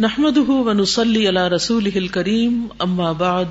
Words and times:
نحمد 0.00 0.38
ونسلی 0.48 1.28
علی 1.28 1.40
رسول 1.54 2.06
کریم 2.06 2.66
اما 2.78 3.12
بعد 3.12 3.44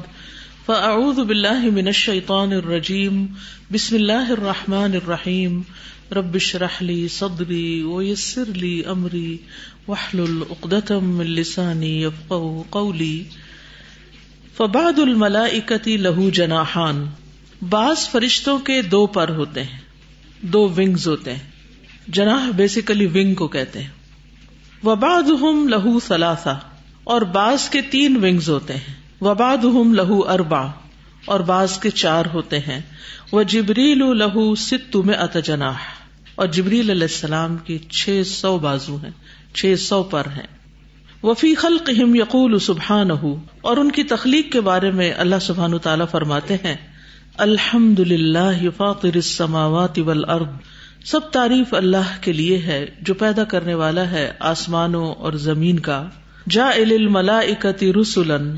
فاعوذ 0.66 1.20
باللہ 1.20 1.64
من 1.74 1.88
الشیطان 1.88 2.54
الرجیم 2.54 3.28
بسم 3.71 3.96
اللہ 3.96 4.29
الرحمن 4.29 4.92
الرحیم 4.94 5.62
ربش 6.12 6.55
رحلی 6.55 7.08
صدری 7.08 7.84
ویسر 7.84 8.44
لی 8.46 8.81
امری 8.86 9.38
وحلل 9.88 10.44
اقدتم 10.50 11.05
من 11.05 11.26
لسانی 11.26 12.04
یفقو 12.04 12.63
قولی 12.69 13.23
فبعد 14.57 14.99
الملائکتی 14.99 15.97
لہو 15.97 16.30
جناحان، 16.30 17.05
بعض 17.70 18.09
فرشتوں 18.09 18.59
کے 18.59 18.81
دو 18.81 19.07
پر 19.07 19.30
ہوتے 19.30 19.63
ہیں، 19.63 19.80
دو 20.41 20.70
ونگز 20.77 21.07
ہوتے 21.07 21.34
ہیں۔ 21.34 21.52
جناح 22.07 22.49
بیسیکلی 22.55 23.05
ونگ 23.05 23.34
کو 23.34 23.48
کہتے 23.48 23.81
ہیں۔ 23.81 24.05
وباد 24.86 25.23
ہم 25.23 25.67
لہو 25.67 25.99
سلاسا 25.99 26.54
اور 27.04 27.22
بعض 27.22 27.70
کے 27.70 27.81
تین 27.81 28.23
ونگز 28.23 28.50
ہوتے 28.50 28.73
ہیں۔ 28.73 28.94
وباد 29.22 29.58
ہم 29.58 29.94
لہو 29.94 30.30
اربا 30.30 30.62
اور 31.26 31.40
بعض 31.40 31.78
کے 31.78 31.90
چار 31.90 32.23
ہوتے 32.34 32.59
ہیں۔ 32.59 32.82
وہ 33.32 33.44
جبریل 33.44 34.18
لہو 34.18 34.56
ست 34.56 34.95
میں 34.95 35.16
اتجناح 35.16 35.73
اور 36.36 36.48
جبریل 36.48 36.90
علیہ 36.90 37.02
السلام 37.02 37.58
کی 37.58 37.78
چھ 37.78 38.22
سو 38.26 38.59
بازو 38.59 38.95
ہیں، 38.95 39.12
چھ 39.54 39.73
سو 39.80 40.04
پر 40.04 40.23
ہیں۔ 40.26 40.48
وفی 41.23 41.56
خلق 41.56 41.90
ہم 42.04 42.16
یقول 42.16 42.59
سبحان 42.59 43.12
اور 43.62 43.78
ان 43.78 43.92
کی 43.92 44.04
تخلیق 44.04 44.52
کے 44.52 44.62
بارے 44.62 44.92
میں 44.92 45.14
اللہ 45.17 45.36
سبحان 45.42 45.78
تعالیٰ 45.78 46.06
فرماتے 46.12 46.54
ہیں 46.54 46.76
الحمد 47.38 48.00
للہ 48.00 48.70
فاطر 48.78 49.16
السماوات 49.16 50.00
والارض 50.00 50.48
سب 51.05 51.20
تعریف 51.32 51.73
اللہ 51.73 52.18
کے 52.22 52.34
لیے 52.34 52.58
ہے، 52.58 52.86
جو 53.02 53.14
پیدا 53.14 53.44
کرنے 53.44 53.73
والا 53.73 54.12
ہے 54.12 54.32
آسمانوں 54.40 55.14
اور 55.14 55.34
زمین 55.34 55.80
کا۔ 55.80 56.09
جا 56.50 56.70
ملا 57.09 57.40
اکتی 57.40 57.94
رسولن 57.94 58.55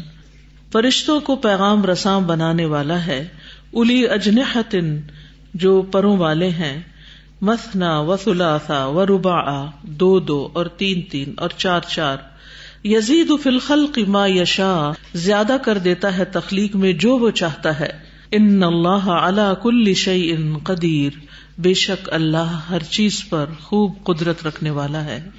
فرشتوں 0.72 1.20
کو 1.20 1.36
پیغام 1.36 1.86
رسام 1.86 2.28
بنانے 2.28 2.66
والا 2.66 3.06
ہے۔ 3.06 3.28
الی 3.74 4.08
اجنحتن، 4.08 5.00
جو 5.54 5.82
پروں 5.82 6.18
والے 6.18 6.50
ہیں۔ 6.50 6.82
مسنا 7.42 8.00
و 8.00 8.18
سلاسا 8.18 8.86
و 8.86 9.06
ربا 9.06 9.66
دو 9.82 10.20
دو 10.20 10.50
اور 10.54 10.66
تین 10.66 11.02
تین 11.02 11.34
اور 11.38 11.50
چار 11.58 11.82
چار۔ 11.88 12.18
یزید 12.84 13.32
فلخل 13.44 13.86
ما 14.08 14.28
یشا 14.28 14.92
زیادہ 15.14 15.58
کر 15.66 15.78
دیتا 15.78 16.18
ہے 16.18 16.26
تخلیق 16.26 16.76
میں 16.76 16.94
جو 16.94 17.18
وہ 17.18 17.32
چاہتا 17.32 17.80
ہے۔ 17.80 17.90
ان 18.32 18.64
اللہ 18.64 19.10
علا 19.10 19.54
کل 19.54 19.94
شعی 19.94 20.32
ان 20.32 20.58
قدیر۔ 20.58 21.27
بے 21.58 21.74
شک 21.74 22.14
اللہ 22.14 22.60
ہر 22.70 22.80
چیز 22.80 23.24
پر 23.30 23.46
خوب 23.64 23.94
قدرت 24.04 24.48
رکھنے 24.48 24.70
والا 24.70 25.06
ہے۔ 25.06 25.30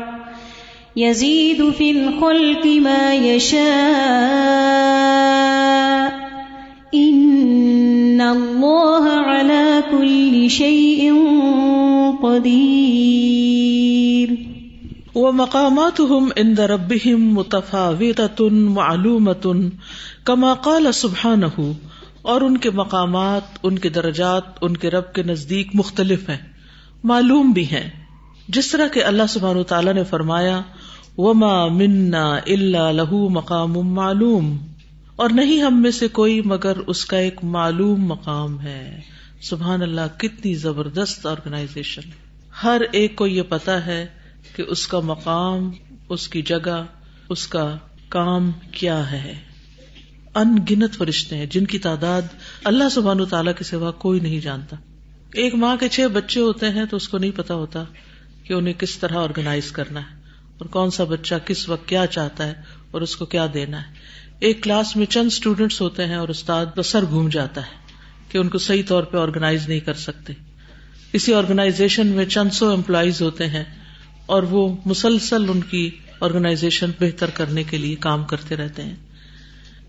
يزيد 0.95 1.61
في 1.77 1.91
الخلق 1.91 2.65
ما 2.65 3.13
يشاء 3.13 4.72
شيء 10.47 11.11
قدير. 12.21 12.53
ومقاماتهم 15.15 16.27
عند 16.37 16.59
ربهم 16.59 17.33
متفاوتة 17.33 18.69
معلومة 18.73 19.59
كما 20.23 20.53
قال 20.53 20.91
سبحانه، 20.91 21.71
اور 22.21 22.41
ان 22.41 22.57
کے 22.57 22.69
مقامات، 22.69 23.41
ان 23.63 23.79
کے 23.79 23.89
درجات، 23.89 24.41
ان 24.61 24.77
کے 24.77 24.89
رب 24.89 25.13
کے 25.13 25.23
نزدیک 25.23 25.67
مختلف 25.73 26.29
ہیں، 26.29 26.37
معلوم 27.03 27.51
بھی 27.51 27.63
ہیں۔ 27.63 27.89
جس 28.47 28.71
طرح 28.71 28.87
کہ 28.87 29.03
اللہ 29.03 29.23
سبحانہ 29.29 29.61
تعالیٰ 29.61 29.93
نے 29.93 30.03
فرمایا، 30.03 30.61
وما 31.17 31.67
منا 31.67 32.35
الا 32.35 32.91
له 32.91 33.27
مقام 33.29 33.71
معلوم۔ 33.71 34.57
اور 35.15 35.29
نہیں 35.29 35.61
ہم 35.61 35.81
میں 35.81 35.91
سے 35.91 36.07
کوئی 36.07 36.41
مگر 36.45 36.73
اس 36.87 37.05
کا 37.05 37.17
ایک 37.17 37.43
معلوم 37.43 38.05
مقام 38.05 38.61
ہے۔ 38.61 39.12
سبحان 39.43 39.81
اللہ، 39.81 40.17
کتنی 40.17 40.53
زبردست 40.53 41.25
آرگنائزیشن 41.25 42.01
ہر 42.63 42.81
ایک 42.91 43.15
کو 43.15 43.27
یہ 43.27 43.41
پتا 43.41 43.85
ہے 43.85 44.05
کہ 44.55 44.63
اس 44.67 44.87
کا 44.87 44.99
مقام، 44.99 45.71
اس 46.09 46.27
کی 46.27 46.41
جگہ، 46.41 46.85
اس 47.29 47.47
کا 47.47 47.77
کام 48.09 48.51
کیا 48.71 49.11
ہے۔ 49.11 49.33
ان 50.35 50.57
گنت 50.69 50.93
فرشتے 50.93 51.37
ہیں، 51.37 51.45
جن 51.45 51.65
کی 51.65 51.79
تعداد 51.79 52.21
اللہ 52.63 52.89
سبحان 52.91 53.21
و 53.21 53.25
تعالیٰ 53.25 53.53
کے 53.57 53.63
سوا 53.63 53.91
کوئی 53.91 54.19
نہیں 54.19 54.39
جانتا۔ 54.39 54.75
ایک 55.33 55.55
ماں 55.55 55.77
کے 55.77 55.89
چھ 55.89 56.07
بچے 56.13 56.41
ہوتے 56.41 56.69
ہیں 56.69 56.85
تو 56.85 56.97
اس 56.97 57.09
کو 57.09 57.17
نہیں 57.17 57.31
پتا 57.35 57.53
ہوتا 57.53 57.83
کہ 58.43 58.53
انہیں 58.53 58.73
کس 58.73 58.97
طرح 58.97 59.17
آرگنائز 59.17 59.71
کرنا 59.71 59.99
ہے۔ 59.99 60.15
اور 60.57 60.65
کون 60.65 60.91
سا 60.91 61.03
بچہ 61.03 61.35
کس 61.45 61.69
وقت 61.69 61.87
کیا 61.87 62.07
چاہتا 62.07 62.47
ہے 62.47 62.53
اور 62.91 63.01
اس 63.01 63.15
کو 63.15 63.25
کیا 63.25 63.47
دینا 63.53 63.81
ہے۔ 63.81 63.93
ایک 64.39 64.63
کلاس 64.63 64.95
میں 64.95 65.05
چند 65.05 65.27
اسٹوڈینٹس 65.27 65.81
ہوتے 65.81 66.05
ہیں 66.05 66.15
اور 66.15 66.29
استاد 66.29 66.65
سر 66.85 67.03
گھوم 67.09 67.29
جاتا 67.29 67.61
ہے۔ 67.61 67.82
کہ 68.33 68.37
ان 68.37 68.49
کو 68.49 68.57
صحیح 68.57 68.83
طور 68.87 69.03
پہ 69.03 69.17
آرگنائز 69.17 69.67
نہیں 69.67 69.79
کر 69.79 69.93
سکتے۔ 69.93 70.33
اسی 71.13 71.33
آرگنائزیشن 71.33 72.07
میں 72.07 72.25
چند 72.25 72.49
سو 72.49 72.69
امپلائیز 72.69 73.21
ہوتے 73.21 73.47
ہیں 73.47 73.63
اور 74.25 74.43
وہ 74.43 74.75
مسلسل 74.85 75.49
ان 75.49 75.61
کی 75.61 75.89
آرگنائزیشن 76.19 76.91
بہتر 76.99 77.29
کرنے 77.29 77.63
کے 77.63 77.77
لیے 77.77 77.95
کام 77.95 78.23
کرتے 78.23 78.55
رہتے 78.55 78.81
ہیں۔ 78.81 78.95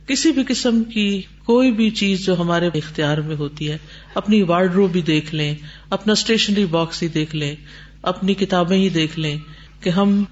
کسی 0.06 0.32
بھی 0.32 0.42
قسم 0.48 0.84
کی 0.84 1.22
کوئی 1.44 1.72
بھی 1.72 1.90
چیز 1.90 2.26
جو 2.26 2.40
ہمارے 2.40 2.66
اختیار 2.74 3.18
میں 3.18 3.36
ہوتی 3.36 3.70
ہے، 3.70 3.78
اپنی 4.14 4.42
وارڈ 4.42 4.74
رو 4.74 4.86
بھی 4.86 5.02
دیکھ 5.02 5.34
لیں، 5.34 5.54
اپنا 5.90 6.12
اسٹیشنری 6.12 6.66
باکس 6.66 7.02
ہی 7.02 7.08
دیکھ 7.08 7.36
لیں، 7.36 7.54
اپنی 8.02 8.34
کتابیں 8.34 8.76
ہی 8.76 8.88
دیکھ 8.88 9.18
لیں 9.18 9.38
کہ 9.80 9.90
ہم 9.90 10.24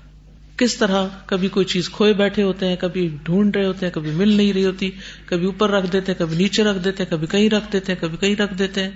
کس 0.57 0.77
طرح 0.77 1.07
کبھی 1.27 1.49
کوئی 1.49 1.67
چیز 1.67 1.89
کھوئے 1.89 2.13
بیٹھے 2.13 2.43
ہوتے 2.43 2.69
ہیں، 2.69 2.77
کبھی 2.77 3.17
ڈھونڈ 3.23 3.57
رہے 3.57 3.67
ہوتے 3.67 3.87
ہیں، 3.87 3.93
کبھی 3.93 4.11
مل 4.11 4.29
نہیں 4.29 4.53
رہی 4.53 4.65
ہوتی، 4.65 4.91
کبھی 5.27 5.47
اوپر 5.47 5.71
رکھ 5.71 5.93
دیتے 5.93 6.13
ہیں، 6.13 6.19
کبھی 6.19 6.37
نیچے 6.37 6.65
رکھ 6.65 6.79
دیتے 6.85 7.03
ہیں، 7.03 7.11
کبھی 7.11 7.27
کہیں 7.27 7.51
رکھ 7.51 7.73
دیتے 7.73 7.93
ہیں، 7.93 8.01
کبھی 8.01 8.17
کہیں 8.17 8.37
رکھ 8.37 8.55
دیتے 8.55 8.83
ہیں۔ 8.83 8.91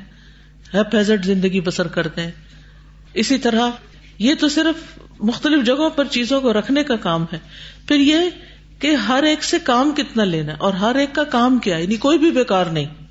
پیزٹ 0.92 1.24
زندگی 1.24 1.60
بسر 1.60 1.86
کرتے 1.86 2.22
ہیں۔ 2.22 2.30
اسی 3.14 3.38
طرح 3.38 3.70
یہ 4.18 4.34
تو 4.40 4.48
صرف 4.48 4.98
مختلف 5.20 5.66
جگہوں 5.66 5.90
پر 5.90 6.04
چیزوں 6.04 6.40
کو 6.40 6.52
رکھنے 6.52 6.84
کا 6.84 6.96
کام 6.96 7.24
ہے۔ 7.32 7.38
پھر 7.88 7.96
یہ 7.96 8.16
کہ 8.78 8.94
ہر 8.94 9.22
ایک 9.22 9.44
سے 9.44 9.58
کام 9.58 9.92
کتنا 9.96 10.24
لینا 10.24 10.52
اور 10.58 10.74
ہر 10.74 10.94
ایک 10.94 11.14
کا 11.14 11.24
کام 11.24 11.58
کیا 11.58 11.76
یعنی 11.78 11.96
کوئی 11.96 12.18
بھی 12.18 12.30
بیکار 12.30 12.66
نہیں۔ 12.66 13.05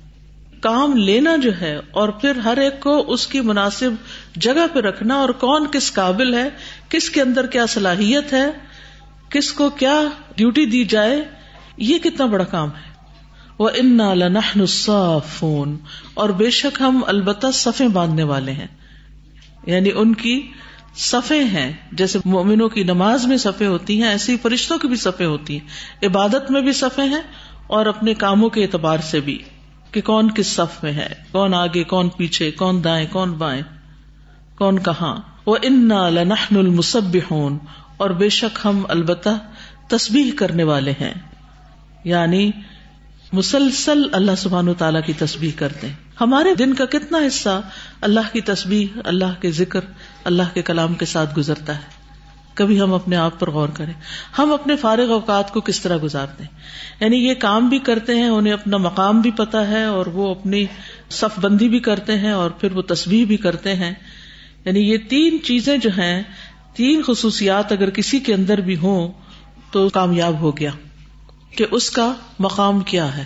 کام 0.66 0.96
لینا 0.96 1.36
جو 1.36 1.60
ہے 1.60 1.80
اور 1.90 2.08
پھر 2.08 2.36
ہر 2.36 2.56
ایک 2.56 2.80
کو 2.80 3.12
اس 3.12 3.26
کی 3.26 3.40
مناسب 3.40 3.90
جگہ 4.36 4.66
پہ 4.72 4.80
رکھنا 4.80 5.14
اور 5.14 5.28
کون 5.28 5.66
کس 5.72 5.92
قابل 5.92 6.34
ہے، 6.34 6.48
کس 6.88 7.10
کے 7.10 7.22
اندر 7.22 7.46
کیا 7.46 7.66
صلاحیت 7.66 8.32
ہے، 8.32 8.46
کس 9.30 9.52
کو 9.52 9.70
کیا 9.70 10.02
ڈیوٹی 10.36 10.66
دی 10.66 10.84
جائے، 10.84 11.24
یہ 11.76 11.98
کتنا 11.98 12.26
بڑا 12.26 12.44
کام 12.44 12.68
ہے۔ 12.68 12.90
وہ 13.58 13.68
ان 13.74 13.98
فون 15.26 15.78
اور 16.14 16.28
بے 16.28 16.50
شک 16.50 16.80
ہم 16.80 17.00
البتہ 17.06 17.46
صفے 17.54 17.88
باندھنے 17.88 18.22
والے 18.22 18.52
ہیں۔ 18.52 18.66
یعنی 19.66 19.90
ان 19.94 20.14
کی 20.14 20.46
صفے 20.96 21.44
ہیں۔ 21.44 21.72
جیسے 21.92 22.18
مومنوں 22.24 22.68
کی 22.68 22.82
نماز 22.82 23.26
میں 23.26 23.36
صفے 23.36 23.66
ہوتی 23.66 24.02
ہیں، 24.02 24.08
ایسی 24.08 24.36
فرشتوں 24.42 24.78
کی 24.78 24.88
بھی 24.88 24.96
صفے 24.96 25.24
ہوتی 25.24 25.58
ہیں۔ 25.58 25.66
عبادت 26.06 26.50
میں 26.50 26.60
بھی 26.60 26.72
صفے 26.72 27.02
ہیں 27.02 27.22
اور 27.66 27.86
اپنے 27.86 28.14
کاموں 28.14 28.50
کے 28.50 28.62
اعتبار 28.62 28.98
سے 28.98 29.20
بھی۔ 29.20 29.38
کہ 29.96 30.02
کون 30.02 30.30
کس 30.34 30.46
صف 30.46 30.84
میں 30.84 30.92
ہے؟ 30.92 31.08
کون 31.32 31.54
آگے، 31.54 31.84
کون 31.84 32.08
پیچھے، 32.08 32.50
کون 32.50 32.84
دائیں، 32.84 33.06
کون 33.10 33.32
بائیں؟ 33.32 33.62
کون 34.58 34.82
کہاں؟ 34.82 35.16
وہ 35.46 35.56
ان 35.62 35.88
لنحن 35.88 36.56
المسبحون 36.56 37.58
اور 37.96 38.10
بے 38.10 38.28
شک 38.28 38.58
ہم 38.64 38.82
البتہ 38.88 39.28
تسبیح 39.88 40.30
کرنے 40.36 40.62
والے 40.62 40.90
ہیں۔ 40.90 41.14
یعنی 42.04 42.50
مسلسل 43.32 44.02
اللہ 44.12 44.30
سبحان 44.38 44.74
تعالیٰ 44.74 45.00
کی 45.06 45.12
تسبیح 45.12 45.50
کرتے 45.56 45.86
ہیں۔ 45.86 45.94
ہمارے 46.20 46.54
دن 46.54 46.74
کا 46.74 46.84
کتنا 46.84 47.18
حصہ 47.18 47.60
اللہ 48.00 48.32
کی 48.32 48.40
تسبیح، 48.40 48.86
اللہ 49.04 49.40
کے 49.40 49.50
ذکر، 49.50 49.80
اللہ 50.24 50.54
کے 50.54 50.62
کلام 50.62 50.94
کے 50.94 51.06
ساتھ 51.06 51.38
گزرتا 51.38 51.76
ہے۔ 51.76 51.95
کبھی 52.56 52.80
ہم 52.80 52.94
اپنے 52.94 53.16
آپ 53.16 53.40
پر 53.40 53.50
غور 53.50 53.68
کریں۔ 53.68 53.92
ہم 54.38 54.52
اپنے 54.52 54.76
فارغ 54.76 55.10
اوقات 55.10 55.52
کو 55.52 55.60
کس 55.60 55.80
طرح 55.80 55.98
گزارتے 56.02 56.44
ہیں؟ 56.44 56.50
یعنی 57.00 57.16
یہ 57.16 57.34
کام 57.34 57.68
بھی 57.68 57.78
کرتے 57.78 58.14
ہیں، 58.14 58.28
انہیں 58.28 58.52
اپنا 58.52 58.76
مقام 58.76 59.20
بھی 59.20 59.30
پتا 59.30 59.68
ہے 59.68 59.84
اور 59.84 60.06
وہ 60.06 60.30
اپنی 60.30 60.66
صف 61.10 61.38
بندی 61.40 61.68
بھی 61.68 61.78
کرتے 61.78 62.18
ہیں 62.18 62.30
اور 62.30 62.50
پھر 62.50 62.72
وہ 62.72 62.82
تصویر 62.82 63.26
بھی 63.26 63.36
کرتے 63.36 63.74
ہیں۔ 63.74 63.94
یعنی 64.64 64.80
یہ 64.80 64.96
تین 65.08 65.38
چیزیں 65.42 65.76
جو 65.76 65.90
ہیں، 65.98 66.22
تین 66.74 67.02
خصوصیات 67.06 67.72
اگر 67.72 67.90
کسی 67.90 68.20
کے 68.20 68.34
اندر 68.34 68.60
بھی 68.60 68.76
ہوں 68.76 69.12
تو 69.70 69.88
کامیاب 69.88 70.40
ہو 70.40 70.56
گیا 70.56 70.70
کہ 71.50 71.66
اس 71.70 71.90
کا 71.90 72.12
مقام 72.38 72.80
کیا 72.80 73.16
ہے۔ 73.16 73.24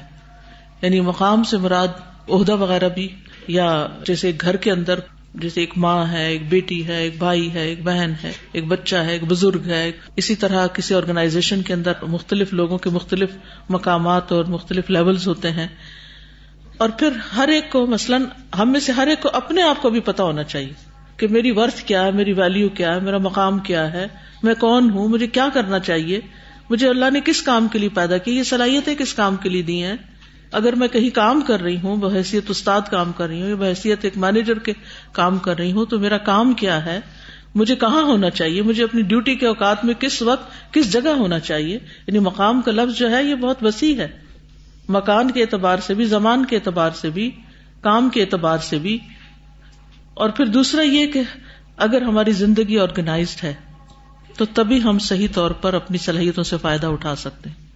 یعنی 0.83 1.01
مقام 1.01 1.43
سے 1.43 1.57
مراد 1.57 1.89
عہدہ 2.29 2.57
وغیرہ 2.57 2.89
بھی 2.89 3.09
یا 3.49 3.87
جیسے 4.07 4.33
گھر 4.41 4.57
کے 4.57 4.71
اندر 4.71 5.01
جیسے 5.35 5.61
ایک 5.61 5.73
ماں 5.77 6.13
ہے، 6.13 6.29
ایک 6.29 6.49
بیٹی 6.49 6.87
ہے، 6.87 7.03
ایک 7.03 7.19
بھائی 7.19 7.55
ہے، 7.55 7.61
ایک 7.61 7.85
بہن 7.85 8.13
ہے، 8.25 8.33
ایک 8.53 8.67
بچہ 8.67 8.97
ہے، 8.97 9.13
ایک 9.13 9.25
بزرگ 9.25 9.65
ہے 9.67 9.93
اسی 10.17 10.35
طرح 10.35 10.67
کسی 10.67 10.95
آرگنائزیشن 10.95 11.63
کے 11.63 11.75
اندر 11.75 11.93
مختلف 12.03 12.53
لوگوں 12.53 12.79
کے 12.79 12.91
مختلف 12.91 13.29
مقامات 13.69 14.33
اور 14.33 14.45
مختلف 14.45 14.91
لیولز 14.91 15.29
ہوتے 15.29 15.51
ہیں۔ 15.51 15.69
اور 16.79 16.89
پھر 16.89 17.09
ہر 17.37 17.49
ایک 17.49 17.71
کو 17.71 17.87
مثلاً 17.87 18.25
ہم 18.59 18.73
میں 18.73 18.81
سے 18.81 18.93
ہر 18.93 19.07
ایک 19.07 19.23
کو 19.23 19.29
اپنے 19.33 19.63
آپ 19.63 19.83
کو 19.83 19.91
بھی 19.91 20.01
پتا 20.01 20.23
ہونا 20.23 20.43
چاہیے 20.43 20.73
کہ 21.17 21.29
میری 21.29 21.51
ورتھ 21.51 21.85
کیا 21.85 22.05
ہے، 22.05 22.11
میری 22.11 22.33
ویلو 22.33 22.69
کیا 22.69 22.95
ہے، 22.95 23.01
میرا 23.01 23.19
مقام 23.19 23.59
کیا 23.59 23.93
ہے، 23.93 24.07
میں 24.43 24.55
کون 24.55 24.91
ہوں، 24.91 25.09
مجھے 25.09 25.27
کیا 25.27 25.49
کرنا 25.55 25.79
چاہیے، 25.79 26.21
مجھے 26.71 26.89
اللہ 26.89 27.11
نے 27.13 27.21
کس 27.25 27.43
کام 27.43 27.69
کے 27.69 27.79
لیے 27.79 27.89
پیدا 27.89 28.19
کی، 28.19 28.39
یہ 28.39 28.43
صلاحیتیں 28.43 28.95
کس 28.95 29.15
کام 29.15 29.37
کے 29.37 29.49
لیے 29.49 29.63
دی 29.63 29.83
ہیں؟ 29.83 29.97
اگر 30.53 30.73
میں 30.73 30.89
کہیں 30.89 31.11
کام 31.11 31.41
کر 31.41 31.61
رہی 31.61 31.81
ہوں، 31.81 31.97
بحیثیت 31.97 32.45
استاد 32.49 32.81
کام 32.91 33.13
کر 33.13 33.27
رہی 33.27 33.43
ہوں 33.43 33.49
یا 33.49 33.55
بحثیت 33.55 33.99
ایک 34.03 34.17
مینیجر 34.17 34.59
کے 34.59 34.73
کام 35.13 35.39
کر 35.39 35.59
رہی 35.59 35.73
ہوں، 35.73 35.87
تو 35.87 35.99
میرا 35.99 36.19
کام 36.19 36.53
کیا 36.53 36.85
ہے؟ 36.85 37.01
مجھے 37.55 37.77
کہاں 37.77 38.03
ہونا 38.03 38.31
چاہیے؟ 38.31 38.63
مجھے 38.63 38.85
اپنی 38.85 39.03
ڈیوٹی 39.03 39.35
کے 39.35 39.47
اوقات 39.47 39.85
میں 39.85 39.95
کس 39.95 40.23
وقت 40.23 40.73
کس 40.73 40.93
جگہ 40.93 41.09
ہونا 41.09 41.39
چاہیے؟ 41.39 41.79
یعنی 42.07 42.19
مقام 42.19 42.63
کا 42.63 42.73
لفظ 42.73 42.99
جو 42.99 43.11
ہے، 43.11 43.25
یہ 43.25 43.35
بہت 43.35 43.63
وسیع 43.63 43.95
ہے۔ 44.01 44.09
مکان 44.89 45.31
کے 45.31 45.43
اعتبار 45.43 45.79
سے 45.79 45.95
بھی، 45.95 46.05
زمان 46.05 46.45
کے 46.45 46.57
اعتبار 46.57 46.91
سے 46.91 47.11
بھی، 47.11 47.31
کام 47.81 48.09
کے 48.09 48.23
اعتبار 48.23 48.59
سے 48.59 48.79
بھی۔ 48.79 48.99
اور 50.15 50.31
پھر 50.31 50.47
دوسرا 50.47 50.83
یہ 50.83 51.07
کہ 51.07 51.23
اگر 51.77 52.03
ہماری 52.03 52.33
زندگی 52.33 52.79
آرگنائزڈ 52.79 53.45
ہے، 53.45 53.55
تو 54.37 54.45
تبھی 54.45 54.83
ہم 54.83 54.99
صحیح 54.99 55.29
طور 55.35 55.51
پر 55.51 55.75
اپنی 55.75 55.99
صلاحیتوں 55.99 56.45
سے 56.45 56.57
فائدہ 56.63 56.87
اٹھا 56.87 57.17
سکتے 57.17 57.51
ہیں۔ 57.51 57.67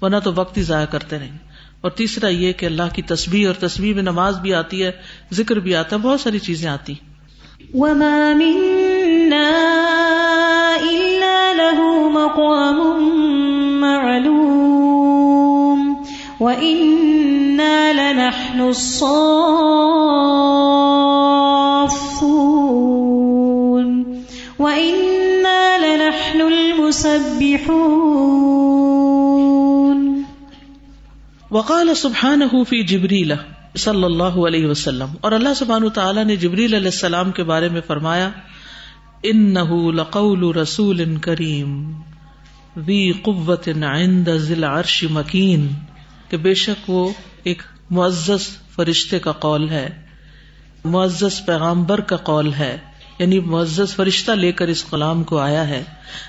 ورنہ 0.00 0.16
تو 0.24 0.32
وقت 0.34 0.56
ہی 0.56 0.62
ضائع 0.62 0.86
کرتے 0.86 1.18
رہیں۔ 1.18 1.38
اور 1.86 1.94
تیسرا 1.96 2.28
یہ 2.28 2.52
کہ 2.52 2.66
اللہ 2.66 2.94
کی 2.94 3.02
تصویر 3.02 3.46
اور 3.46 3.54
تصویر 3.60 3.94
میں 3.94 4.02
نماز 4.02 4.40
بھی 4.40 4.54
آتی 4.54 4.84
ہے، 4.84 4.90
ذکر 5.32 5.56
بھی 5.56 5.74
آتا 5.74 5.96
ہے، 5.96 6.00
بہت 6.02 6.20
ساری 6.20 6.38
چیزیں 6.38 6.70
آتی 6.70 6.94
وما 7.74 8.32
منا 8.38 9.52
إلا 10.88 11.52
له 11.52 12.10
مقام 12.14 12.80
معلوم 13.80 15.94
وإنا 16.40 17.92
لنحن 17.92 18.60
الصافون 18.60 19.06
وإنا 24.58 25.78
لنحن 25.86 26.40
المسبحون 26.40 29.25
وقال 31.50 31.94
سبحان 31.94 32.40
فی 32.68 32.82
جبریل 32.82 33.32
صلی 33.76 34.04
اللہ 34.04 34.38
علیہ 34.46 34.66
وسلم، 34.66 35.12
اور 35.20 35.32
اللہ 35.32 35.52
سبحان 35.56 35.88
تعالیٰ 35.88 36.24
نے 36.24 36.36
جبریل 36.36 36.74
علیہ 36.74 36.86
السلام 36.86 37.30
کے 37.32 37.42
بارے 37.42 37.68
میں 37.68 37.80
فرمایا 37.86 38.30
ان 39.22 39.54
لقول 39.96 40.44
رسول 40.56 41.04
کریم 41.16 41.76
وی 42.76 43.12
قوت 43.22 43.68
عند 43.68 44.28
ذی 44.36 44.54
العرش 44.54 45.02
مکین، 45.10 45.68
کہ 46.30 46.36
بے 46.36 46.54
شک 46.54 46.90
وہ 46.90 47.08
ایک 47.42 47.62
معزز 47.90 48.48
فرشتے 48.74 49.18
کا 49.18 49.32
قول 49.32 49.68
ہے، 49.68 49.88
معزز 50.84 51.44
پیغامبر 51.46 52.00
کا 52.00 52.16
قول 52.24 52.52
ہے 52.54 52.76
یعنی 53.18 53.40
معزز 53.40 53.94
فرشتہ 53.96 54.32
لے 54.32 54.52
کر 54.52 54.68
اس 54.68 54.84
غلام 54.92 55.22
کو 55.24 55.38
آیا 55.38 55.68
ہے۔ 55.68 55.82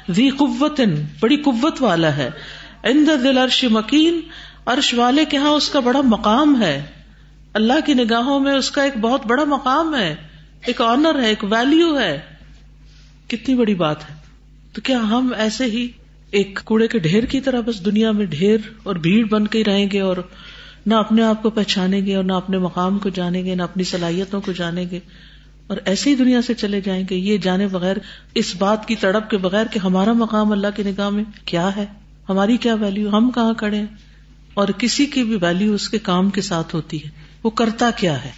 وی 0.10 0.30
قوت، 0.30 0.82
بڑی 1.20 1.38
قوت 1.38 1.82
والا 1.82 2.16
ہے۔ 2.18 2.30
عند 2.84 3.10
ذی 3.22 3.28
العرش 3.30 3.64
مکین 3.64 4.20
عرش 4.68 4.94
والے 4.94 5.26
کے 5.26 5.38
ہاں 5.38 5.50
اس 5.50 5.70
کا 5.70 5.80
بڑا 5.80 6.02
مقام 6.02 6.62
ہے۔ 6.62 6.86
اللہ 7.54 7.74
کی 7.86 7.94
نگاہوں 7.94 8.40
میں 8.40 8.54
اس 8.54 8.72
کا 8.72 8.84
ایک 8.84 8.98
بہت 8.98 9.26
بڑا 9.26 9.44
مقام 9.44 9.96
ہے۔ 9.96 10.16
ایک 10.66 10.82
آنر 10.82 11.20
ہے، 11.20 11.28
ایک 11.28 11.44
ویلو 11.44 12.00
ہے۔ 12.00 12.20
کتنی 13.28 13.56
بڑی 13.56 13.76
بات 13.76 14.10
ہے۔ 14.10 14.16
تو 14.74 14.82
کیا 14.82 15.00
ہم 15.00 15.32
ایسے 15.38 15.66
ہی 15.66 15.88
ایک 16.32 16.60
کوڑے 16.64 16.88
کے 16.88 17.00
ڈھیر 17.00 17.24
کی 17.24 17.42
طرح 17.42 17.60
بس 17.60 17.86
دنیا 17.86 18.12
میں 18.12 18.26
ڈھیر 18.26 18.58
اور 18.84 18.96
بھیڑ 18.96 19.26
بن 19.26 19.48
کے 19.48 19.60
ہی 19.60 19.64
رہیں 19.64 19.88
گے 19.92 20.00
اور 20.00 20.18
نہ 20.86 20.96
اپنے 20.96 21.24
آپ 21.24 21.44
کو 21.44 21.50
پہچانیں 21.50 22.06
گے 22.06 22.16
اور 22.16 22.24
نہ 22.24 22.34
اپنے 22.34 22.58
مقام 22.58 22.98
کو 22.98 23.10
جانیں 23.10 23.46
گے، 23.46 23.56
نہ 23.56 23.62
اپنی 23.62 23.84
صلاحیتوں 23.84 24.42
کو 24.42 24.52
جانیں 24.52 24.86
گے۔ 24.92 25.00
اور 25.68 25.78
ایسے 25.86 26.10
ہی 26.10 26.16
دنیا 26.16 26.42
سے 26.42 26.54
چلے 26.54 26.82
جائیں 26.82 27.04
گے۔ 27.10 27.16
یہ 27.16 27.38
جانے 27.38 27.68
بغیر، 27.68 27.98
اس 28.36 28.56
بات 28.56 28.88
کی 28.88 28.96
تڑپ 28.96 29.30
کے 29.30 29.38
بغیر 29.38 29.66
کہ 29.66 29.80
ہمارا 29.80 30.14
مقام 30.14 30.52
اللہ 30.52 30.68
کی 30.76 30.84
نگاہ 30.84 31.10
میں 31.10 31.24
کیا 31.46 31.76
ہے؟ 31.76 31.86
ہماری 32.30 32.58
کیا 32.58 32.74
ویلو 32.74 33.18
ہم 33.18 33.32
کہاں 33.32 33.54
کھڑے 33.54 33.78
ہیں؟ 33.78 34.07
اور 34.58 34.68
کسی 34.68 35.06
کی 35.06 35.24
بھی 35.24 35.38
ویلو 35.42 35.74
اس 35.74 35.90
کے 35.90 36.00
کام 36.00 36.30
کے 36.30 36.42
ساتھ 36.42 36.76
ہوتی 36.76 37.06
ہے۔ 37.06 37.10
وہ 37.44 37.50
کرتا 37.50 37.92
کیا 37.92 38.26
ہے؟ 38.26 38.32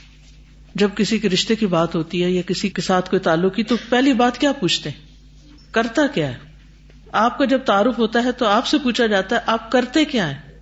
جب 0.75 0.89
کسی 0.95 1.19
کے 1.19 1.29
رشتے 1.29 1.55
کی 1.55 1.65
بات 1.65 1.95
ہوتی 1.95 2.23
ہے 2.23 2.31
یا 2.31 2.41
کسی 2.41 2.69
کے 2.69 2.81
ساتھ 2.81 3.09
کوئی 3.09 3.19
تعلق 3.19 3.55
کی، 3.55 3.63
تو 3.63 3.75
پہلی 3.89 4.13
بات 4.13 4.37
کیا 4.37 4.51
پوچھتے 4.51 4.89
ہیں؟ 4.89 4.97
کرتا 5.71 6.07
کیا 6.07 6.27
ہے؟ 6.27 6.37
آپ 7.11 7.37
کا 7.37 7.45
جب 7.45 7.59
تعارف 7.65 7.99
ہوتا 7.99 8.23
ہے 8.23 8.31
تو 8.31 8.45
آپ 8.45 8.67
سے 8.67 8.77
پوچھا 8.77 9.05
جاتا 9.05 9.35
ہے، 9.35 9.41
آپ 9.45 9.71
کرتے 9.71 10.05
کیا 10.05 10.29
ہیں؟ 10.29 10.59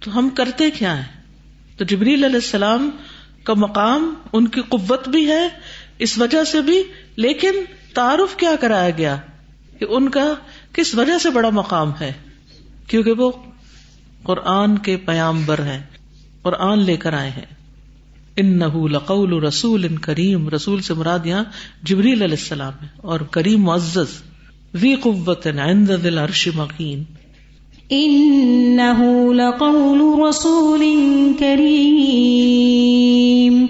تو 0.00 0.18
ہم 0.18 0.28
کرتے 0.28 0.70
کیا 0.70 0.98
ہیں؟ 0.98 1.22
تو 1.76 1.84
جبریل 1.84 2.24
علیہ 2.24 2.34
السلام 2.34 2.90
کا 3.44 3.54
مقام 3.54 4.14
ان 4.32 4.48
کی 4.48 4.60
قوت 4.60 5.08
بھی 5.08 5.30
ہے، 5.30 5.48
اس 5.98 6.18
وجہ 6.18 6.44
سے 6.44 6.60
بھی، 6.60 6.82
لیکن 7.16 7.52
تعارف 7.94 8.36
کیا 8.36 8.56
کرایا 8.60 8.90
گیا 8.90 9.16
کہ 9.78 9.86
ان 9.88 10.08
کا 10.08 10.34
کس 10.72 10.94
وجہ 10.94 11.18
سے 11.18 11.30
بڑا 11.30 11.50
مقام 11.50 11.92
ہے؟ 12.00 12.12
کیونکہ 12.86 13.12
وہ 13.12 13.30
قرآن 14.22 14.78
کے 14.78 14.96
پیامبر 14.96 15.58
ہیں، 15.58 15.80
قرآن 16.42 16.78
لے 16.78 16.96
کر 16.96 17.12
آئے 17.12 17.30
ہیں۔ 17.30 17.46
ان 18.36 18.60
لقول 18.92 19.44
رسول 19.44 19.84
ان 19.84 19.98
کریم، 19.98 20.48
رسول 20.48 20.80
سے 20.80 20.94
مراد 20.94 21.26
یہاں 21.26 21.44
جبریل 21.82 22.22
علیہ 22.22 22.34
السلام 22.40 22.72
ہے۔ 22.82 22.88
اور 22.96 23.20
کریم 23.20 23.62
معزز 23.62 24.22
وی 24.74 24.94
قوت 24.94 25.46
عند 25.46 25.90
ذی 26.02 26.08
العرش 26.08 26.48
مقین 26.54 27.04
إنه 27.92 29.32
لقول 29.32 30.28
رسول 30.28 30.84
كريم 31.38 33.66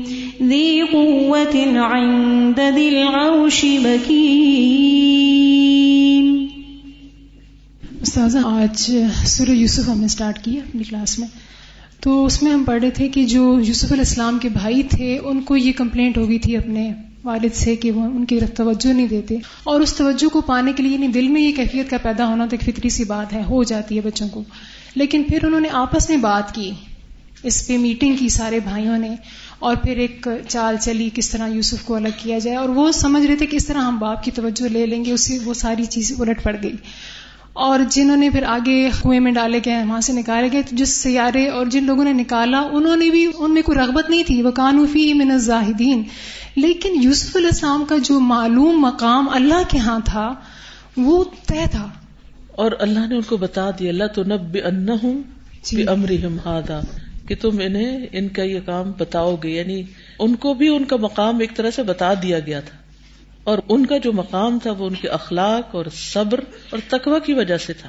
ذي 0.48 0.80
قوة 0.92 1.76
عند 1.76 2.58
ذي 2.74 2.88
العرش 2.88 3.64
مكين 3.64 5.07
استاذہ، 8.19 8.47
آج 8.47 8.93
سورہ 9.26 9.50
یوسف 9.50 9.88
ہم 9.88 9.99
نے 9.99 10.06
اسٹارٹ 10.06 10.44
کی 10.44 10.59
اپنی 10.59 10.85
کلاس 10.85 11.19
میں۔ 11.19 11.29
تو 12.00 12.25
اس 12.25 12.43
میں 12.43 12.53
ہم 12.53 12.65
پڑھ 12.65 12.81
رہے 12.82 12.91
تھے 12.91 13.09
کہ 13.09 13.25
جو 13.25 13.61
یوسف 13.67 13.85
علیہ 13.85 14.00
السلام 14.00 14.38
کے 14.38 14.49
بھائی 14.49 14.82
تھے، 14.82 15.19
ان 15.25 15.41
کو 15.41 15.56
یہ 15.56 15.73
کمپلینٹ 15.73 16.19
ہو 16.19 16.29
گئی 16.29 16.38
تھی 16.38 16.56
اپنے 16.56 16.93
والد 17.25 17.55
سے 17.55 17.76
کہ 17.76 17.91
وہ 17.91 18.03
ان 18.03 18.25
کی 18.25 18.41
طرف 18.41 18.56
توجہ 18.56 18.93
نہیں 18.93 19.06
دیتے۔ 19.06 19.37
اور 19.65 19.81
اس 19.81 19.94
توجہ 19.94 20.29
کو 20.29 20.41
پانے 20.41 20.73
کے 20.73 20.82
لیے 20.82 20.93
یعنی 20.93 21.09
دل 21.09 21.29
میں 21.29 21.43
یہ 21.43 21.53
کیفیت 21.56 21.91
کا 21.91 21.97
پیدا 22.03 22.26
ہونا 22.26 22.47
تو 22.47 22.56
ایک 22.61 22.75
فطری 22.75 22.88
سی 22.88 23.05
بات 23.05 23.32
ہے، 23.32 23.43
ہو 23.43 23.63
جاتی 23.63 23.96
ہے 23.96 24.01
بچوں 24.01 24.29
کو۔ 24.29 24.44
لیکن 24.94 25.22
پھر 25.22 25.39
انہوں 25.43 25.60
نے 25.60 25.69
آپس 25.72 26.08
میں 26.08 26.17
بات 26.17 26.55
کی۔ 26.55 26.70
اس 27.43 27.67
پہ 27.67 27.79
میٹنگ 27.79 28.17
کی 28.17 28.29
سارے 28.29 28.60
بھائیوں 28.60 28.98
نے۔ 28.98 29.10
اور 29.58 29.77
پھر 29.77 29.96
ایک 29.96 30.29
چال 30.48 30.77
چلی 30.81 31.10
کس 31.15 31.31
طرح 31.31 31.48
یوسف 31.48 31.84
کو 31.84 31.94
الگ 31.94 32.08
کیا 32.17 32.39
جائے۔ 32.39 32.56
اور 32.56 32.69
وہ 32.69 32.93
سمجھ 32.93 33.27
رہے 33.27 33.37
تھے 33.37 33.46
کس 33.51 33.67
طرح 33.67 33.79
ہم 33.79 33.98
باپ 33.98 34.25
کی 34.25 34.31
توجہ 34.31 34.69
لے 34.69 34.87
لیں 34.87 35.05
گے 35.05 35.13
اس 35.13 35.20
سے 35.20 35.39
وہ 35.44 35.55
ساری 35.55 35.84
چیزیں 35.84 36.17
الٹ 36.17 36.43
پڑ 36.43 36.56
گئی۔ 36.63 36.72
اور 37.58 37.81
جنہوں 37.91 38.17
نے 38.17 38.31
پھر 38.31 38.43
آگے 38.43 38.91
کنویں 39.03 39.20
میں 39.20 39.32
ڈالے 39.32 39.60
گئے 39.65 39.82
وہاں 39.84 40.00
سے 40.00 40.12
نکالے 40.12 40.48
گئے 40.53 40.62
جس 40.72 40.96
سیارے 40.96 41.48
اور 41.48 41.67
جن 41.67 41.84
لوگوں 41.84 42.05
نے 42.05 42.12
نکالا 42.12 42.60
انہوں 42.72 42.96
نے 42.96 43.10
بھی 43.10 43.31
ان 43.38 43.55
میں 43.55 43.62
کوئی 43.62 43.79
رغبت 43.79 44.10
نہیں 44.10 44.22
تھی۔ 44.22 44.43
وہ 44.43 44.50
قانوفی 44.50 45.12
من 45.15 45.31
الزاہدین 45.31 46.03
لیکن 46.56 47.03
یوسف 47.03 47.36
علیہ 47.36 47.48
السلام 47.48 47.84
کا 47.84 47.96
جو 48.05 48.20
معلوم 48.20 48.81
مقام 48.81 49.29
اللہ 49.29 49.62
کے 49.69 49.79
ہاں 49.79 49.98
تھا 50.05 50.34
وہ 50.96 51.24
طے 51.46 51.65
تھا۔ 51.70 51.88
اور 52.48 52.72
اللہ 52.79 53.06
نے 53.08 53.15
ان 53.15 53.22
کو 53.22 53.36
بتا 53.36 53.70
دیا 53.70 53.91
اللہ 53.91 54.05
تو 54.15 54.24
نب 54.24 54.56
ان 54.65 54.86
جی۔ 55.62 55.88
امرحم 55.88 56.36
ہادا 56.44 56.81
کہ 57.29 57.34
تم 57.41 57.58
انہیں 57.65 58.06
ان 58.12 58.29
کا 58.29 58.43
یہ 58.43 58.60
کام 58.67 58.93
بتاؤ 58.98 59.36
گے۔ 59.43 59.50
یعنی 59.50 59.82
ان 60.19 60.34
کو 60.36 60.55
بھی 60.55 60.69
ان 60.69 60.84
کا 60.84 60.96
مقام 60.96 61.38
ایک 61.38 61.56
طرح 61.56 61.70
سے 61.70 61.82
بتا 61.82 62.15
دیا 62.15 62.38
گیا 62.38 62.60
تھا۔ 62.60 62.77
اور 63.48 63.58
ان 63.69 63.86
کا 63.86 63.98
جو 63.98 64.12
مقام 64.12 64.58
تھا 64.58 64.70
وہ 64.70 64.86
ان 64.86 64.94
کے 64.94 65.08
اخلاق 65.08 65.74
اور 65.74 65.84
صبر 65.93 66.40
اور 66.70 66.78
تقوی 66.88 67.20
کی 67.26 67.32
وجہ 67.32 67.56
سے 67.56 67.72
تھا 67.72 67.88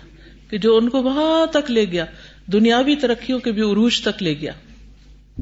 کہ 0.49 0.57
جو 0.57 0.77
ان 0.77 0.89
کو 0.89 1.03
وہاں 1.03 1.45
تک 1.45 1.71
لے 1.71 1.85
گیا، 1.85 2.05
دنیاوی 2.53 2.95
ترقیوں 2.95 3.39
کے 3.39 3.51
بھی 3.51 3.61
عروج 3.61 4.01
تک 4.01 4.23
لے 4.23 4.33
گیا۔ 4.41 4.51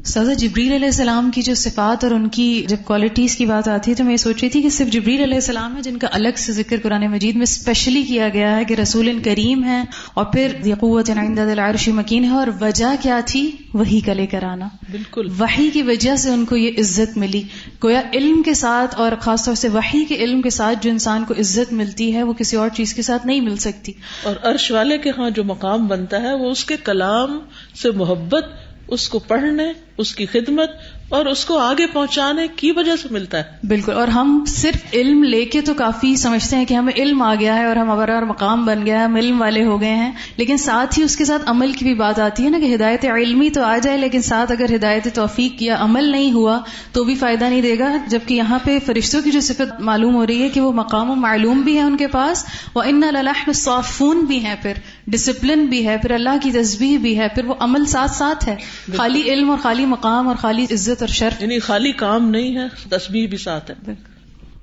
سزا 0.04 0.32
جبریل 0.32 0.72
علیہ 0.72 0.86
السلام 0.86 1.30
کی 1.30 1.42
جو 1.42 1.54
صفات 1.54 2.04
اور 2.04 2.12
ان 2.12 2.28
کی 2.28 2.64
جب 2.68 2.76
کوالٹیز 2.84 3.36
کی 3.36 3.46
بات 3.46 3.68
آتی 3.68 3.90
ہے 3.90 3.96
تو 3.96 4.04
میں 4.04 4.12
یہ 4.12 4.16
سوچ 4.16 4.40
رہی 4.42 4.48
تھی 4.48 4.62
کہ 4.62 4.68
صرف 4.68 4.88
جبریل 4.88 5.22
علیہ 5.22 5.34
السلام 5.34 5.76
ہے 5.76 5.82
جن 5.82 5.96
کا 5.96 6.08
الگ 6.12 6.28
سے 6.36 6.52
ذکر 6.52 6.76
قرآن 6.82 7.06
مجید 7.06 7.34
میں 7.34 7.42
اسپیشلی 7.42 8.02
کیا 8.02 8.28
گیا 8.28 8.56
ہے 8.56 8.64
کہ 8.64 8.74
رسول 8.74 9.18
کریم 9.24 9.64
ہے 9.64 9.84
اور 10.14 10.24
پھر 10.24 10.52
یقوت 10.66 11.10
العرش 11.10 11.88
مکین 11.88 12.24
ہے 12.24 12.28
اور 12.28 12.46
وجہ 12.60 12.94
کیا 13.02 13.20
تھی؟ 13.26 13.50
وہی 13.74 14.00
کا 14.00 14.12
لے 14.12 14.26
کر 14.26 14.42
آنا۔ 14.42 14.68
بالکل۔ 14.90 15.28
وہی 15.38 15.70
کی 15.70 15.82
وجہ 15.82 16.16
سے 16.16 16.30
ان 16.30 16.44
کو 16.44 16.56
یہ 16.56 16.70
عزت 16.78 17.16
ملی۔ 17.16 17.42
گویا 17.84 18.02
علم 18.14 18.42
کے 18.42 18.54
ساتھ 18.54 18.94
اور 18.94 19.12
خاص 19.20 19.44
طور 19.44 19.54
سے 19.54 19.68
وہی 19.68 20.04
کے 20.04 20.14
علم 20.14 20.42
کے 20.42 20.50
ساتھ 20.50 20.78
جو 20.82 20.90
انسان 20.90 21.24
کو 21.24 21.34
عزت 21.38 21.72
ملتی 21.72 22.14
ہے 22.14 22.22
وہ 22.22 22.32
کسی 22.32 22.56
اور 22.56 22.68
چیز 22.68 22.94
کے 22.94 23.02
ساتھ 23.02 23.26
نہیں 23.26 23.40
مل 23.40 23.56
سکتی۔ 23.56 23.92
اور 24.22 24.34
عرش 24.42 24.70
والے 24.70 24.98
کے 24.98 25.10
ہاں 25.18 25.30
جو 25.30 25.44
مقام 25.44 25.86
بنتا 25.86 26.22
ہے 26.22 26.34
وہ 26.34 26.50
اس 26.50 26.64
کے 26.64 26.74
کلام 26.84 27.38
سے 27.82 27.90
محبت 27.90 28.44
اس 28.88 29.08
کو 29.08 29.18
پڑھنے، 29.18 29.72
اس 29.98 30.14
کی 30.14 30.26
خدمت 30.26 30.70
اور 31.08 31.26
اس 31.26 31.44
کو 31.44 31.58
آگے 31.58 31.86
پہنچانے 31.86 32.46
کی 32.56 32.72
وجہ 32.72 32.96
سے 32.96 33.08
ملتا 33.10 33.38
ہے۔ 33.38 33.66
بالکل، 33.66 33.92
اور 33.92 34.08
ہم 34.08 34.44
صرف 34.46 34.76
علم 34.92 35.24
لے 35.24 35.44
کے 35.44 35.60
تو 35.60 35.74
کافی 35.74 36.16
سمجھتے 36.16 36.56
ہیں 36.56 36.64
کہ 36.64 36.74
ہمیں 36.74 36.92
علم 36.96 37.22
آ 37.22 37.34
گیا 37.34 37.56
ہے 37.56 37.64
اور 37.64 37.76
ہم 37.76 37.90
ہمارا 37.90 38.20
مقام 38.20 38.66
بن 38.66 38.86
گیا 38.86 38.98
ہے، 38.98 39.04
ہم 39.04 39.16
علم 39.16 39.40
والے 39.40 39.64
ہو 39.64 39.80
گئے 39.80 39.94
ہیں۔ 39.94 40.12
لیکن 40.36 40.56
ساتھ 40.56 40.98
ہی 40.98 41.04
اس 41.04 41.16
کے 41.16 41.24
ساتھ 41.24 41.42
عمل 41.46 41.72
کی 41.72 41.84
بھی 41.84 41.94
بات 41.94 42.18
آتی 42.18 42.44
ہے 42.44 42.50
نا 42.50 42.58
کہ 42.58 42.74
ہدایت 42.74 43.04
علمی 43.04 43.50
تو 43.50 43.62
آ 43.62 43.78
جائے، 43.78 43.98
لیکن 43.98 44.22
ساتھ 44.22 44.52
اگر 44.52 44.74
ہدایت 44.74 45.14
توفیق 45.14 45.62
یا 45.62 45.76
عمل 45.80 46.04
نہیں 46.04 46.32
ہوا 46.32 46.58
تو 46.92 47.04
بھی 47.04 47.14
فائدہ 47.14 47.44
نہیں 47.44 47.62
دے 47.62 47.78
گا۔ 47.78 47.96
جبکہ 48.06 48.34
یہاں 48.34 48.58
پہ 48.64 48.78
فرشتوں 48.86 49.22
کی 49.22 49.30
جو 49.30 49.40
صفت 49.40 49.80
معلوم 49.80 50.14
ہو 50.14 50.26
رہی 50.26 50.42
ہے 50.42 50.48
کہ 50.48 50.60
وہ 50.60 50.72
مقام 50.72 51.10
و 51.10 51.14
معلوم 51.14 51.60
بھی 51.60 51.76
ہے 51.76 51.82
ان 51.82 51.96
کے 51.96 52.06
پاس 52.06 52.44
وہ 52.74 52.82
ان 52.82 53.02
اللہ 53.04 53.50
صافون 53.54 54.20
بھی 54.20 54.44
ہے 54.44 54.54
پھر۔ 54.62 54.72
ڈسپلن 55.10 55.66
بھی 55.66 55.86
ہے 55.86 55.96
پھر 56.02 56.10
اللہ 56.10 56.36
کی 56.42 56.52
تصبیح 56.52 56.98
بھی 56.98 57.18
ہے 57.18 57.28
پھر 57.34 57.44
وہ 57.44 57.54
عمل 57.58 57.86
ساتھ 57.86 58.10
ساتھ 58.10 58.48
ہے. 58.48 58.56
خالی 58.96 59.22
علم 59.22 59.50
اور 59.50 59.58
خالی 59.62 59.86
مقام 59.86 60.28
اور 60.28 60.36
خالی 60.36 60.64
عزت 60.64 61.02
اور 61.02 61.08
شرف. 61.08 61.42
یعنی 61.42 61.58
خالی 61.58 61.92
کام 61.92 62.30
نہیں 62.30 62.56
ہے 62.56 62.66
تصبیح 62.88 63.28
بھی 63.28 63.36
ساتھ 63.36 63.70
ہے. 63.70 63.94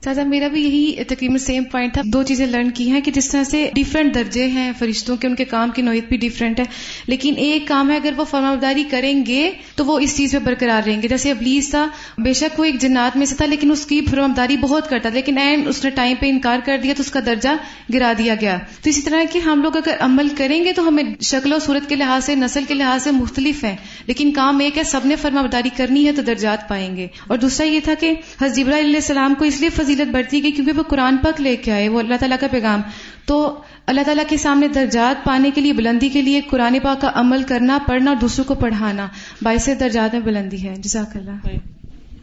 سادہ 0.05 0.24
میرا 0.24 0.47
بھی 0.47 0.63
یہی 0.63 1.03
تقریباً 1.03 1.38
سیم 1.38 1.63
پوائنٹ 1.63 1.93
تھا۔ 1.93 2.01
دو 2.05 2.24
چیزیں 2.24 2.45
لرن 2.45 2.71
کی 2.71 2.91
ہیں 2.91 3.01
کہ 3.01 3.12
جس 3.12 3.29
طرح 3.29 3.43
سے 3.43 3.69
ڈفرینٹ 3.75 4.15
درجے 4.15 4.47
ہیں 4.47 4.71
فرشتوں 4.79 5.17
کے، 5.17 5.27
ان 5.27 5.35
کے 5.35 5.45
کام 5.45 5.69
کی 5.69 5.81
نوعیت 5.81 6.09
بھی 6.09 6.17
ڈفرینٹ 6.17 6.59
ہے۔ 6.59 6.65
لیکن 7.07 7.33
ایک 7.38 7.67
کام 7.67 7.91
ہے، 7.91 7.95
اگر 7.95 8.13
وہ 8.17 8.25
فرمابداری 8.25 8.83
کریں 8.89 9.25
گے 9.25 9.51
تو 9.75 9.85
وہ 9.85 10.00
اس 10.00 10.17
چیز 10.17 10.31
پہ 10.31 10.39
برقرار 10.39 10.81
رہیں 10.88 11.01
گے۔ 11.01 11.07
جیسے 11.07 11.31
ابلیس 11.31 11.69
تھا، 11.69 11.88
بے 12.17 12.33
شک 12.33 12.59
وہ 12.59 12.65
ایک 12.65 12.81
جنات 12.81 13.17
میں 13.17 13.25
سے 13.25 13.35
تھا، 13.35 13.45
لیکن 13.45 13.71
اس 13.71 13.85
کی 13.85 14.01
فرمابداری 14.12 14.57
بہت 14.57 14.89
کرتا 14.89 15.09
لیکن 15.13 15.38
اینڈ 15.38 15.67
اس 15.67 15.83
نے 15.83 15.89
ٹائم 15.89 16.15
پہ 16.19 16.29
انکار 16.29 16.59
کر 16.65 16.77
دیا 16.83 16.93
تو 16.97 17.03
اس 17.03 17.12
کا 17.12 17.19
درجہ 17.25 17.50
گرا 17.93 18.13
دیا 18.17 18.35
گیا۔ 18.41 18.57
تو 18.83 18.89
اسی 18.89 19.01
طرح 19.01 19.24
کہ 19.33 19.39
ہم 19.39 19.62
لوگ 19.62 19.77
اگر 19.77 19.95
عمل 20.00 20.27
کریں 20.38 20.65
گے 20.65 20.74
تو 20.74 20.88
ہمیں 20.88 21.03
شکل 21.21 21.53
و 21.53 21.59
صورت 21.59 21.89
کے 21.89 21.95
لحاظ 21.95 22.25
سے، 22.25 22.35
نسل 22.35 22.63
کے 22.67 22.74
لحاظ 22.74 23.03
سے 23.03 23.12
مختلف 23.12 23.63
ہے 23.63 23.75
لیکن 24.07 24.31
کام 24.31 24.59
ایک 24.59 24.77
ہے، 24.77 24.83
سب 24.83 25.00
نے 25.05 25.15
فرمابداری 25.15 25.69
کرنی 25.77 26.07
ہے 26.07 26.12
تو 26.12 26.21
درجات 26.21 26.69
پائیں 26.69 26.95
گے۔ 26.95 27.07
اور 27.27 27.38
دوسرا 27.38 27.67
یہ 27.67 27.79
تھا 27.83 27.93
کہ 28.00 28.13
حضیب 28.41 28.67
علیہ 28.67 28.95
السلام 28.95 29.33
کو 29.33 29.45
اس 29.45 29.59
لیے 29.59 29.69
فضیلت 29.95 30.13
بڑھتی 30.13 30.43
گئی 30.43 30.51
کیونکہ 30.51 30.71
وہ 30.71 30.83
قرآن 30.83 31.17
پاک 31.17 31.41
لے 31.41 31.55
کے 31.55 31.71
آئے، 31.71 31.89
وہ 31.89 31.99
اللہ 31.99 32.15
تعالیٰ 32.19 32.37
کا 32.39 32.47
پیغام۔ 32.51 32.81
تو 33.25 33.61
اللہ 33.85 34.01
تعالیٰ 34.01 34.23
کے 34.27 34.37
سامنے 34.37 34.67
درجات 34.67 35.25
پانے 35.25 35.51
کے 35.51 35.61
لیے، 35.61 35.73
بلندی 35.73 36.09
کے 36.09 36.21
لیے 36.21 36.41
قرآن 36.41 36.79
پاک 36.83 37.01
کا 37.01 37.11
عمل 37.13 37.43
کرنا، 37.43 37.77
پڑھنا 37.87 38.13
دوسروں 38.21 38.45
کو 38.45 38.53
پڑھانا 38.55 39.07
باعث 39.41 39.69
درجات 39.79 40.13
میں 40.13 40.21
بلندی 40.21 40.69
ہے۔ 40.69 40.75
جزاک 40.75 41.17
اللہ 41.17 41.47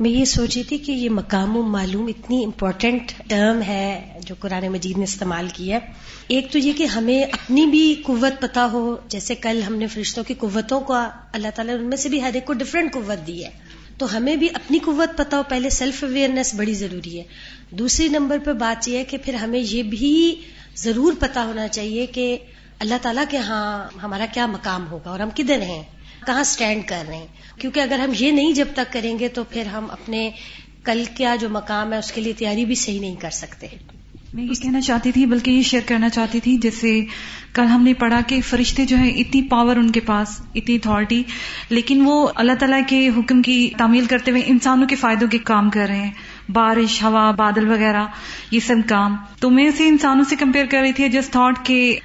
میں 0.01 0.11
یہ 0.11 0.25
سوچی 0.25 0.63
تھی 0.63 0.79
کہ 0.79 0.93
یہ 0.93 1.11
مقام 1.11 1.57
و 1.57 1.63
معلوم 1.63 2.07
اتنی 2.07 2.45
امپورٹنٹ 2.45 3.13
ٹرم 3.27 3.63
ہے 3.63 4.19
جو 4.27 4.35
قرآن 4.41 4.69
مجید 4.69 4.99
نے 4.99 5.05
استعمال 5.05 5.47
کی 5.53 5.73
ہے۔ 5.73 5.79
ایک 6.29 6.53
تو 6.53 6.59
یہ 6.59 6.73
کہ 6.73 6.85
ہمیں 6.85 7.23
اپنی 7.23 7.67
بھی 7.67 7.95
قوت 8.05 8.41
پتا 8.41 8.69
ہو، 8.73 8.97
جیسے 9.09 9.35
کل 9.35 9.61
ہم 9.67 9.77
نے 9.77 9.87
فرشتوں 9.87 10.25
کی 10.25 10.35
قوتوں 10.35 10.81
کو 10.81 10.95
اللہ 11.33 11.49
تعالیٰ 11.55 11.75
ان 11.75 11.85
میں 11.85 11.97
سے 11.97 12.09
بھی 12.09 12.23
ہر 12.23 12.31
ایک 12.35 12.45
کو 12.45 12.53
ڈفرینٹ 12.53 12.93
قوت 12.93 13.27
دی 13.27 13.45
ہے۔ 13.45 13.72
تو 13.99 14.17
ہمیں 14.17 14.37
بھی 14.37 14.49
اپنی 14.55 14.79
قوت 14.79 15.19
پتا 15.19 15.37
ہو، 15.37 15.43
پہلے 15.49 15.71
سیلف 15.71 16.05
اویئرنیس 16.05 16.55
بڑی 16.55 16.75
ضروری 16.75 17.19
ہے۔ 17.19 17.25
دوسری 17.71 18.09
نمبر 18.09 18.39
پہ 18.45 18.53
بات 18.53 18.89
یہ 18.89 18.99
ہے 18.99 19.05
کہ 19.05 19.19
پھر 19.25 19.35
ہمیں 19.35 19.61
یہ 19.61 19.83
بھی 19.83 20.41
ضرور 20.77 21.13
پتا 21.19 21.45
ہونا 21.45 21.69
چاہیے 21.69 22.07
کہ 22.07 22.39
اللہ 22.79 22.95
تعالیٰ 23.03 23.25
کے 23.31 23.39
ہاں 23.39 23.89
ہمارا 24.03 24.27
کیا 24.33 24.47
مقام 24.47 24.91
ہوگا 24.91 25.11
اور 25.11 25.21
ہم 25.21 25.29
کدھر 25.31 25.63
ہیں، 25.63 25.83
کہاں 26.27 26.41
اسٹینڈ 26.41 26.83
کر 26.87 27.05
رہے 27.09 27.17
ہیں۔ 27.17 27.27
کیونکہ 27.59 27.81
اگر 27.81 27.99
ہم 27.99 28.13
یہ 28.19 28.33
نہیں 28.33 28.53
جب 28.53 28.69
تک 28.75 28.93
کریں 28.93 29.19
گے 29.19 29.29
تو 29.29 29.45
پھر 29.45 29.67
ہم 29.67 29.91
اپنے 29.91 30.31
کل 30.85 31.05
کیا 31.17 31.37
جو 31.41 31.49
مقام 31.49 31.93
ہے، 31.93 31.99
اس 31.99 32.13
کے 32.13 32.21
لیے 32.21 32.33
تیاری 32.33 32.65
بھی 32.65 32.75
صحیح 32.75 33.01
نہیں 33.01 33.17
کر 33.17 33.31
سکتے۔ 33.31 33.67
میں 34.33 34.45
یہ 34.45 34.63
کہنا 34.63 34.81
چاہتی 34.81 35.13
تھی، 35.13 35.27
بلکہ 35.27 35.51
یہ 35.51 35.63
شیئر 35.63 35.83
کرنا 35.87 36.09
چاہتی 36.09 36.41
تھی، 36.41 36.57
جیسے 36.57 37.05
کل 37.53 37.65
ہم 37.65 37.83
نے 37.83 37.95
پڑھا 37.95 38.21
کہ 38.27 38.41
فرشتے 38.41 38.85
جو 38.85 38.97
ہیں 38.97 39.11
اتنی 39.11 39.43
پاور 39.43 39.77
ان 39.77 39.91
کے 39.91 40.01
پاس، 40.01 40.41
اتنی 40.55 40.75
اتھارٹی 40.75 41.23
لیکن 41.69 42.03
وہ 42.05 42.29
اللہ 42.35 42.53
تعالیٰ 42.53 42.81
کے 42.87 43.09
حکم 43.09 43.43
کی 43.43 43.71
تعمیل 43.79 44.05
کرتے 44.05 44.31
ہوئے 44.31 44.43
انسانوں 44.47 44.87
کے 44.87 44.97
فائدوں 44.97 45.29
کے 45.29 45.39
کام 45.39 45.71
کر 45.71 45.87
رہے 45.89 46.05
ہیں۔ 46.05 46.11
بارش، 46.53 47.03
ہوا، 47.03 47.31
بادل 47.31 47.69
وغیرہ، 47.69 48.05
یہ 48.51 48.61
سب 48.61 48.77
کام۔ 48.89 49.17
تو 49.41 49.51
میں 49.51 49.69
اسے 49.69 49.89
انسانوں 49.89 50.25
سے 50.29 50.37
کمپیئر 50.37 50.67
کر 50.67 50.79
رہی 50.79 50.93
تھی 50.93 51.09
جس 51.09 51.29
تھاٹ 51.29 51.67
کے 51.67 51.99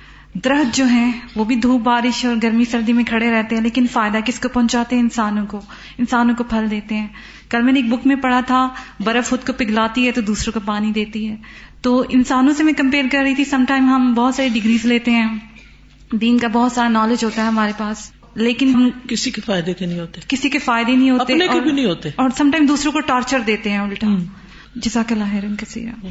درخت 0.44 0.76
جو 0.76 0.86
ہیں، 0.86 1.12
وہ 1.36 1.44
بھی 1.44 1.56
دھوپ، 1.56 1.82
بارش 1.82 2.26
اور 2.26 2.36
گرمی، 2.44 2.66
سردی 2.66 2.94
میں 2.94 3.04
کھڑے 3.04 3.32
رہتے 3.32 3.56
ہیں، 3.56 3.64
لیکن 3.64 3.88
فائدہ 3.92 4.18
کس 4.26 4.40
کو 4.40 4.50
پہنچاتے 4.50 4.96
ہیں؟ 4.96 5.04
انسانوں 5.04 5.46
کو۔ 5.46 5.62
انسانوں 5.98 6.36
کو 6.36 6.44
پھل 6.44 6.72
دیتے 6.72 6.96
ہیں۔ 6.96 7.08
کل 7.50 7.62
میں 7.62 7.74
نے 7.74 7.80
ایک 7.80 7.90
بک 7.90 8.08
میں 8.08 8.16
پڑھا 8.16 8.40
تھا، 8.40 8.70
برف 9.00 9.30
خود 9.30 9.48
کو 9.48 9.54
پگلاتی 9.54 10.08
ہے 10.08 10.12
تو 10.12 10.22
دوسروں 10.22 10.54
کو 10.54 10.60
پانی 10.66 10.92
دیتی 10.92 11.30
ہے۔ 11.30 11.36
تو 11.82 12.04
انسانوں 12.10 12.54
سے 12.54 12.64
میں 12.64 12.74
کمپیئر 12.74 13.06
کر 13.12 13.20
رہی 13.24 13.36
تھی 13.36 13.46
سم 13.46 13.66
ٹائم 13.68 13.86
ہم 13.86 14.14
بہت 14.14 14.36
ساری 14.36 14.50
ڈگریز 14.50 14.86
لیتے 14.86 15.12
ہیں۔ 15.12 15.40
دین 16.12 16.38
کا 16.38 16.48
بہت 16.48 16.72
سارا 16.72 16.90
نالج 16.90 17.24
ہوتا 17.26 17.42
ہے 17.42 17.48
ہمارے 17.48 17.72
پاس۔ 17.78 18.12
لیکن 18.36 18.76
ہم 18.76 18.90
کسی 19.10 19.32
کے 19.32 19.42
فائدے 19.46 19.74
کے 19.74 19.86
نہیں 19.86 20.00
ہوتے۔ 20.00 20.22
کسی 20.28 20.50
کے 20.50 20.60
فائدے 20.60 20.96
نہیں 20.96 21.10
ہوتے 21.10 21.34
اپنے 21.34 21.48
کے 21.48 21.60
بھی 21.62 21.72
نہیں 21.72 21.86
ہوتے۔ 21.86 22.10
اور 22.16 22.30
سم 22.38 22.52
ٹائم 22.52 22.66
دوسروں 22.66 22.92
کو 22.94 23.00
ٹارچر 23.00 23.40
دیتے 23.40 23.70
ہیں 23.70 23.78
الٹا۔ 23.78 24.08
جزاک 24.76 25.12
اللہ 25.12 25.24
خیر 25.32 25.44
کثیرہ 25.60 26.06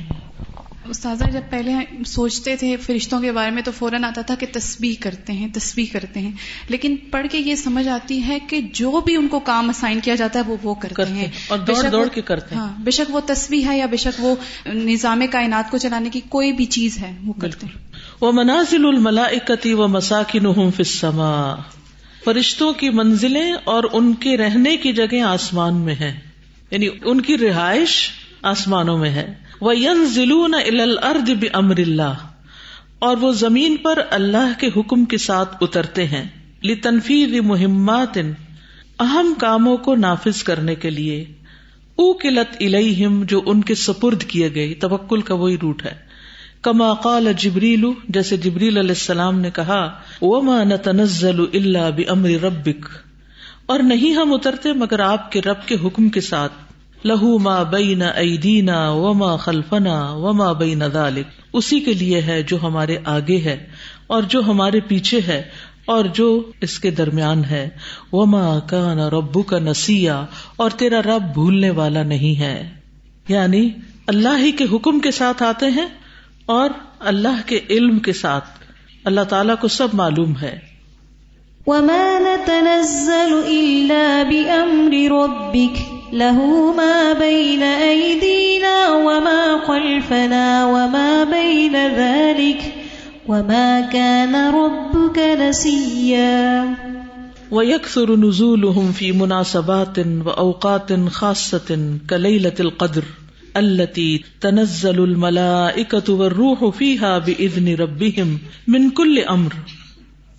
استاذہ 0.88 1.25
جب 1.25 1.40
پہلے 1.50 1.75
سوچتے 2.07 2.57
تھے 2.57 2.76
فرشتوں 2.76 3.21
کے 3.21 3.33
بارے 3.33 3.50
میں 3.50 3.62
تو 3.62 3.71
فوراً 3.73 4.05
آتا 4.05 4.23
تھا 4.23 4.35
کہ 4.35 4.47
تسبیح 4.52 4.95
کرتے 5.00 5.33
ہیں 5.33 5.49
تسبیح 5.52 5.87
کرتے 5.93 6.21
ہیں۔ 6.21 6.33
لیکن 6.69 6.97
پڑھ 7.11 7.26
کے 7.31 7.38
یہ 7.38 7.55
سمجھ 7.55 7.88
آتی 7.88 8.26
ہے 8.26 8.38
کہ 8.49 8.61
جو 8.73 9.00
بھی 9.00 9.16
ان 9.16 9.28
کو 9.28 9.40
کام 9.40 9.69
اسائن 9.69 10.00
کیا 10.00 10.14
جاتا 10.14 10.38
ہے 10.38 10.45
وہ 10.47 10.57
وہ 10.62 10.75
کرتے, 10.75 10.95
کرتے 10.95 11.12
ہیں۔ 11.12 11.31
اور 11.49 11.59
دوڑ 11.59 11.90
دوڑ 11.90 12.09
کے 12.09 12.23
کرتے 12.23 12.55
ہیں۔ 12.55 12.62
ہاں 12.62 12.73
بے 12.78 12.90
شک 12.90 13.14
وہ 13.14 13.21
تسبیح 13.26 13.66
ہے 13.66 13.78
یا 13.78 13.87
بے 13.87 13.97
شک 13.97 14.25
وہ 14.25 14.35
نظام 14.66 15.23
کائنات 15.31 15.71
کو 15.71 15.78
چلانے 15.78 16.11
کی 16.11 16.21
کوئی 16.28 16.52
بھی 16.52 16.64
چیز 16.64 16.99
ہے 16.99 17.12
وہ 17.26 17.33
کرتے 17.33 17.66
ہیں۔ 17.66 17.78
وہ 18.21 18.33
منازل 18.33 18.87
الملائکتی 18.87 19.73
و 19.73 19.88
مساکن 19.88 20.52
فی 20.55 20.78
السماء۔ 20.78 21.55
فرشتوں 22.25 22.73
کی 22.73 22.90
منزلیں 22.90 23.52
اور 23.64 23.85
ان 23.93 24.14
کے 24.14 24.37
رہنے 24.37 24.76
کی 24.76 24.93
جگہ 24.93 25.21
آسمان 25.23 25.75
میں 25.75 25.95
ہے 25.95 26.19
یعنی 26.71 26.88
ان 27.05 27.21
کی 27.21 27.38
رہائش 27.38 28.11
آسمانوں 28.43 28.99
میں 28.99 29.11
ہے۔ 29.11 29.35
وہ 29.61 29.75
ضلع 30.07 30.59
الارض 30.81 31.31
بامر 31.31 31.78
اللہ 31.78 32.14
اور 32.99 33.16
وہ 33.16 33.33
زمین 33.33 33.76
پر 33.76 33.99
اللہ 34.11 34.61
کے 34.61 34.69
حکم 34.76 35.05
کے 35.05 35.19
ساتھ 35.19 35.57
اترتے 35.61 36.07
ہیں۔ 36.07 36.25
لتنفیذ 36.64 37.40
مہمات 37.43 38.19
اہم 39.00 39.35
کاموں 39.38 39.76
کو 39.76 39.95
نافذ 39.95 40.43
کرنے 40.43 40.75
کے 40.75 40.90
لیے۔ 40.90 41.25
او 41.97 42.12
قلت 42.12 42.57
الہم 42.61 43.25
جو 43.25 43.43
ان 43.47 43.62
کے 43.62 43.75
سپرد 43.75 44.23
کیے 44.23 44.55
گئے۔ 44.55 44.75
توکل 44.75 45.21
کا 45.21 45.35
وہی 45.35 45.57
روٹ 45.62 45.85
ہے۔ 45.85 45.95
کما 46.62 46.95
قال 46.95 47.33
جبریل، 47.37 47.85
جیسے 48.09 48.37
جبریل 48.37 48.78
علیہ 48.78 48.90
السلام 48.90 49.40
نے 49.40 49.50
کہا، 49.50 49.93
وما 50.21 50.64
نتنزل 50.64 51.40
الا 51.40 51.90
بامر 51.90 52.28
ربک 52.28 52.87
اور 53.66 53.81
نہیں 53.81 54.14
ہم 54.14 54.35
اترتے 54.35 54.73
مگر 54.73 55.00
آپ 55.00 55.33
کے 55.33 55.43
رب 55.43 55.69
کے 55.69 55.76
حکم 55.85 56.09
کے 56.09 56.21
ساتھ۔ 56.21 56.52
لہو 57.06 57.38
ما 57.38 57.62
بین 57.62 58.02
ایدینا 58.02 58.90
وما 58.90 59.36
خلفنا 59.36 60.12
وما 60.12 60.52
بین 60.52 60.82
ذالک۔ 60.92 61.26
اسی 61.52 61.80
کے 61.80 61.94
لیے 61.94 62.22
ہے 62.22 62.42
جو 62.42 62.58
ہمارے 62.62 62.96
آگے 63.04 63.38
ہے 63.38 63.66
اور 64.06 64.22
جو 64.22 64.40
ہمارے 64.40 64.80
پیچھے 64.80 65.20
ہے 65.26 65.42
اور 65.86 66.04
جو 66.04 66.50
اس 66.60 66.78
کے 66.78 66.90
درمیان 66.90 67.44
ہے۔ 67.44 67.68
وما 68.12 68.58
کان 68.58 68.98
ربو 68.98 69.42
کا 69.42 69.58
نسیا 69.58 70.25
اور 70.56 70.70
تیرا 70.70 71.00
رب 71.02 71.22
بھولنے 71.34 71.70
والا 71.70 72.02
نہیں 72.02 72.40
ہے۔ 72.40 72.70
یعنی 73.28 73.70
اللہ 74.06 74.38
ہی 74.38 74.52
کے 74.52 74.64
حکم 74.72 75.00
کے 75.00 75.10
ساتھ 75.10 75.42
آتے 75.42 75.66
ہیں 75.66 75.88
اور 76.46 76.70
اللہ 77.00 77.40
کے 77.46 77.60
علم 77.70 77.98
کے 77.98 78.12
ساتھ۔ 78.12 78.48
اللہ 79.04 79.20
تعالیٰ 79.20 79.54
کو 79.60 79.68
سب 79.68 79.88
معلوم 79.92 80.32
ہے۔ 80.42 80.58
وما 81.66 82.18
نتنزل 82.20 83.40
الا 83.46 84.22
بامر 84.28 85.10
ربك۔ 85.10 85.96
له 86.12 86.44
ما 86.76 87.12
بين 87.18 87.62
ايدينا 87.62 88.88
وما 88.90 89.56
خلفنا 89.66 90.66
وما 90.66 91.25
بين 91.25 91.76
ذلك 91.96 92.62
وما 93.28 93.80
كان 93.92 94.34
ربك 94.34 95.18
نسيا. 95.18 96.64
ويكثر 97.50 98.16
نزولهم 98.16 98.92
في 98.98 99.12
مناسبات 99.12 99.98
واوقات 99.98 100.92
خاصه 101.12 101.75
كليله 102.10 102.56
القدر 102.58 103.00
التی 103.54 104.18
تنزل 104.40 105.02
الملائکۃ 105.02 106.08
والروح 106.08 106.64
فیہا 106.78 107.18
باذن 107.18 107.68
ربهم 107.68 108.36
من 108.68 108.90
کل 108.90 109.18
امر 109.26 109.50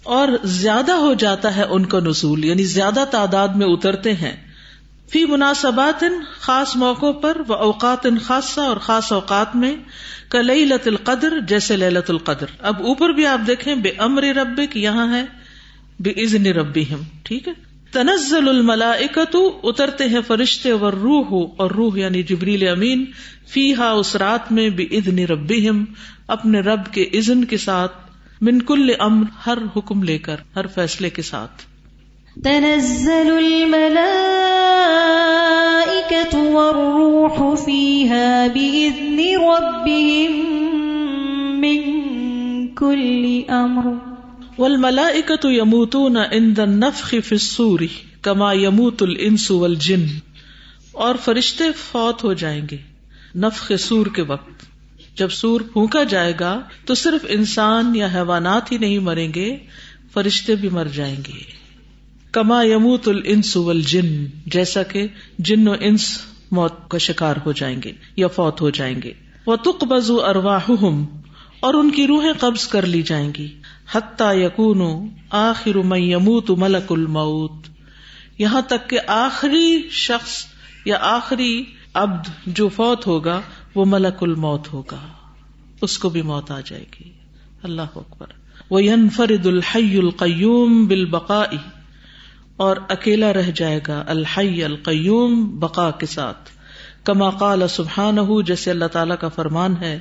اور 0.04 0.28
زیادہ 0.44 0.92
ہو 0.92 1.14
جاتا 1.14 1.56
ہے 1.56 1.64
ان 1.70 1.86
کا 1.86 2.00
نزول 2.00 2.46
یعنی 2.46 2.64
زیادہ 2.64 3.04
تعداد 3.12 3.48
میں 3.48 3.68
اترتے 3.68 4.14
ہیں۔ 4.14 4.47
فی 5.12 5.26
مناسبات 5.26 6.04
خاص 6.40 6.76
موقعوں 6.76 7.14
پر 7.14 7.42
و 7.48 7.54
اوقات 7.54 8.08
خاصہ 8.24 8.62
اور 8.62 8.78
خاص 8.78 9.12
اوقات 9.12 9.56
میں 9.56 9.76
کلئی 10.30 10.66
لت 10.66 10.88
القدر 10.88 11.40
جیسے 11.40 11.78
للت 11.78 12.10
القدر۔ 12.10 12.46
اب 12.60 12.84
اوپر 12.84 13.10
بھی 13.10 13.26
آپ 13.26 13.48
دیکھیں، 13.48 13.76
بے 13.76 13.92
امر 13.98 14.24
ربک 14.24 14.78
یہاں 14.78 15.14
ہے، 15.14 15.26
بے 16.00 16.12
عزن 16.24 16.46
ربی 16.46 16.86
ٹھیک 17.24 17.48
ہے؟ 17.48 17.54
تنزل 17.92 18.50
الملا 18.50 18.92
اترتے 19.64 20.08
ہیں 20.08 20.22
فرشتے 20.28 20.72
اور 20.72 20.94
روح 20.94 21.50
اور 21.58 21.72
روح 21.72 21.98
یعنی 21.98 22.24
جبریل 22.24 22.68
امین 22.68 23.06
فی 23.48 23.76
ہا 23.76 23.90
اس 23.90 24.16
رات 24.16 24.52
میں 24.52 24.70
بے 24.70 24.86
بھی 24.86 24.98
ادن 24.98 25.20
رب 25.20 25.52
اپنے 26.28 26.60
رب 26.60 26.82
کے 26.92 27.10
عزن 27.14 27.46
کے 27.46 27.58
ساتھ، 27.58 27.92
من 28.42 28.62
کل 28.62 28.90
امر، 29.00 29.26
ہر 29.46 29.58
حکم 29.76 30.04
لے 30.04 30.18
کر، 30.18 30.36
ہر 30.56 30.68
فیصلے 30.68 31.10
کے 31.10 31.22
ساتھ۔ 31.22 31.62
تنزل 32.44 33.30
الملائكة 33.38 33.94
والروح 36.38 37.38
فيها 37.66 38.48
بإذن 38.54 39.20
ربهم 39.44 40.32
من 41.60 41.80
كل 42.76 43.24
أمر. 43.50 43.86
والملائكة 44.58 45.50
يموتون 45.52 46.18
عند 46.18 46.60
النفخ 46.60 47.10
في 47.10 47.36
الصور 47.36 47.80
كما 48.22 48.54
يموت 48.54 49.04
الإنس 49.04 49.52
والجن، 49.52 50.06
اور 50.92 51.16
فرشتے 51.26 51.64
فوت 51.72 52.24
ہو 52.24 52.34
جائیں 52.34 52.62
گے 52.72 52.78
نفخ 53.36 53.72
سور 53.80 54.06
کے 54.06 54.22
وقت۔ 54.22 54.66
جب 55.18 55.30
سور 55.32 55.62
پھونکا 55.62 56.04
جائے 56.04 56.34
گا 56.40 56.62
تو 56.86 56.94
صرف 56.96 57.26
انسان 57.30 57.96
یا 57.96 58.08
حیوانات 58.14 58.72
ہی 58.72 58.78
نہیں 58.78 59.00
مریں 59.00 59.34
گے، 59.34 59.58
فرشتے 60.14 60.56
بھی 60.56 60.70
مر 60.70 60.86
جائیں 60.86 61.18
گے۔ 61.28 61.67
کما 62.32 62.64
یموت 62.64 63.08
الانس 63.08 63.58
والجن، 63.58 64.26
جیسا 64.46 64.84
کہ 64.84 65.08
جن 65.40 65.68
و 65.68 65.74
انس 65.80 66.20
موت 66.52 66.74
کا 66.88 66.98
شکار 66.98 67.36
ہو 67.46 67.52
جائیں 67.52 67.82
گے 67.84 67.92
یا 68.16 68.28
فوت 68.28 68.62
ہو 68.62 68.70
جائیں 68.70 69.02
گے۔ 69.04 69.14
وہ 69.46 69.56
تک 69.56 69.84
بزو 69.84 70.26
ارواہم 70.26 71.06
اور 71.60 71.74
ان 71.74 71.92
کی 71.92 72.08
روحیں 72.08 72.34
قبض 72.40 72.68
کر 72.68 72.86
لی 72.86 73.02
جائیں 73.02 73.32
گی۔ 73.38 73.48
حتیٰ 73.92 74.36
یقون 74.36 75.08
آخر 75.30 75.76
من 75.76 76.00
یموت 76.00 76.50
ملک 76.50 76.92
الموت۔ 76.92 77.52
یہاں 78.38 78.62
تک 78.62 78.90
کہ 78.90 79.00
آخری 79.08 79.82
شخص 79.90 80.46
یا 80.86 80.98
آخری 81.02 81.64
ابد 81.94 82.30
جو 82.46 82.68
فوت 82.68 83.08
ہوگا، 83.08 83.42
وہ 83.76 83.86
ملک 83.86 84.24
الموت 84.24 84.74
ہوگا۔ 84.74 85.08
اس 85.82 85.98
کو 85.98 86.10
بھی 86.10 86.22
موت 86.22 86.52
آ 86.52 86.60
جائے 86.66 86.86
گی۔ 87.00 87.12
اللہ 87.64 87.82
اکبر۔ 87.82 88.28
وہ 88.70 88.82
فرد 89.16 89.46
الحی 89.46 89.98
القیوم 89.98 90.86
بالبقاء۔ 90.86 91.77
اور 92.58 92.78
اکیلا 92.90 93.34
رہ 93.34 93.52
جائے 93.56 93.80
گا، 93.88 94.04
الحی 94.08 94.64
القیوم، 94.64 95.60
بقا 95.60 95.92
کے 95.92 96.06
ساتھ۔ 96.06 96.50
کما 97.04 97.30
قال 97.30 97.68
سبحان 97.70 98.18
جیسے 98.46 98.72
اللہ 98.72 98.86
تعالی 98.86 99.14
کا 99.20 99.28
فرمان 99.28 99.76
ہے 99.82 100.00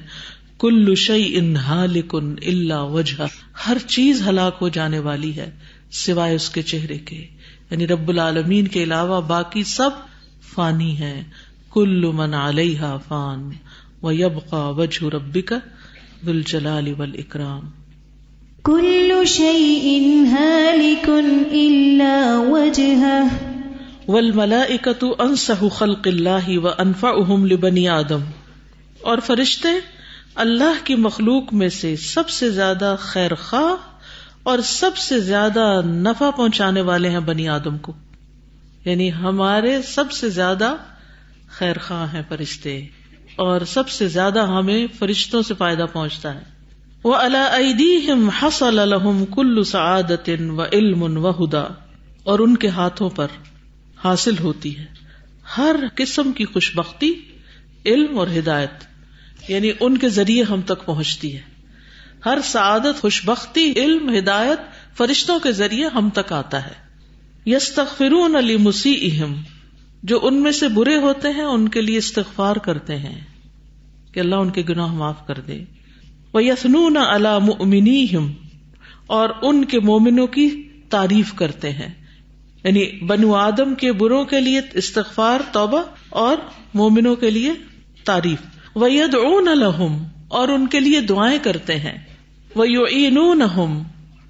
کل 0.59 0.95
شعی 0.95 1.37
ان 1.37 1.57
ہالکن 1.57 2.35
اللہ 2.47 2.75
وجہ۔ 2.75 3.23
ہر 3.69 3.77
چیز 3.87 4.29
ہلاک 4.29 4.57
ہو 4.61 4.69
جانے 4.69 4.99
والی 4.99 5.37
ہے، 5.37 5.51
سوائے 5.91 6.35
اس 6.35 6.51
کے 6.51 6.63
چہرے 6.63 6.99
کے۔ 6.99 7.27
یعنی 7.71 7.87
رب 7.87 8.09
العالمین 8.09 8.69
کے 8.69 8.83
علاوہ 8.83 9.21
باقی 9.21 9.63
سب 9.65 9.91
فانی 10.55 10.99
ہے 10.99 11.23
کل 11.73 12.13
من 12.13 12.35
علیہ 12.35 12.97
فان 13.09 13.51
و 14.03 14.13
یبقا 14.13 14.69
وجہ 14.69 15.05
ربک 15.05 15.53
دل 16.27 16.43
جلال 16.43 16.93
اکرام 17.01 17.61
كل 18.67 19.27
شيء 19.27 20.03
هالك 20.31 21.11
إلا 21.53 22.39
وجهه. 22.39 23.27
والملائكة 24.09 25.27
أنسه 25.27 25.69
خلق 25.69 26.09
الله 26.09 26.59
وأنفعهم 26.59 27.47
لبني 27.47 27.89
آدم. 27.89 28.21
اور 29.01 29.19
فرشتے، 29.19 29.69
اللہ 30.35 30.85
کی 30.85 30.95
مخلوق 30.95 31.53
میں 31.53 31.69
سے 31.69 31.97
سب 31.97 32.29
سے 32.29 32.51
زیادہ 32.51 32.97
خیر 32.99 33.35
خواہ 33.35 33.99
اور 34.43 34.59
سب 34.59 34.97
سے 34.97 35.21
زیادہ 35.21 35.81
نفع 35.85 36.31
پہنچانے 36.31 36.81
والے 36.81 37.09
ہیں 37.11 37.21
بنی 37.21 37.49
آدم 37.49 37.79
کو. 37.79 37.93
یعنی 38.85 39.13
ہمارے 39.13 39.83
سب 39.83 40.13
سے 40.13 40.29
زیادہ 40.29 40.75
خیر 41.49 41.79
خواہ 41.79 42.15
ہیں 42.15 42.23
فرشتے 42.29 42.79
اور 43.37 43.61
سب 43.61 43.89
سے 43.89 44.09
زیادہ 44.09 44.39
ہمیں 44.39 44.87
فرشتوں 44.99 45.43
سے 45.43 45.55
فائدہ 45.55 45.87
پہنچتا 45.93 46.35
ہے. 46.35 46.56
وہ 47.07 47.15
اللہ 47.15 48.31
حسل 48.43 48.79
الحم 48.79 49.25
کل 49.27 49.65
سعادت 49.65 50.31
و 50.49 50.63
علم 50.63 51.03
و 51.03 51.31
ہدا 51.31 51.65
اور 52.23 52.39
ان 52.39 52.57
کے 52.57 52.69
ہاتھوں 52.69 53.11
پر 53.11 53.27
حاصل 54.05 54.39
ہوتی 54.41 54.79
ہے۔ 54.79 54.85
ہر 55.59 55.77
قسم 55.95 56.33
کی 56.33 56.45
خوش 56.45 56.77
بختی 56.77 57.15
علم 57.87 58.19
اور 58.19 58.29
ہدایت 58.39 58.71
یعنی 59.49 59.71
ان 59.81 59.99
کے 59.99 60.09
ذریعے 60.09 60.43
ہم 60.43 60.61
تک 60.61 60.87
پہنچتی 60.87 61.35
ہے۔ 61.35 61.41
ہر 62.27 62.39
سعادت 62.45 63.01
خوش 63.01 63.25
بختی 63.25 63.73
علم، 63.77 64.17
ہدایت 64.19 64.59
فرشتوں 64.97 65.39
کے 65.39 65.53
ذریعے 65.53 65.89
ہم 65.95 66.11
تک 66.11 66.33
آتا 66.33 66.67
ہے۔ 66.67 66.75
یس 67.47 67.73
تخرون 67.73 68.37
علی 68.37 68.57
مسیح 68.57 69.25
جو 70.03 70.19
ان 70.23 70.43
میں 70.43 70.53
سے 70.53 70.69
برے 70.69 70.97
ہوتے 70.97 71.29
ہیں، 71.29 71.45
ان 71.45 71.69
کے 71.69 71.81
لیے 71.81 71.99
استغفار 71.99 72.57
کرتے 72.57 72.97
ہیں 72.97 73.21
کہ 74.13 74.21
اللہ 74.21 74.35
ان 74.35 74.51
کے 74.51 74.63
گناہ 74.69 74.93
معاف 74.93 75.27
کر 75.27 75.41
دے۔ 75.41 75.65
وہ 76.37 76.45
یسنون 76.45 76.97
علام 76.97 77.51
اور 79.07 79.29
ان 79.43 79.65
کے 79.65 79.81
مومنوں 79.81 80.27
کی 80.27 80.69
تعریف 80.91 81.35
کرتے 81.35 81.71
ہیں۔ 81.71 81.95
یعنی 82.65 83.05
بنو 83.05 83.35
آدم 83.35 83.75
کے 83.75 83.93
بروں 83.93 84.25
کے 84.25 84.41
لیے 84.41 84.61
استغفار، 84.75 85.41
توبہ، 85.53 85.83
اور 86.11 86.37
مومنوں 86.75 87.17
کے 87.17 87.31
لیے 87.31 87.53
تعریف۔ 88.05 88.39
وہ 88.75 88.93
ید 88.93 89.15
اون 89.15 89.49
الحم 89.49 90.05
اور 90.29 90.49
ان 90.49 90.67
کے 90.67 90.81
لیے 90.81 91.01
دعائیں 91.01 91.39
کرتے 91.43 91.77
ہیں۔ 91.77 91.99
وہ 92.55 92.69
یو 92.69 92.85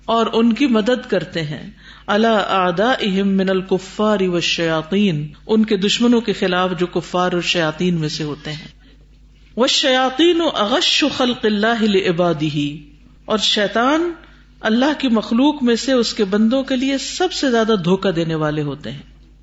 اور 0.04 0.26
ان 0.32 0.52
کی 0.52 0.66
مدد 0.66 1.10
کرتے 1.10 1.42
ہیں۔ 1.42 1.70
اللہ 2.06 2.44
آدا 2.48 2.92
اہم 3.00 3.28
من 3.28 3.50
الکفار 3.50 4.20
و 4.20 4.40
شیاطین 4.40 5.28
ان 5.46 5.64
کے 5.64 5.76
دشمنوں 5.76 6.20
کے 6.20 6.32
خلاف 6.32 6.70
جو 6.78 6.86
کفار 6.86 7.32
اور 7.32 7.42
شیاطین 7.42 7.94
میں 7.94 8.08
سے 8.08 8.24
ہوتے 8.24 8.52
ہیں۔ 8.52 8.75
وہ 9.56 9.66
شیاطین 9.66 10.40
و 10.40 10.48
اغش 10.54 11.04
خلق 11.16 11.44
اللہ 11.44 12.08
عبادی 12.08 12.90
اور 13.24 13.38
شیطان 13.38 14.12
اللہ 14.60 14.92
کی 14.98 15.08
مخلوق 15.08 15.62
میں 15.62 15.76
سے 15.76 15.92
اس 15.92 16.14
کے 16.14 16.24
بندوں 16.24 16.62
کے 16.62 16.76
لیے 16.76 16.98
سب 16.98 17.32
سے 17.32 17.50
زیادہ 17.50 17.74
دھوکا 17.84 18.10
دینے 18.16 18.34
والے 18.34 18.62
ہوتے 18.62 18.92
ہیں۔ 18.92 19.02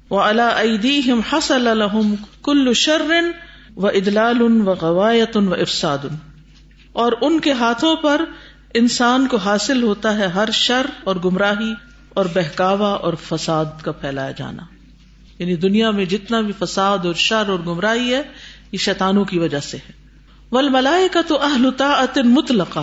وہ 0.10 0.21
اللہ 0.21 0.41
عیدی 0.41 1.02
حس 1.34 1.52
الحم 1.52 2.15
کل 2.43 2.73
شرن 2.73 3.32
و 3.76 3.88
ادلال 3.88 4.41
و 4.41 4.73
غوایت 4.82 5.38
و 5.38 5.54
افساد۔ 5.54 5.97
اور 6.93 7.12
ان 7.21 7.39
کے 7.39 7.52
ہاتھوں 7.52 7.95
پر 7.95 8.21
انسان 8.73 9.28
کو 9.28 9.38
حاصل 9.38 9.84
ہوتا 9.84 10.17
ہے 10.17 10.28
ہر 10.28 10.49
شر 10.54 10.86
اور 11.04 11.15
گمراہی 11.26 11.73
اور 12.10 12.26
بہکاوا 12.36 12.91
اور 12.91 13.13
فساد 13.30 13.65
کا 13.82 13.91
پھیلایا 13.91 14.32
جانا۔ 14.32 14.63
یعنی 15.39 15.56
دنیا 15.56 15.91
میں 15.91 16.06
جتنا 16.06 16.41
بھی 16.41 16.54
فساد 16.60 16.97
اور 17.04 17.13
شر 17.13 17.43
اور 17.47 17.60
گمراہی 17.60 18.13
ہے، 18.13 18.21
یہ 18.71 18.78
شیطانوں 18.78 19.26
کی 19.26 19.39
وجہ 19.39 19.60
سے 19.60 19.78
ہے۔ 19.78 20.03
ول 20.54 20.70
ملائے 20.70 21.08
کا 21.08 21.22
تو 21.28 21.42
اہلتا 21.42 22.06
مطلق 22.26 22.78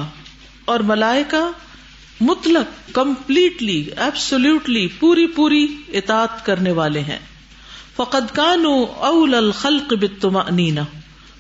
اور 0.65 0.81
ملائے 0.81 1.25
کا 1.29 1.51
مطلق، 2.21 2.95
کمپلیٹلی 2.95 3.89
ایبسولوٹلی 3.97 4.87
پوری 4.87 5.27
پوری 5.27 5.77
اطاط 5.93 6.47
کرنے 6.47 6.73
والے 6.73 7.01
ہیں۔ 7.01 7.19
فقد 7.97 8.35
کانو 8.35 8.85
اول 8.85 9.35
الخلق 9.35 9.93
بتما 9.93 10.83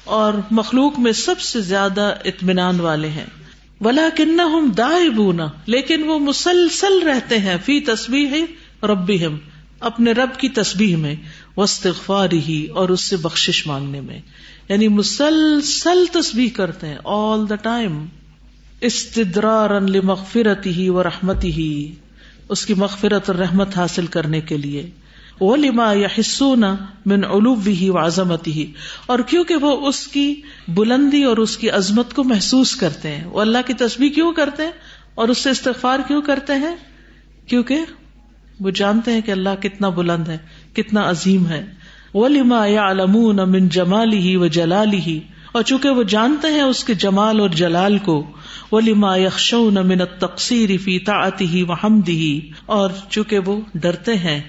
اور 0.05 0.33
مخلوق 0.51 0.99
میں 0.99 1.12
سب 1.12 1.40
سے 1.40 1.61
زیادہ 1.61 2.14
اطمینان 2.25 2.81
والے 2.81 3.09
ہیں۔ 3.09 3.27
ولا 3.81 4.09
کن 4.16 4.40
ہم 4.40 4.71
بونا 5.16 5.47
لیکن 5.66 6.03
وہ 6.03 6.19
مسلسل 6.19 7.03
رہتے 7.03 7.38
ہیں، 7.38 7.57
فی 7.64 7.81
تصویر 7.81 8.85
ربی 8.85 9.25
اپنے 9.81 10.12
رب 10.12 10.38
کی 10.38 10.49
تصبیح 10.49 10.97
میں 10.97 11.14
وسطفار 11.57 12.29
ہی 12.33 12.66
اور 12.66 12.88
اس 12.88 13.01
سے 13.01 13.16
بخش 13.16 13.66
مانگنے 13.66 14.01
میں۔ 14.01 14.21
یعنی 14.70 14.88
مسلسل 14.88 16.04
تصویر 16.12 16.48
کرتے 16.56 16.87
ہیں 16.87 16.98
آل 17.04 17.48
دا 17.48 17.54
ٹائم 17.54 18.06
استدرار 18.80 19.80
مغفرت 20.02 20.66
ہی 20.66 20.88
و 20.88 21.02
رحمتی 21.02 21.52
ہی 21.52 21.94
اس 22.48 22.66
کی 22.66 22.74
مغفرت 22.74 23.30
اور 23.30 23.38
رحمت 23.38 23.76
حاصل 23.76 24.06
کرنے 24.06 24.40
کے 24.40 24.56
لیے. 24.56 24.90
وہ 25.40 25.56
لما 25.56 25.92
یا 25.92 26.09
حصون 26.18 26.64
من 27.06 27.24
علوب 27.24 27.66
ہی 27.66 27.90
و 27.90 27.98
عظمت 27.98 28.46
ہی 28.46 28.72
اور 29.06 29.18
کیونکہ 29.18 29.56
وہ 29.56 29.88
اس 29.88 30.06
کی 30.09 30.35
بلندی 30.68 31.22
اور 31.22 31.37
اس 31.37 31.56
کی 31.56 31.70
عظمت 31.70 32.14
کو 32.14 32.24
محسوس 32.24 32.76
کرتے 32.76 33.16
ہیں. 33.16 33.24
وہ 33.24 33.40
اللہ 33.40 33.59
کی 33.66 33.74
تصویر 33.74 34.12
کیوں 34.12 34.33
کرتے 34.33 34.62
ہیں؟ 34.62 34.72
اور 35.14 35.28
اس 35.28 35.38
سے 35.38 35.50
استغفار 35.50 35.98
کیوں 36.09 36.22
کرتے 36.22 36.52
ہیں؟ 36.52 36.76
کیونکہ 37.46 37.78
وہ 38.61 38.70
جانتے 38.70 39.12
ہیں 39.12 39.20
کہ 39.20 39.30
اللہ 39.30 39.62
کتنا 39.62 39.88
بلند 39.88 40.28
ہے، 40.28 40.38
کتنا 40.72 41.11
عظیم 41.11 41.46
ہے. 41.46 41.66
ولیما 42.14 42.66
یا 42.66 42.90
علمون 42.90 43.37
من 43.37 43.68
جمالی 43.68 44.18
ہی 44.18 44.37
و 44.37 44.46
جلالی 44.46 45.01
ہی 45.01 45.20
اور 45.53 45.62
چونکہ 45.62 45.90
وہ 45.90 46.03
جانتے 46.03 46.49
ہیں 46.49 46.62
اس 46.62 46.85
کے 46.85 46.94
جمال 46.94 47.40
اور 47.40 47.49
جلال 47.49 47.99
کو 47.99 48.27
ولیما 48.73 49.16
یکشون 49.16 49.75
من 49.75 49.99
تقسیر 50.18 50.70
فی 50.85 50.99
طاعت 50.99 51.40
ہی 51.40 51.62
و 51.62 51.73
حمد 51.73 52.09
ہی 52.09 52.51
اور 52.66 52.90
چونکہ 53.11 53.38
وہ 53.38 53.61
ڈرتے 53.75 54.14
ہیں 54.14 54.40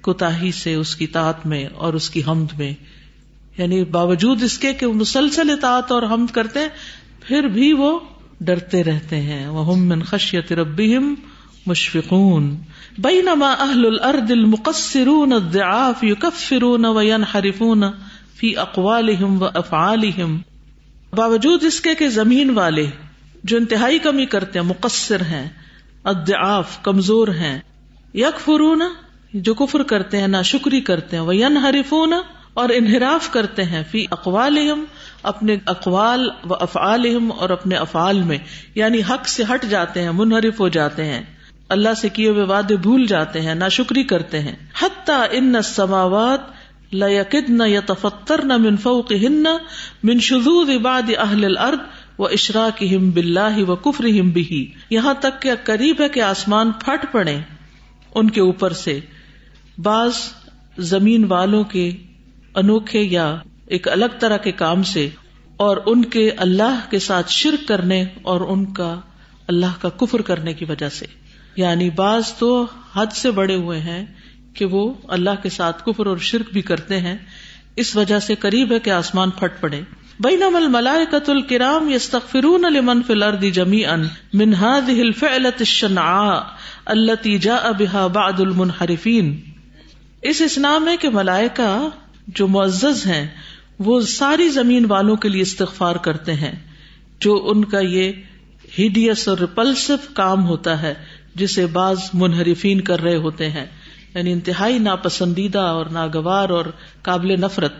کوتا 0.00 0.30
سے 0.62 0.74
اس 0.74 0.96
کی 0.96 1.06
طاعت 1.06 1.46
میں 1.46 1.66
اور 1.66 1.94
اس 1.94 2.10
کی 2.10 2.22
حمد 2.28 2.58
میں۔ 2.58 2.72
یعنی 3.58 3.84
باوجود 3.84 4.42
اس 4.42 4.58
کے 4.58 4.72
کہ 4.72 4.86
وہ 4.86 4.94
مسلسل 4.94 5.50
اطاعت 5.50 5.92
اور 5.92 6.02
حمد 6.02 6.34
کرتے 6.34 6.60
پھر 7.20 7.42
بھی 7.42 7.72
وہ 7.72 8.00
ڈرتے 8.40 8.84
رہتے 8.84 9.20
ہیں۔ 9.20 9.46
وہ 9.46 9.76
من 9.76 10.02
خشیت 10.02 10.52
ربیم 10.52 11.14
مشفقون. 11.66 12.56
بینما 12.98 13.52
اہل 13.52 13.86
الارض 13.86 14.30
المقصرون 14.30 15.32
الضعاف 15.32 16.04
يكفرون 16.04 16.84
وينحرفون 16.84 17.84
فی 18.36 18.56
اقوالهم 18.56 19.42
وافعالهم 19.42 20.36
باوجود 21.12 21.64
اس 21.64 21.80
کے 21.80 21.94
کہ 21.94 22.08
زمین 22.08 22.50
والے 22.50 22.86
جو 23.44 23.56
انتہائی 23.56 23.98
کمی 23.98 24.26
کرتے 24.26 24.58
ہیں، 24.58 24.66
مقصر 24.66 25.20
ہیں، 25.20 25.48
الضعاف، 26.04 26.82
کمزور 26.82 27.28
ہیں، 27.28 27.60
یکفرون، 28.14 28.82
جو 29.34 29.54
کفر 29.54 29.82
کرتے 29.82 30.20
ہیں، 30.20 30.28
ناشکری 30.28 30.80
کرتے 30.80 31.16
ہیں، 31.16 31.24
وینحرفون 31.24 32.12
اور 32.54 32.68
انحراف 32.74 33.30
کرتے 33.30 33.64
ہیں، 33.64 33.82
فی 33.90 34.06
اقوال 34.10 34.58
اپنے 35.22 35.56
اقوال 35.66 36.28
و 36.50 36.54
افعال 36.54 37.18
اور 37.36 37.50
اپنے 37.50 37.74
افعال 37.74 38.22
میں 38.22 38.38
یعنی 38.74 39.00
حق 39.10 39.28
سے 39.28 39.42
ہٹ 39.54 39.66
جاتے 39.70 40.02
ہیں، 40.02 40.10
منحرف 40.10 40.60
ہو 40.60 40.68
جاتے 40.68 41.04
ہیں۔ 41.04 41.22
اللہ 41.68 41.94
سے 41.94 42.08
کیے 42.08 42.28
ہوئے 42.28 42.44
وعدے 42.44 42.76
بھول 42.76 43.06
جاتے 43.06 43.40
ہیں 43.40 43.54
نہ 43.54 43.68
شکری 43.70 44.02
کرتے 44.02 44.40
ہیں۔ 44.40 44.52
حتیٰ 44.82 45.26
ان 45.30 45.54
سماوات 45.62 46.40
لقد 46.94 47.50
نہ 47.50 47.62
یا 47.66 47.80
تفتر 47.86 48.44
نہ 48.44 48.56
منفوق 48.56 49.12
ہن 49.12 49.46
من 50.02 50.20
شدود 50.20 50.70
عباد 50.70 51.10
اہل 51.18 51.44
الارض 51.44 51.78
و 52.18 52.26
اشرا 52.26 52.68
کی 52.76 52.96
ہم 52.96 53.10
بلّہ 53.10 53.64
و 53.68 53.76
کفر 53.76 54.04
ہم 54.04 54.30
بھی 54.30 54.70
یہاں 54.90 55.14
تک 55.20 55.42
کہ 55.42 55.50
قریب 55.64 56.00
ہے 56.00 56.08
کہ 56.08 56.20
آسمان 56.20 56.72
پھٹ 56.72 57.12
پڑے۔ 57.12 57.36
ان 58.14 58.30
کے 58.30 58.40
اوپر 58.40 58.72
سے 58.72 59.00
بعض 59.78 60.12
زمین 60.78 61.24
والوں 61.24 61.64
کے 61.64 61.90
انوکھے 62.54 63.02
یا 63.02 63.36
ایک 63.66 63.88
الگ 63.88 64.18
طرح 64.18 64.36
کے 64.36 64.52
کام 64.52 64.82
سے 64.82 65.08
اور 65.56 65.76
ان 65.86 66.04
کے 66.04 66.30
اللہ 66.30 66.80
کے 66.90 66.98
ساتھ 66.98 67.30
شرک 67.30 67.68
کرنے 67.68 68.04
اور 68.22 68.40
ان 68.40 68.72
کا 68.72 69.00
اللہ 69.46 69.82
کا 69.82 69.88
کفر 69.88 70.22
کرنے 70.22 70.52
کی 70.52 70.64
وجہ 70.64 70.88
سے۔ 70.88 71.06
یعنی 71.56 71.90
بعض 71.90 72.32
تو 72.32 72.66
حد 72.96 73.12
سے 73.12 73.30
بڑے 73.30 73.54
ہوئے 73.54 73.80
ہیں 73.80 74.04
کہ 74.54 74.64
وہ 74.64 74.94
اللہ 75.08 75.42
کے 75.42 75.48
ساتھ 75.48 75.84
کفر 75.84 76.06
اور 76.06 76.16
شرک 76.16 76.52
بھی 76.52 76.62
کرتے 76.62 77.00
ہیں، 77.00 77.16
اس 77.76 77.96
وجہ 77.96 78.18
سے 78.18 78.34
قریب 78.34 78.72
ہے 78.72 78.78
کہ 78.78 78.90
آسمان 78.90 79.30
پھٹ 79.30 79.60
پڑے۔ 79.60 79.80
بین 80.20 80.42
مل 80.52 80.68
ملائے 80.68 81.04
قط 81.10 81.30
الکرام 81.30 81.88
یس 81.88 82.08
تخفرون 82.08 82.64
المن 82.64 83.02
فلردی 83.02 83.50
جمی 83.50 83.86
ان 83.86 84.08
منہاد 84.32 84.88
حلف 84.88 85.24
الشنا 85.24 86.42
اللہ 86.86 87.14
تیجا 87.22 87.56
ابحا 87.56 88.06
باد 88.06 88.32
المنحرفین۔ 88.38 89.40
اس 90.22 90.40
اسلام 90.40 90.88
ہے 90.88 90.96
کہ 90.96 91.08
ملائکہ 91.08 91.88
جو 92.28 92.48
معزز 92.48 93.06
ہیں، 93.06 93.26
وہ 93.78 94.00
ساری 94.00 94.48
زمین 94.48 94.84
والوں 94.84 95.16
کے 95.16 95.28
لیے 95.28 95.42
استغفار 95.42 95.96
کرتے 95.96 96.34
ہیں، 96.34 96.54
جو 97.20 97.50
ان 97.50 97.64
کا 97.64 97.80
یہ 97.80 98.12
ہیڈیس 98.78 99.28
اور 99.28 99.38
ریپلسو 99.38 99.94
کام 100.14 100.46
ہوتا 100.46 100.82
ہے۔ 100.82 100.94
جسے 101.34 101.66
بعض 101.66 101.98
منحرفین 102.14 102.80
کر 102.80 103.00
رہے 103.00 103.16
ہوتے 103.16 103.50
ہیں 103.50 103.66
یعنی 104.14 104.32
انتہائی 104.32 104.78
ناپسندیدہ 104.78 105.58
اور 105.58 105.86
ناگوار 105.86 106.48
اور 106.48 106.64
قابل 107.02 107.40
نفرت۔ 107.40 107.72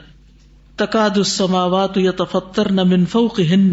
تقاد 0.76 1.16
السماوات 1.16 1.96
یا 1.96 2.10
تفتر 2.10 2.72
نہ 2.72 2.82
منفوق 2.84 3.40
ہن 3.40 3.72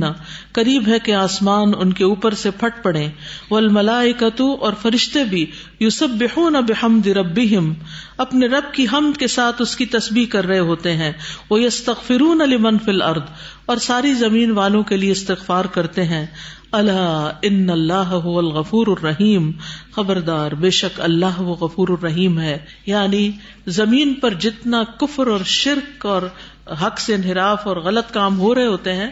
قریب 0.51 0.87
ہے 0.87 0.99
کہ 0.99 1.11
آسمان 1.11 1.71
ان 1.79 1.93
کے 1.93 2.03
اوپر 2.03 2.33
سے 2.33 2.51
پھٹ 2.51 2.83
پڑے 2.83 3.07
ول 3.51 3.67
ملائکتو 3.67 4.57
اور 4.61 4.73
فرشتے 4.81 5.23
بھی 5.23 5.51
یوسف 5.79 6.13
بحو 6.13 6.49
نہ 6.49 6.57
بحمد 6.57 7.07
ربیم 7.07 7.73
اپنے 8.17 8.47
رب 8.47 8.73
کی 8.73 8.85
حمد 8.93 9.17
کے 9.17 9.27
ساتھ 9.27 9.61
اس 9.61 9.75
کی 9.75 9.85
تسبیح 9.85 10.25
کر 10.25 10.45
رہے 10.45 10.59
ہوتے 10.59 10.95
ہیں۔ 10.95 11.11
وہ 11.49 11.61
یس 11.61 11.83
تخفرون 11.83 12.41
علی 12.41 12.57
منفل 12.57 13.01
ارد 13.01 13.23
اور 13.65 13.77
ساری 13.77 14.13
زمین 14.13 14.51
والوں 14.51 14.83
کے 14.83 14.97
لیے 14.97 15.11
استغفار 15.11 15.65
کرتے 15.65 16.03
ہیں۔ 16.03 16.25
اللہ 16.71 17.31
ان 17.41 17.69
اللہ 17.69 17.93
الغفور 17.93 18.87
الرحیم۔ 18.87 19.51
خبردار، 19.91 20.51
بے 20.51 20.69
شک 20.69 21.01
اللہ 21.01 21.39
وہ 21.41 21.55
غفور 21.55 21.87
الرحیم 21.87 22.39
ہے۔ 22.39 22.57
یعنی 22.85 23.31
زمین 23.67 24.13
پر 24.13 24.33
جتنا 24.33 24.83
کفر 24.97 25.27
اور 25.27 25.39
شرک 25.45 26.05
اور 26.05 26.21
حق 26.81 26.99
سے 26.99 27.15
انحراف 27.15 27.67
اور 27.67 27.77
غلط 27.77 28.13
کام 28.13 28.39
ہو 28.39 28.55
رہے 28.55 28.65
ہوتے 28.65 28.93
ہیں، 28.93 29.09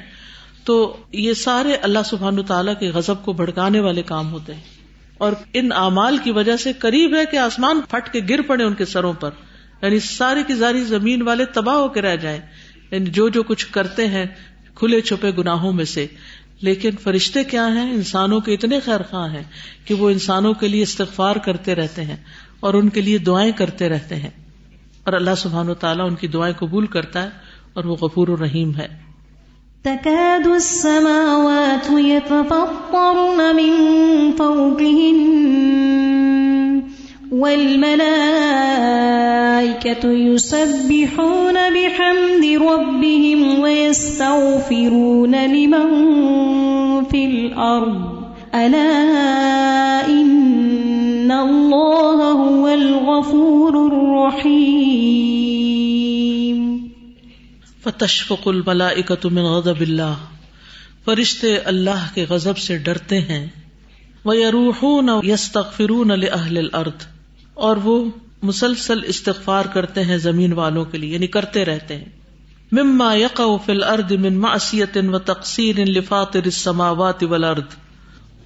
تو 0.63 0.98
یہ 1.12 1.34
سارے 1.34 1.76
اللہ 1.76 2.00
سبحان 2.06 2.43
تعالیٰ 2.43 2.74
کے 2.80 2.89
غزب 2.89 3.26
کو 3.26 3.34
بھڑکانے 3.34 3.80
والے 3.80 4.02
کام 4.02 4.32
ہوتے 4.32 4.54
ہیں۔ 4.54 4.62
اور 5.17 5.32
ان 5.54 5.69
اعمال 5.76 6.17
کی 6.17 6.32
وجہ 6.32 6.58
سے 6.58 6.74
قریب 6.74 7.15
ہے 7.15 7.26
کہ 7.26 7.38
آسمان 7.38 7.82
پھٹ 7.89 8.13
کے 8.13 8.19
گر 8.30 8.41
پڑے 8.41 8.63
ان 8.63 8.74
کے 8.74 8.86
سروں 8.86 9.13
پر۔ 9.13 9.30
یعنی 9.82 10.00
ساری 10.00 10.43
کی 10.48 10.56
ساری 10.56 10.84
زمین 10.84 11.22
والے 11.22 11.45
تباہ 11.45 11.76
ہو 11.76 11.88
کے 11.88 12.02
رہ 12.02 12.15
جائیں۔ 12.15 12.39
یعنی 12.91 13.06
جو 13.06 13.30
جو 13.30 13.43
کچھ 13.43 13.67
کرتے 13.72 14.08
ہیں 14.08 14.26
کھلے 14.76 15.02
چھپے 15.02 15.32
گناہوں 15.38 15.74
میں 15.74 15.86
سے۔ 15.86 16.08
لیکن 16.62 16.89
فرشتے 17.04 17.43
کیا 17.43 17.67
ہیں؟ 17.67 17.91
انسانوں 17.93 18.39
کے 18.39 18.54
اتنے 18.54 18.80
خیر 18.80 19.00
خواہ 19.10 19.34
ہیں 19.34 19.43
کہ 19.86 19.93
وہ 19.93 20.10
انسانوں 20.10 20.54
کے 20.54 20.67
لیے 20.67 20.84
استغفار 20.84 21.36
کرتے 21.36 21.76
رہتے 21.76 22.04
ہیں 22.04 22.15
اور 22.60 22.74
ان 22.74 22.89
کے 22.89 23.02
لیے 23.02 23.17
دعائیں 23.17 23.52
کرتے 23.52 23.89
رہتے 23.89 24.15
ہیں۔ 24.15 24.30
اور 25.04 25.13
اللہ 25.13 25.36
سبحان 25.38 25.69
و 25.69 25.74
تعالیٰ 25.74 26.10
ان 26.10 26.15
کی 26.15 26.28
دعائیں 26.28 26.56
قبول 26.60 26.86
کرتا 26.86 27.24
ہے 27.24 27.30
اور 27.74 27.84
وہ 27.84 27.95
غفور 27.95 28.28
الرحیم 28.28 28.76
ہے۔ 28.76 28.88
تكاد 29.82 30.48
السماوات 30.48 31.91
يتفطرن 32.06 33.56
من 33.56 34.32
فوقهن. 34.38 36.29
والملائكة 37.32 38.04
يسبحون 40.12 41.54
بحمد 41.54 42.62
ربهم 42.62 43.60
ويستغفرون 43.60 45.36
لمن 45.36 45.88
في 47.12 47.26
الأرض. 47.26 48.24
ألا 48.54 48.92
إن 50.08 51.32
الله 51.32 52.32
هو 52.32 52.68
الغفور 52.68 53.74
الرحيم. 53.92 54.80
فتشفق 57.84 58.48
الملائکۃ 58.48 59.26
من 59.32 59.42
غضب 59.42 59.80
اللہ 59.80 60.13
فرشتے 61.06 61.58
اللہ 61.58 62.08
کے 62.13 62.26
غضب 62.30 62.58
سے 62.58 62.78
ڈرتے 62.78 63.20
ہیں. 63.20 63.48
وہ 64.26 64.32
وَيَرُوحُونَ 64.32 65.12
يَسْتَغْفِرُونَ 65.24 66.13
لِأَهْلِ 66.13 66.58
الْأَرْضِ. 66.58 67.19
اور 67.60 67.78
وہ 67.78 68.06
مسلسل 68.43 69.00
استغفار 69.06 69.65
کرتے 69.65 70.04
ہیں 70.04 70.17
زمین 70.17 70.54
والوں 70.54 70.86
کے 70.86 70.98
لیے 70.98 71.13
یعنی 71.13 71.28
کرتے 71.28 71.65
رہتے 71.65 71.95
ہیں۔ 71.95 72.06
مما 72.72 73.13
یقع 73.13 73.58
فی 73.65 73.72
الارض 73.72 74.12
من 74.12 74.34
معصیت 74.34 74.98
و 75.13 75.19
تقسیر 75.19 75.86
لفاطر 75.86 76.41
السماوات 76.45 77.24
والارض۔ 77.24 77.76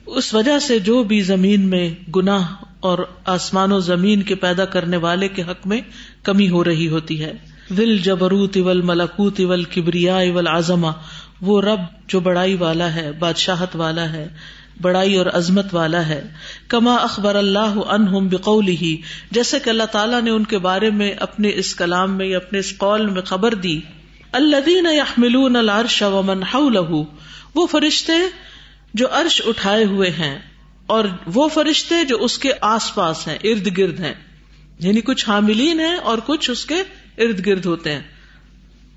اس 0.06 0.34
وجہ 0.34 0.60
سے 0.60 0.80
جو 0.80 1.04
بھی 1.04 1.21
زمین 1.21 1.62
میں 1.62 1.89
گناہ 2.15 2.47
اور 2.80 2.99
آسمان 3.26 3.71
و 3.71 3.80
زمین 3.80 4.21
کے 4.21 4.36
پیدا 4.36 4.65
کرنے 4.65 4.97
والے 4.97 5.28
کے 5.28 5.41
حق 5.41 5.67
میں 5.67 5.82
کمی 6.23 6.49
ہو 6.49 6.63
رہی 6.63 6.88
ہوتی 6.88 7.23
ہے۔ 7.23 7.34
ول 7.78 7.97
جبروت 7.97 8.58
اول 8.58 8.82
ملکوت 8.82 9.39
اول 9.39 9.63
کبریا 9.63 10.15
اول 10.15 10.47
آزما 10.47 10.91
وہ 11.41 11.62
رب 11.62 11.80
جو 12.08 12.19
بڑائی 12.19 12.56
والا 12.56 12.95
ہے، 12.95 13.12
بادشاہت 13.12 13.76
والا 13.76 14.13
ہے۔ 14.13 14.28
بڑائی 14.82 15.16
اور 15.16 15.26
عظمت 15.26 15.74
والا 15.74 16.08
ہے۔ 16.08 16.24
کما 16.68 16.96
اخبر 16.96 17.36
اللہ 17.36 17.74
انہم 17.90 18.28
بقول 18.28 18.68
ہی 18.68 19.02
جیسے 19.32 19.60
کہ 19.60 19.70
اللہ 19.70 19.84
تعالیٰ 19.84 20.22
نے 20.22 20.30
ان 20.30 20.44
کے 20.44 20.58
بارے 20.58 20.90
میں 20.90 21.12
اپنے 21.12 21.52
اس 21.56 21.76
کلام 21.76 22.18
میں 22.18 22.26
یا 22.26 22.38
اپنے 22.38 22.60
اس 22.60 22.78
قول 22.78 23.10
میں 23.10 23.22
خبر 23.22 23.54
دی۔ 23.54 23.80
الذین 24.32 24.86
یحملون 24.86 25.56
العرش 25.56 26.02
ومن 26.02 26.44
حولہ، 26.44 27.04
وہ 27.56 27.68
فرشتے 27.68 28.14
جو 28.94 29.08
عرش 29.12 29.42
اٹھائے 29.46 29.86
ہوئے 29.86 30.10
ہیں 30.10 30.40
اور 30.86 31.06
وہ 31.34 31.48
فرشتے 31.48 32.04
جو 32.04 32.18
اس 32.24 32.38
کے 32.38 32.52
آس 32.62 32.96
پاس 32.96 33.28
ہیں، 33.28 33.38
ارد 33.44 33.78
گرد 33.78 34.00
ہیں۔ 34.00 34.14
یعنی 34.80 35.02
کچھ 35.02 35.30
حاملین 35.30 35.80
ہیں 35.80 35.96
اور 35.96 36.18
کچھ 36.26 36.52
اس 36.52 36.66
کے 36.66 36.76
ارد 37.18 37.46
گرد 37.46 37.66
ہوتے 37.66 37.92
ہیں۔ 37.92 38.02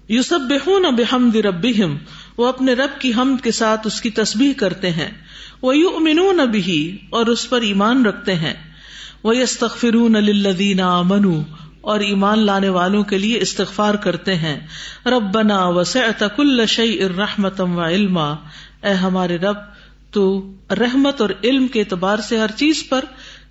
یوسف 0.09 0.33
بحون 0.33 0.83
بحمد 0.83 1.37
ربہم، 1.37 1.97
وہ 2.39 2.47
اپنے 2.47 2.73
رب 2.73 3.01
کی 3.01 3.13
حمد 3.17 3.45
کے 3.45 3.51
ساتھ 3.51 3.87
اس 3.87 4.01
کی 4.01 4.11
تسبیح 4.11 4.53
کرتے 4.53 4.91
ہیں۔ 4.91 5.11
وہ 5.63 5.77
یو 5.77 5.89
امین 5.89 6.41
بھی 6.51 6.99
اور 7.11 7.27
اس 7.27 7.51
پر 7.51 7.61
ایمان 7.61 8.07
رکھتے 8.07 8.35
ہیں۔ 8.35 8.55
وہ 9.23 9.37
یس 9.37 9.59
تخفرون 9.59 10.81
امن 10.81 11.43
اور 11.81 12.01
ایمان 12.01 12.39
لانے 12.39 12.69
والوں 12.69 13.03
کے 13.03 13.19
لیے 13.19 13.39
استغفار 13.41 13.95
کرتے 13.95 14.35
ہیں۔ 14.35 14.67
رب 15.07 15.35
بنا 15.35 15.69
وسعت 15.69 16.25
شعی 16.69 17.05
ارحمتم 17.05 17.79
و 17.79 17.81
علما 17.81 18.31
اے 18.83 18.93
ہمارے 18.93 19.37
رب، 19.37 19.57
تو 20.11 20.53
رحمت 20.71 21.21
اور 21.21 21.31
علم 21.45 21.69
کے 21.69 21.81
اعتبار 21.81 22.19
سے 22.19 22.39
ہر 22.39 22.51
چیز 22.57 22.85
پر 22.89 23.05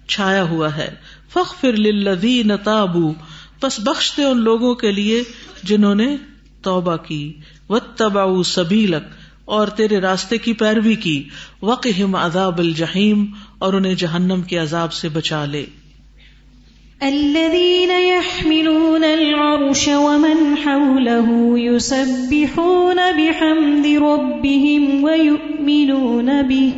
چھایا 0.08 0.44
ہوا 0.44 0.78
ہے۔ 0.78 0.96
فخ 1.34 1.60
فر 1.62 1.74
لدین 1.74 2.52
تابو 2.64 3.14
بس 3.62 3.80
بخشتے 3.80 4.24
ان 4.24 4.44
لوگوں 4.44 4.76
کے 4.76 4.92
لیے 4.92 5.24
جنہوں 5.64 5.96
نے 5.96 6.18
توبہ 6.62 6.96
کی۔ 6.96 7.34
و 7.70 7.80
تبا 7.80 8.44
سبیلک 8.44 9.04
اور 9.46 9.68
تیرے 9.68 9.98
راستے 9.98 10.38
کی 10.38 10.54
پیروی 10.54 10.96
کی۔ 10.96 11.24
وقہم 11.62 12.16
عذاب 12.16 12.60
الجحیم 12.60 13.26
اور 13.58 13.74
انہیں 13.74 13.96
جہنم 13.96 14.42
کے 14.42 14.58
عذاب 14.58 14.94
سے 14.94 15.10
بچا 15.10 15.46
لے۔ 15.46 15.66
الذين 17.02 17.92
يحملون 17.92 19.04
العرش 19.04 19.88
ومن 19.88 20.56
حوله 20.66 21.58
يسبحون 21.58 22.96
بحمد 22.96 23.86
ربهم 23.86 25.06
ويؤمنون 25.06 26.26
به 26.26 26.70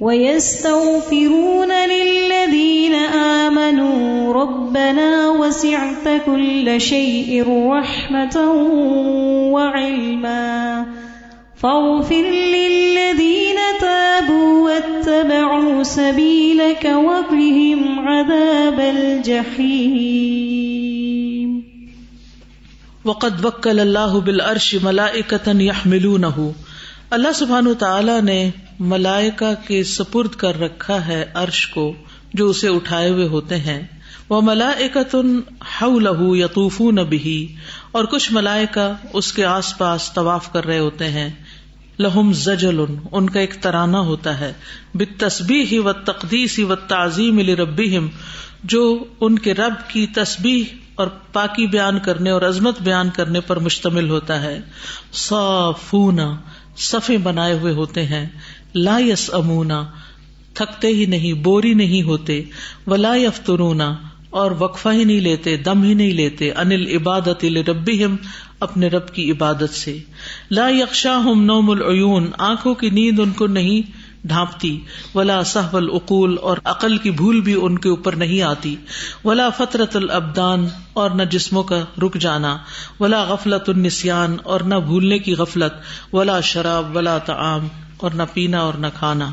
ويستغفرون 0.00 1.70
للذين 1.88 2.94
آمنوا۔ 3.14 4.00
ربنا 4.42 5.30
وسعت 5.38 6.08
كل 6.24 6.78
شيء 6.80 7.42
رحمة 7.46 8.56
وعلما۔ 9.52 10.82
فاغفر 11.60 12.32
للذين 12.32 13.58
تابوا 13.80 14.60
واتبعوا 14.60 15.82
سبيلك 15.82 16.84
وقهم 16.84 18.08
عذاب 18.08 18.78
الجحيم. 18.78 21.60
وقد 23.04 23.44
وکل 23.44 23.80
اللہ 23.80 24.16
بالعرش 24.24 24.74
ملائکتن 24.82 25.60
یحملونہ 25.60 26.50
اللہ 27.10 27.28
سبحان 27.34 27.74
تعالی 27.74 28.12
نے 28.22 28.50
ملائکہ 28.80 29.54
کے 29.66 29.84
سپرد 29.84 30.28
کر 30.28 30.60
رکھا 30.60 31.06
ہے 31.06 31.24
عرش 31.34 31.66
کو، 31.66 31.92
جو 32.34 32.48
اسے 32.48 32.68
اٹھائے 32.68 33.10
ہوئے 33.10 33.28
ہوتے 33.28 33.56
ہیں۔ 33.56 33.82
وہ 34.28 34.40
ملائکتن 34.40 35.40
حولہ 35.80 36.20
یطوفون 36.20 36.94
بھی 36.94 37.54
اور 37.92 38.04
کچھ 38.04 38.32
ملائکہ 38.32 38.92
اس 39.12 39.32
کے 39.32 39.44
آس 39.44 39.78
پاس 39.78 40.10
طواف 40.14 40.52
کر 40.52 40.66
رہے 40.66 40.78
ہوتے 40.78 41.04
ہیں۔ 41.04 41.30
لہم 42.00 42.32
زجل 42.32 42.80
ان 43.12 43.30
کا 43.30 43.40
ایک 43.40 43.54
ترانہ 43.60 43.96
ہوتا 43.96 44.40
ہے 44.40 44.52
بت 44.94 45.20
تسبی 45.20 45.62
ہی 45.72 45.78
و 45.78 45.92
تقدیس 45.92 46.58
ہی 46.58 46.64
و 46.64 46.74
تعظیم 46.74 47.38
ربی 47.38 47.98
جو 48.64 49.04
ان 49.20 49.38
کے 49.38 49.54
رب 49.54 49.74
کی 49.88 50.06
تسبیح 50.06 50.64
اور 50.94 51.06
پاکی 51.32 51.66
بیان 51.66 51.98
کرنے 51.98 52.30
اور 52.30 52.42
عظمت 52.42 52.82
بیان 52.82 53.10
کرنے 53.10 53.40
پر 53.40 53.58
مشتمل 53.58 54.10
ہوتا 54.10 54.42
ہے۔ 54.42 54.60
صافونا 55.12 56.36
صفے 56.76 57.18
بنائے 57.18 57.52
ہوئے 57.52 57.72
ہوتے 57.72 58.06
ہیں۔ 58.06 58.28
لا 58.74 58.98
یس 58.98 59.30
امونا 59.32 59.84
تھکتے 60.54 60.88
ہی 60.88 61.06
نہیں، 61.06 61.32
بوری 61.32 61.74
نہیں 61.74 62.02
ہوتے۔ 62.02 62.42
ولا 62.86 63.14
یفترونا 63.14 63.96
اور 64.30 64.50
وقفہ 64.58 64.88
ہی 64.88 65.04
نہیں 65.04 65.20
لیتے، 65.20 65.56
دم 65.56 65.82
ہی 65.82 65.94
نہیں 65.94 66.12
لیتے، 66.12 66.52
انل 66.52 66.96
عبادت 66.96 67.44
ربی 67.68 68.04
اپنے 68.60 68.88
رب 68.88 69.08
کی 69.08 69.30
عبادت 69.30 69.74
سے۔ 69.74 69.98
لا 70.50 70.68
یکشا 70.68 71.16
ہم 71.16 71.42
نوم 71.42 71.70
العیون، 71.70 72.30
آنکھوں 72.38 72.74
کی 72.74 72.90
نیند 72.90 73.20
ان 73.20 73.30
کو 73.30 73.46
نہیں 73.46 74.00
ڈھانپتی، 74.24 74.80
ولا 75.14 75.42
صحب 75.42 75.76
العقول، 75.76 76.36
اور 76.42 76.56
عقل 76.64 76.96
کی 76.96 77.10
بھول 77.10 77.40
بھی 77.40 77.56
ان 77.62 77.78
کے 77.78 77.88
اوپر 77.88 78.16
نہیں 78.16 78.42
آتی۔ 78.42 78.76
ولا 79.24 79.48
فطرت 79.50 79.96
الابدان، 79.96 80.66
اور 80.92 81.10
نہ 81.10 81.22
جسموں 81.22 81.62
کا 81.62 81.84
رک 82.02 82.14
جانا۔ 82.14 82.58
ولا 83.00 83.24
غفلت 83.24 83.68
النسیان، 83.68 84.36
اور 84.44 84.60
نہ 84.60 84.74
بھولنے 84.74 85.18
کی 85.18 85.34
غفلت۔ 85.34 85.72
ولا 86.14 86.40
شراب، 86.40 86.96
ولا 86.96 87.18
تعام 87.18 87.68
اور 87.96 88.10
نہ 88.10 88.22
پینا 88.34 88.60
اور 88.60 88.74
نہ 88.74 88.86
کھانا۔ 88.98 89.30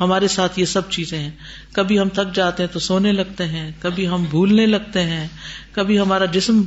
ہمارے 0.00 0.28
ساتھ 0.28 0.60
یہ 0.60 0.64
سب 0.64 0.90
چیزیں 0.90 1.18
ہیں۔ 1.18 1.30
کبھی 1.72 2.00
ہم 2.00 2.08
تھک 2.08 2.34
جاتے 2.34 2.62
ہیں 2.62 2.72
تو 2.72 2.78
سونے 2.78 3.12
لگتے 3.12 3.46
ہیں، 3.46 3.72
کبھی 3.80 4.08
ہم 4.08 4.24
بھولنے 4.30 4.66
لگتے 4.66 5.02
ہیں، 5.02 5.28
کبھی 5.72 6.00
ہمارا 6.00 6.24
جسم 6.24 6.62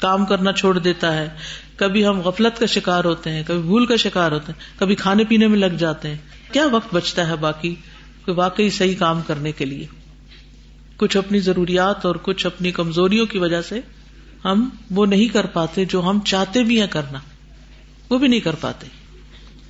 کام 0.00 0.26
کرنا 0.26 0.52
چھوڑ 0.52 0.78
دیتا 0.78 1.16
ہے، 1.16 1.28
کبھی 1.76 2.06
ہم 2.06 2.20
غفلت 2.20 2.60
کا 2.60 2.66
شکار 2.66 3.04
ہوتے 3.04 3.30
ہیں، 3.30 3.42
کبھی 3.46 3.62
بھول 3.62 3.86
کا 3.86 3.96
شکار 3.96 4.32
ہوتے 4.32 4.52
ہیں، 4.52 4.78
کبھی 4.78 4.94
کھانے 4.94 5.24
پینے 5.24 5.46
میں 5.46 5.58
لگ 5.58 5.76
جاتے 5.78 6.08
ہیں۔ 6.08 6.16
کیا 6.52 6.66
وقت 6.66 6.94
بچتا 6.94 7.28
ہے 7.28 7.36
باقی 7.36 7.74
واقعی 8.26 8.70
صحیح 8.70 8.94
کام 8.98 9.22
کرنے 9.22 9.52
کے 9.52 9.64
لیے؟ 9.64 9.86
کچھ 10.96 11.16
اپنی 11.16 11.38
ضروریات 11.38 12.06
اور 12.06 12.14
کچھ 12.22 12.46
اپنی 12.46 12.72
کمزوریوں 12.72 13.26
کی 13.26 13.38
وجہ 13.38 13.62
سے 13.62 13.80
ہم 14.44 14.68
وہ 14.90 15.06
نہیں 15.06 15.28
کر 15.28 15.46
پاتے 15.46 15.84
جو 15.84 16.02
ہم 16.02 16.20
چاہتے 16.20 16.62
بھی 16.62 16.80
ہیں 16.80 16.88
کرنا۔ 16.88 17.18
وہ 18.10 18.18
بھی 18.18 18.28
نہیں 18.28 18.40
کر 18.40 18.54
پاتے۔ 18.54 18.86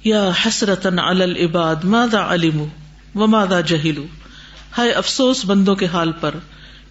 یا 0.05 0.31
حسرتن 0.47 0.99
العباد 0.99 1.77
مادا 1.85 2.35
علم 2.35 2.65
و 3.15 3.27
مادا 3.27 3.61
جہلو۔ 3.61 4.05
ہے 4.79 4.91
افسوس 4.91 5.45
بندوں 5.45 5.75
کے 5.75 5.87
حال 5.87 6.13
پر۔ 6.13 6.35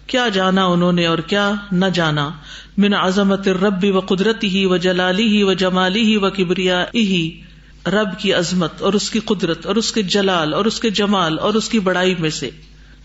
کیا 0.06 0.28
جانا 0.28 0.64
انہوں 0.64 0.92
نے 0.92 1.06
اور 1.06 1.18
کیا 1.18 1.52
نہ 1.72 1.86
جانا۔ 1.94 2.30
من 2.78 2.94
عظمت 2.94 3.48
رب 3.48 3.84
و 3.96 4.00
قدرتی 4.00 4.48
ہی 4.48 4.66
و 4.66 4.76
جلالی 4.76 5.26
ہی 5.28 5.42
و 5.42 5.52
جمالی 5.52 6.02
ہی 6.02 6.16
و 6.16 6.30
کبریا 6.36 6.84
ہی 6.94 7.40
رب 7.86 8.18
کی 8.18 8.32
عظمت 8.32 8.82
اور 8.82 8.92
اس 8.92 9.10
کی 9.10 9.18
قدرت 9.18 9.66
اور 9.66 9.76
اس 9.76 9.92
کے 9.92 10.02
جلال 10.02 10.54
اور 10.54 10.64
اس 10.64 10.80
کے 10.80 10.90
جمال 10.90 11.38
اور 11.38 11.54
اس 11.54 11.68
کی 11.68 11.78
بڑائی 11.78 12.14
میں 12.18 12.30
سے۔ 12.30 12.50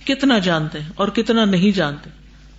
کتنا 0.06 0.39
جانتے 0.39 0.80
ہیں 0.80 0.89
اور 0.95 1.08
کتنا 1.08 1.45
نہیں 1.45 1.71
جانتے۔ 1.71 2.10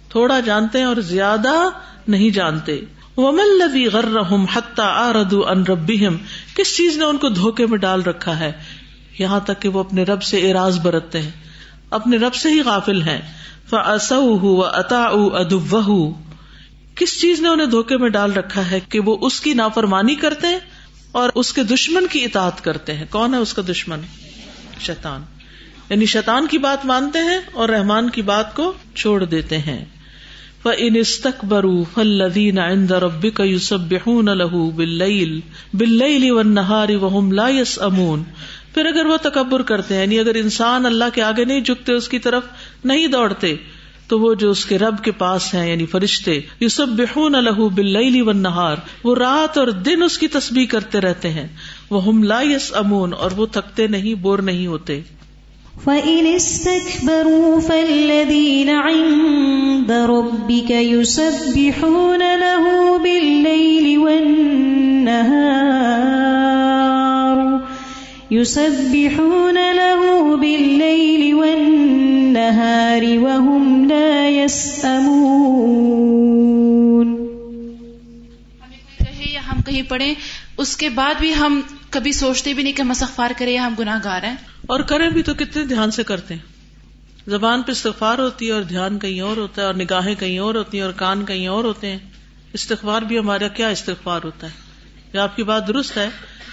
تھوڑا 0.08 0.40
جانتے 0.40 0.78
ہیں 0.78 0.86
اور 0.86 0.96
زیادہ 0.96 1.68
نہیں 2.08 2.30
جانتے۔ 2.30 2.80
ومن 3.16 3.58
لدی 3.58 3.86
غر 3.86 4.04
رحم 4.04 4.44
حتہ 4.44 4.82
آرد 4.82 5.34
ان 5.46 5.62
ربیم 5.62 6.16
کس 6.56 6.76
چیز 6.76 6.96
نے 6.96 7.04
ان 7.04 7.16
کو 7.16 7.28
دھوکے 7.28 7.66
میں 7.66 7.78
ڈال 7.78 8.02
رکھا 8.02 8.38
ہے؟ 8.40 8.52
یہاں 9.18 9.40
تک 9.40 9.62
کہ 9.62 9.68
وہ 9.68 9.80
اپنے 9.80 10.02
رب 10.02 10.22
سے 10.22 10.50
اراض 10.50 10.78
برتتے 10.80 11.22
ہیں۔ 11.22 11.30
اپنے 11.90 12.16
رب 12.16 12.34
سے 12.34 12.48
ہی 12.48 12.60
غافل 12.60 13.02
ہیں۔ 13.02 13.20
کس 16.94 17.20
چیز 17.20 17.40
نے 17.40 17.48
انہیں 17.48 17.66
دھوکے 17.66 17.96
میں 17.96 18.08
ڈال 18.08 18.32
رکھا 18.32 18.70
ہے 18.70 18.80
کہ 18.88 19.00
وہ 19.00 19.16
اس 19.20 19.40
کی 19.40 19.54
نافرمانی 19.54 20.14
کرتے 20.14 20.46
ہیں 20.46 20.58
اور 21.12 21.30
اس 21.34 21.52
کے 21.52 21.62
دشمن 21.62 22.06
کی 22.06 22.24
اطاعت 22.24 22.64
کرتے 22.64 22.94
ہیں؟ 22.94 23.06
کون 23.10 23.34
ہے 23.34 23.38
اس 23.38 23.54
کا 23.54 23.62
دشمن؟ 23.70 24.00
شیطان۔ 24.80 25.22
یعنی 25.90 26.06
شیطان 26.06 26.46
کی 26.46 26.58
بات 26.58 26.86
مانتے 26.86 27.18
ہیں 27.18 27.38
اور 27.52 27.68
رحمان 27.68 28.10
کی 28.10 28.22
بات 28.22 28.56
کو 28.56 28.72
چھوڑ 28.94 29.24
دیتے 29.24 29.58
ہیں۔ 29.58 29.84
ان 30.78 30.96
استقبرو 30.96 31.84
فلدین 31.84 32.58
عند 32.58 32.90
ربک 32.90 33.40
یسبحون 33.44 34.24
له 34.24 34.68
باللیل 34.76 35.40
باللیل 35.74 36.30
والنہار 36.30 36.88
وهم 36.88 37.32
لا 37.32 37.48
يسأمون۔ 37.48 38.22
پھر 38.74 38.86
اگر 38.86 39.06
وہ 39.06 39.16
تکبر 39.16 39.62
کرتے 39.62 39.94
ہیں 39.94 40.02
یعنی 40.02 40.18
اگر 40.18 40.34
انسان 40.34 40.86
اللہ 40.86 41.04
کے 41.14 41.22
آگے 41.22 41.44
نہیں 41.44 41.60
جھکتے، 41.60 41.92
اس 41.92 42.08
کی 42.08 42.18
طرف 42.18 42.42
نہیں 42.84 43.06
دوڑتے، 43.06 43.54
تو 44.08 44.20
وہ 44.20 44.34
جو 44.34 44.50
اس 44.50 44.64
کے 44.64 44.78
رب 44.78 45.04
کے 45.04 45.10
پاس 45.10 45.54
ہیں 45.54 45.70
یعنی 45.70 45.86
فرشتے 45.86 46.40
یو 46.60 46.68
سب 46.68 46.88
بےحون 46.88 47.34
الح 47.34 47.50
بل 47.50 48.20
و 48.20 48.32
نہار 48.32 48.76
وہ 49.04 49.14
رات 49.14 49.58
اور 49.58 49.66
دن 49.66 50.02
اس 50.02 50.18
کی 50.18 50.28
تصبیح 50.28 50.66
کرتے 50.66 51.00
رہتے 51.00 51.30
ہیں۔ 51.30 51.48
وہ 51.90 52.04
ہم 52.04 52.22
لا 52.22 52.42
یس 52.42 52.72
امون 52.74 53.12
اور 53.18 53.30
وہ 53.36 53.46
تھکتے 53.46 53.86
نہیں، 53.86 54.14
بور 54.14 54.38
نہیں 54.38 54.66
ہوتے۔ 54.66 55.00
فَإِنِ 55.84 56.34
اسْتَكْبَرُوا 56.34 57.60
فَالَّذِينَ 57.66 58.70
عِندَ 58.70 59.92
رَبِّكَ 59.92 60.72
يُسَبِّحُونَ 60.72 62.18
لَهُ 62.18 63.02
بِاللَّيْلِ 63.02 63.96
وَالنَّهَارِ 63.96 66.53
يُسَبِّحُونَ 68.32 69.58
لَهُ 69.72 70.36
بِاللَّيْلِ 70.36 71.32
وَالنَّهَارِ 71.32 73.16
وَهُمْ 73.16 73.64
یا 79.32 79.40
ہم 79.52 79.62
کہیں 79.62 79.82
پڑھیں 79.82 80.14
اس 80.56 80.76
کے 80.76 80.88
بعد 80.88 81.14
بھی 81.20 81.34
ہم 81.34 81.60
کبھی 81.90 82.12
سوچتے 82.12 82.54
بھی 82.54 82.62
نہیں 82.62 82.72
کہ 82.72 82.82
ہم 82.82 82.90
استغفار 82.90 83.30
کریں 83.38 83.52
یا 83.52 83.66
ہم 83.66 83.74
گناہ 83.78 84.00
گار 84.04 84.22
ہیں۔ 84.22 84.36
اور 84.66 84.80
کریں 84.80 85.10
بھی 85.10 85.22
تو 85.22 85.34
کتنے 85.34 85.64
دھیان 85.64 85.90
سے 85.90 86.04
کرتے 86.04 86.34
ہیں۔ 86.34 86.42
زبان 87.26 87.62
پہ 87.62 87.72
استغفار 87.72 88.18
ہوتی 88.18 88.46
ہے 88.46 88.52
اور 88.52 88.62
دھیان 88.62 88.98
کہیں 88.98 89.20
اور 89.20 89.36
ہوتا 89.36 89.62
ہے 89.62 89.66
اور 89.66 89.74
نگاہیں 89.74 90.14
کہیں 90.14 90.38
اور 90.38 90.54
ہوتی 90.54 90.78
ہیں 90.78 90.84
اور 90.84 90.92
کان 90.92 91.24
کہیں 91.24 91.46
اور 91.46 91.64
ہوتے 91.64 91.90
ہیں۔ 91.90 91.98
استغفار 92.52 93.02
بھی 93.02 93.18
ہمارا 93.18 93.48
کیا 93.48 93.68
استغفار 93.68 94.20
ہوتا 94.24 94.46
ہے؟ 94.46 94.52
یہ 95.12 95.18
آپ 95.18 95.36
کی 95.36 95.42
بات 95.42 95.68
درست 95.68 95.96
ہے۔ 95.96 96.08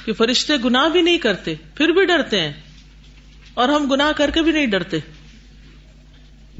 کہ 0.05 0.13
فرشتے 0.13 0.53
گناہ 0.65 0.89
بھی 0.89 1.01
نہیں 1.01 1.17
کرتے، 1.17 1.55
پھر 1.75 1.87
بھی 1.89 2.05
ڈرتے 2.05 2.41
ہیں۔ 2.41 2.53
اور 3.53 3.69
ہم 3.69 3.91
گناہ 3.91 4.11
کر 4.11 4.31
کے 4.31 4.41
بھی 4.41 4.51
نہیں 4.51 4.67
ڈرتے۔ 4.67 4.97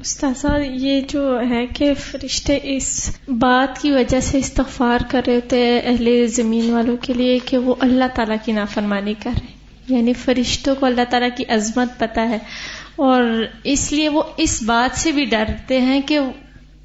استاذہ 0.00 0.58
یہ 0.70 1.00
جو 1.08 1.40
ہے 1.50 1.66
کہ 1.66 1.94
فرشتے 1.94 2.58
اس 2.62 3.16
بات 3.28 3.82
کی 3.82 3.92
وجہ 3.92 4.20
سے 4.20 4.38
استغفار 4.38 4.98
کر 5.10 5.22
رہے 5.26 5.34
ہوتے 5.34 5.78
اہل 5.78 6.26
زمین 6.26 6.70
والوں 6.70 6.96
کے 6.96 7.12
لیے 7.12 7.38
کہ 7.44 7.58
وہ 7.58 7.74
اللہ 7.80 8.04
تعالیٰ 8.14 8.36
کی 8.44 8.52
نافرمانی 8.52 9.14
کر 9.22 9.30
رہے 9.42 9.52
یعنی 9.96 10.12
فرشتوں 10.12 10.74
کو 10.74 10.86
اللہ 10.86 11.02
تعالیٰ 11.10 11.28
کی 11.36 11.44
عظمت 11.48 11.98
پتہ 11.98 12.20
ہے۔ 12.20 12.38
اور 12.96 13.46
اس 13.64 13.92
لیے 13.92 14.08
وہ 14.08 14.22
اس 14.36 14.62
بات 14.62 14.98
سے 14.98 15.12
بھی 15.12 15.24
ڈرتے 15.24 15.80
ہیں 15.80 16.00
کہ 16.06 16.18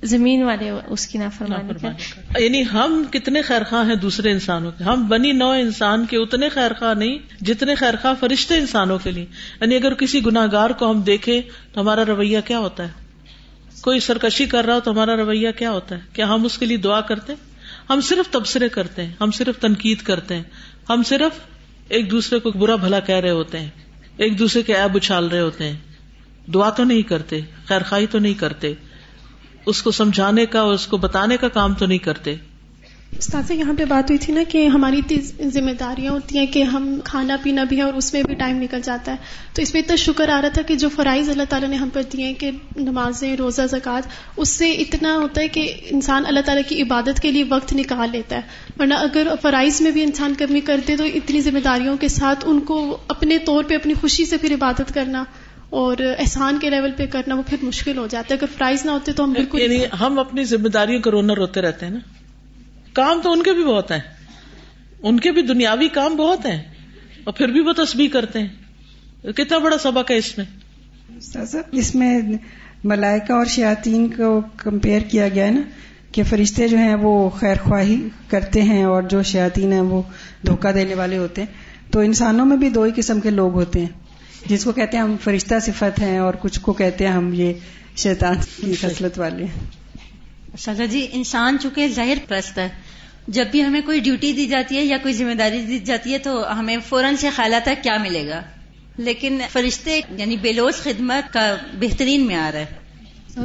زمین 0.04 0.44
والے 0.44 0.72
اس 0.88 1.08
کی 1.08 1.18
نافرمانی 1.18 1.74
کریں۔ 1.82 2.42
یعنی 2.44 2.64
ہم 2.74 3.04
کتنے 3.12 3.42
خیر 3.42 3.64
خواہ 3.64 3.88
ہیں 3.88 3.96
دوسرے 3.96 4.32
انسانوں 4.32 4.72
کے۔ 4.78 4.84
ہم 4.84 5.08
بنی 5.08 5.32
نو 5.32 5.50
انسان 5.50 6.06
کے 6.06 6.18
اتنے 6.18 6.50
خیر 6.50 6.74
خواہ 6.80 6.94
نہیں 6.94 7.18
جتنے 7.42 7.76
خیر 7.76 7.94
خواہ 8.02 8.14
فرشتے 8.20 8.58
انسانوں 8.58 9.00
کے 9.04 9.12
لیے۔ 9.12 9.26
یعنی 9.62 9.76
اگر 9.76 9.94
کسی 9.94 10.26
گناگار 10.26 10.70
کو 10.70 10.92
ہم 10.92 11.02
دیکھیں 11.02 11.42
تو 11.74 11.82
ہمارا 11.82 12.06
رویہ 12.06 12.40
کیا 12.46 12.60
ہوتا 12.60 12.84
ہے؟ 12.84 12.90
کوئی 13.82 14.00
سرکشی 14.00 14.46
کر 14.46 14.66
رہا 14.66 14.76
ہو 14.76 14.80
تو 14.80 14.92
ہمارا 14.92 15.16
رویہ 15.16 15.52
کیا 15.52 15.72
ہوتا 15.72 15.96
ہے؟ 15.96 16.02
کیا 16.14 16.28
ہم 16.28 16.46
اس 16.46 16.58
کے 16.58 16.66
لیے 16.66 16.78
دعا 16.78 17.02
کرتے 17.02 17.34
ہیں؟ 17.34 17.58
ہم 17.90 18.02
صرف 18.02 18.32
تبصرے 18.32 18.70
کرتے 18.70 19.06
ہیں 19.06 19.14
ہم 19.22 19.32
صرف 19.32 19.60
تنقید 19.60 20.02
کرتے 20.02 20.36
ہیں۔ 20.36 20.44
ہم 20.90 21.04
صرف 21.04 21.40
ایک 21.90 22.12
دوسرے 22.12 22.40
کو 22.40 22.52
برا 22.52 22.76
بھلا 22.76 23.00
کہہ 23.00 23.16
رہے 23.16 23.30
ہوتے 23.30 23.60
ہیں 23.60 23.70
ایک 24.18 24.40
دوسرے 24.40 24.62
کے 24.64 24.74
ایب 24.74 24.96
اچھال 24.96 25.28
رہے 25.28 25.40
ہوتے 25.40 25.64
ہیں۔ 25.64 25.78
دعا 26.54 26.70
تو 26.70 26.84
نہیں 26.84 27.02
کرتے 27.02 27.42
خیر 27.66 27.82
خائی 27.82 28.08
تو 28.08 28.20
نہیں 28.20 28.34
کرتے۔ 28.34 28.74
اس 29.68 29.84
کو 29.84 29.92
سمجھانے 29.92 30.46
کا 30.46 30.60
اور 30.60 30.74
اس 30.74 30.88
کو 30.88 30.98
بتانے 30.98 31.38
کا 31.38 31.48
کام 31.48 31.74
تو 31.74 31.86
نہیں 31.86 31.98
کرتے۔ 31.98 32.36
استاذ 33.18 33.52
یہاں 33.52 33.74
پہ 33.78 33.86
بات 33.86 34.04
ہوئی 34.04 34.18
تھی 34.18 34.34
نا 34.34 34.42
کہ 34.50 34.68
ہماری 34.68 34.98
اتنی 34.98 35.50
ذمہ 35.50 35.72
داریاں 35.80 36.12
ہوتی 36.12 36.38
ہیں 36.38 36.46
کہ 36.46 36.64
ہم 36.64 37.00
کھانا 37.04 37.38
پینا 37.44 37.64
بھی 37.64 37.78
ہے 37.78 37.82
اور 37.82 37.94
اس 37.94 38.14
میں 38.14 38.24
بھی 38.24 38.36
ٹائم 38.36 38.62
نکل 38.62 38.82
جاتا 38.84 39.12
ہے۔ 39.12 39.18
تو 39.54 39.62
اس 39.62 39.74
میں 39.74 39.82
اتنا 39.82 39.96
شکر 39.96 40.30
آ 40.30 40.42
رہا 40.42 40.50
تھا 40.50 40.62
کہ 40.62 40.76
جو 40.76 40.90
فرائض 40.90 41.30
اللہ 41.30 41.44
تعالیٰ 41.50 41.70
نے 41.70 41.76
ہم 41.76 41.90
پر 41.94 42.02
دیے 42.14 42.34
کہ 42.34 42.52
نمازیں، 42.76 43.36
روزہ، 43.36 43.62
زکوٰۃ، 43.72 44.02
اس 44.38 44.50
سے 44.50 44.72
اتنا 44.72 45.18
ہوتا 45.18 45.42
ہے 45.42 45.48
کہ 45.48 45.74
انسان 45.90 46.24
اللہ 46.28 46.40
تعالیٰ 46.40 46.70
کی 46.70 46.82
عبادت 46.82 47.20
کے 47.20 47.32
لیے 47.32 47.44
وقت 47.50 47.74
نکال 47.74 48.10
لیتا 48.12 48.36
ہے۔ 48.36 48.42
ورنہ 48.80 48.94
اگر 48.94 49.28
فرائض 49.42 49.82
میں 49.82 49.92
بھی 49.92 50.04
انسان 50.04 50.34
کمی 50.38 50.62
کرتے 50.62 50.98
تو 50.98 51.04
اتنی 51.04 51.42
ذمہ 51.42 51.60
داریوں 51.60 51.98
کے 51.98 52.08
ساتھ 52.08 52.40
ان 52.48 52.60
کو 52.60 52.98
اپنے 53.08 53.38
طور 53.38 53.64
پہ 53.64 53.76
اپنی 53.76 53.94
خوشی 54.02 54.26
سے 54.26 54.38
پھر 54.38 54.54
عبادت 54.54 54.94
کرنا 54.94 55.24
اور 55.70 55.96
احسان 56.20 56.60
کے 56.60 56.70
لیول 56.70 56.92
پہ 56.98 57.06
کرنا 57.06 57.36
وہ 57.36 57.42
پھر 57.48 57.58
مشکل 57.62 57.98
ہو 57.98 58.08
جاتا 58.08 58.34
ہے۔ 58.34 58.40
اگر 58.40 58.58
فرائض 58.58 58.86
نہ 58.86 58.92
ہوتے 58.92 59.12
تو 59.12 59.24
ہم 59.24 59.34
بالکل 59.34 59.62
یعنی 59.62 59.84
ہم 60.00 60.20
اپنی 60.20 60.44
ذمہ 60.44 60.68
داریوں 60.68 61.02
کو 61.02 61.12
رونا 61.12 61.36
روتے 61.36 61.62
رہتے 61.62 61.86
ہیں 61.86 61.94
نا۔ 61.94 62.00
کام 62.94 63.20
تو 63.24 63.32
ان 63.32 63.44
کے 63.44 63.54
بھی 63.54 63.64
بہت 63.64 63.92
ہیں۔ 63.92 64.00
ان 65.04 65.20
کے 65.20 65.32
بھی 65.32 65.42
دنیاوی 65.42 65.88
کام 65.88 66.16
بہت 66.16 66.46
ہیں۔ 66.46 66.64
اور 67.24 67.34
پھر 67.34 67.48
بھی 67.48 67.60
وہ 67.60 67.74
تسبیح 67.74 68.10
کرتے 68.10 68.40
ہیں۔ 68.40 68.48
کتنا 69.32 69.58
بڑا 69.58 69.78
سبق 69.78 70.12
ہے 70.12 70.18
اس 70.18 70.38
میں۔ 70.38 70.46
اس 71.72 71.96
میں 71.96 72.22
ملائکہ 72.84 73.34
اور 73.34 73.46
شیاطین 73.46 74.08
کو 74.08 74.42
کمپیئر 74.58 75.02
کیا 75.02 75.28
گیا 75.28 75.46
ہے 75.46 75.52
نا 75.52 75.62
کہ 76.12 76.24
فرشتے 76.24 76.68
جو 76.68 76.78
ہیں 76.78 76.96
وہ 76.96 77.30
خیر 77.30 77.56
خواہی 77.56 78.10
کرتے 78.30 78.62
ہیں 78.62 78.84
اور 78.84 79.04
جو 79.04 79.24
شیاطین 79.24 79.72
ہیں 79.72 79.82
وہ 79.82 80.02
دھوکہ 80.48 80.72
دینے 80.72 80.94
والے 80.94 81.18
ہوتے 81.18 81.42
ہیں۔ 81.42 81.54
تو 81.92 82.00
انسانوں 82.00 82.46
میں 82.46 82.58
بھی 82.58 82.70
دو 82.70 82.84
ہی 82.84 82.92
قسم 82.96 83.20
کے 83.20 83.30
لوگ 83.30 83.54
ہوتے 83.54 83.80
ہیں۔ 83.80 84.07
جس 84.46 84.64
کو 84.64 84.72
کہتے 84.72 84.98
ہیں 84.98 85.04
ہم 85.04 85.16
فرشتہ 85.24 85.56
صفت 85.62 86.00
ہیں 86.02 86.18
اور 86.18 86.34
کچھ 86.42 86.60
کو 86.60 86.74
کہتے 86.74 87.08
ہیں 87.08 87.14
ہم 87.14 87.34
یہ 87.34 87.54
شیطان 87.98 88.36
کی 88.56 88.76
خصلت 88.82 89.20
والے 89.20 89.44
ہیں۔ 89.44 89.60
سزا 90.60 90.86
جی 90.86 91.08
انسان 91.12 91.58
چونکہ 91.62 91.88
ظاہر 91.88 92.18
پرست 92.28 92.58
ہے 92.58 92.70
جب 93.28 93.46
بھی 93.52 93.64
ہمیں 93.64 93.82
کوئی 93.86 94.00
ڈیوٹی 94.00 94.34
دی 94.34 94.46
جاتی 94.46 94.78
ہے 94.78 94.86
یا 94.86 94.98
کوئی 94.98 95.14
ذمہ 95.14 95.34
داری 95.34 95.62
دی 95.62 95.80
جاتی 95.80 96.14
ہے 96.14 96.18
تو 96.18 96.60
ہمیں 96.60 96.78
فوراً 96.90 97.16
سے 97.16 97.30
خیال 97.30 97.54
آتا 97.54 97.72
ہے 97.72 97.76
کیا 97.84 97.98
ملے 97.98 98.28
گا۔ 98.28 98.42
لیکن 98.98 99.42
فرشتے 99.52 100.02
یعنی 100.18 100.38
بےلوس 100.38 100.76
خدمت 100.76 101.34
کا 101.34 101.56
بہترین 101.80 102.26
معیار 102.28 102.54
ہے۔ 102.54 102.66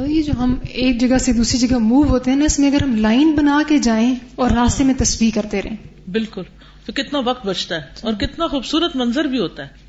یہ 0.07 0.21
جو 0.21 0.33
ہم 0.39 0.55
ایک 0.69 0.99
جگہ 1.01 1.17
سے 1.17 1.33
دوسری 1.33 1.67
جگہ 1.67 1.77
موو 1.77 2.03
ہوتے 2.03 2.31
ہیں 2.31 2.37
نا 2.37 2.45
اس 2.45 2.59
میں 2.59 2.71
اگر 2.71 2.83
ہم 2.83 2.95
لائن 2.95 3.31
بنا 3.35 3.61
کے 3.67 3.77
جائیں 3.77 4.15
اور 4.35 4.51
راستے 4.51 4.83
میں 4.83 4.93
تصویر 4.97 5.29
کرتے 5.35 5.61
رہیں۔ 5.61 6.09
بالکل۔ 6.09 6.41
تو 6.85 6.93
کتنا 6.93 7.19
وقت 7.19 7.45
بچتا 7.45 7.75
ہے 7.75 7.81
اور 8.01 8.13
کتنا 8.13 8.47
خوبصورت 8.47 8.95
منظر 8.95 9.23
بھی 9.25 9.39
ہوتا 9.39 9.63
ہے۔ 9.63 9.82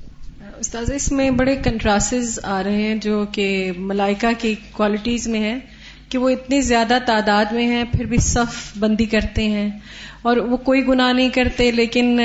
استاذ، 0.61 0.91
اس 0.95 1.11
میں 1.13 1.31
بڑے 1.31 1.55
کنٹراسز 1.57 2.39
آ 2.43 2.63
رہے 2.63 2.83
ہیں 2.83 2.95
جو 2.95 3.25
کہ 3.33 3.47
ملائکہ 3.77 4.29
کی 4.39 4.55
کوالٹیز 4.73 5.27
میں 5.29 5.41
ہیں 5.41 5.59
کہ 6.09 6.19
وہ 6.19 6.29
اتنی 6.29 6.61
زیادہ 6.63 6.99
تعداد 7.07 7.53
میں 7.53 7.67
ہیں، 7.67 7.85
پھر 7.93 8.05
بھی 8.05 8.19
صف 8.19 8.79
بندی 8.79 9.05
کرتے 9.05 9.49
ہیں 9.49 9.69
اور 10.23 10.37
وہ 10.37 10.57
کوئی 10.57 10.87
گناہ 10.87 11.13
نہیں 11.13 11.29
کرتے، 11.29 11.71
لیکن 11.71 12.19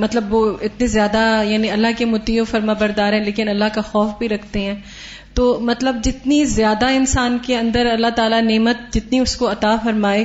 مطلب 0.00 0.34
وہ 0.34 0.56
اتنے 0.62 0.86
زیادہ 0.86 1.42
یعنی 1.46 1.70
اللہ 1.70 1.98
کے 1.98 2.04
متیو 2.04 2.44
فرما 2.44 2.72
بردار 2.72 3.12
ہیں، 3.12 3.24
لیکن 3.24 3.48
اللہ 3.48 3.74
کا 3.74 3.80
خوف 3.80 4.10
بھی 4.18 4.28
رکھتے 4.28 4.60
ہیں۔ 4.60 4.74
تو 5.34 5.58
مطلب 5.60 5.96
جتنی 6.04 6.44
زیادہ 6.44 6.86
انسان 6.90 7.38
کے 7.42 7.56
اندر 7.56 7.86
اللہ 7.86 8.10
تعالیٰ 8.16 8.42
نعمت 8.42 8.92
جتنی 8.92 9.18
اس 9.18 9.36
کو 9.36 9.50
عطا 9.52 9.76
فرمائے 9.84 10.24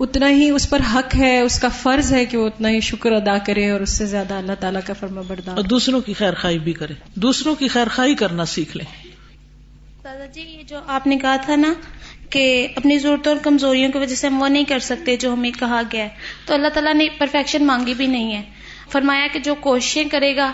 اتنا 0.00 0.30
ہی 0.30 0.50
اس 0.50 0.70
پر 0.70 0.78
حق 0.94 1.16
ہے 1.16 1.40
اس 1.40 1.60
کا 1.60 1.68
فرض 1.68 2.12
ہے 2.12 2.24
کہ 2.24 2.36
وہ 2.36 2.46
اتنا 2.46 2.68
ہی 2.68 2.80
شکر 2.80 3.12
ادا 3.12 3.38
کرے 3.38 3.70
اور 3.70 3.80
اس 3.80 3.90
سے 3.90 4.06
زیادہ 4.06 4.34
اللہ 4.34 4.52
تعالیٰ 4.60 4.80
کا 4.86 4.92
فرما 4.92 5.20
بردار۔ 5.20 5.54
اور 5.54 5.62
دوسروں 5.62 6.00
کی 6.00 6.12
خیر 6.12 6.34
خائی 6.34 6.58
بھی 6.58 6.72
کرے۔ 6.72 6.94
دوسروں 7.14 7.54
کی 7.54 7.68
خیر 7.68 7.86
خائی 7.90 8.14
کرنا 8.14 8.44
سیکھ 8.44 8.76
لیں۔ 8.76 8.86
دادا 10.04 10.26
جی 10.26 10.40
یہ 10.40 10.62
جو 10.62 10.78
آپ 10.86 11.06
نے 11.06 11.16
کہا 11.16 11.36
تھا 11.36 11.56
نا 11.56 11.72
کہ 12.30 12.68
اپنی 12.76 12.98
ضرورتوں 12.98 13.32
اور 13.32 13.40
کمزوریوں 13.42 13.92
کی 13.92 13.98
وجہ 13.98 14.14
سے 14.14 14.26
ہم 14.26 14.42
وہ 14.42 14.48
نہیں 14.48 14.64
کر 14.64 14.78
سکتے 14.78 15.16
جو 15.16 15.32
ہمیں 15.32 15.50
کہا 15.50 15.82
گیا 15.92 16.04
ہے 16.04 16.08
تو 16.46 16.54
اللہ 16.54 16.68
تعالیٰ 16.68 16.94
نے 16.94 17.06
پرفیکشن 17.18 17.66
مانگی 17.66 17.94
بھی 17.94 18.06
نہیں 18.06 18.34
ہے۔ 18.34 18.42
فرمایا 18.90 19.26
کہ 19.32 19.38
جو 19.38 19.54
کوششیں 19.54 20.04
کرے 20.04 20.36
گا 20.36 20.52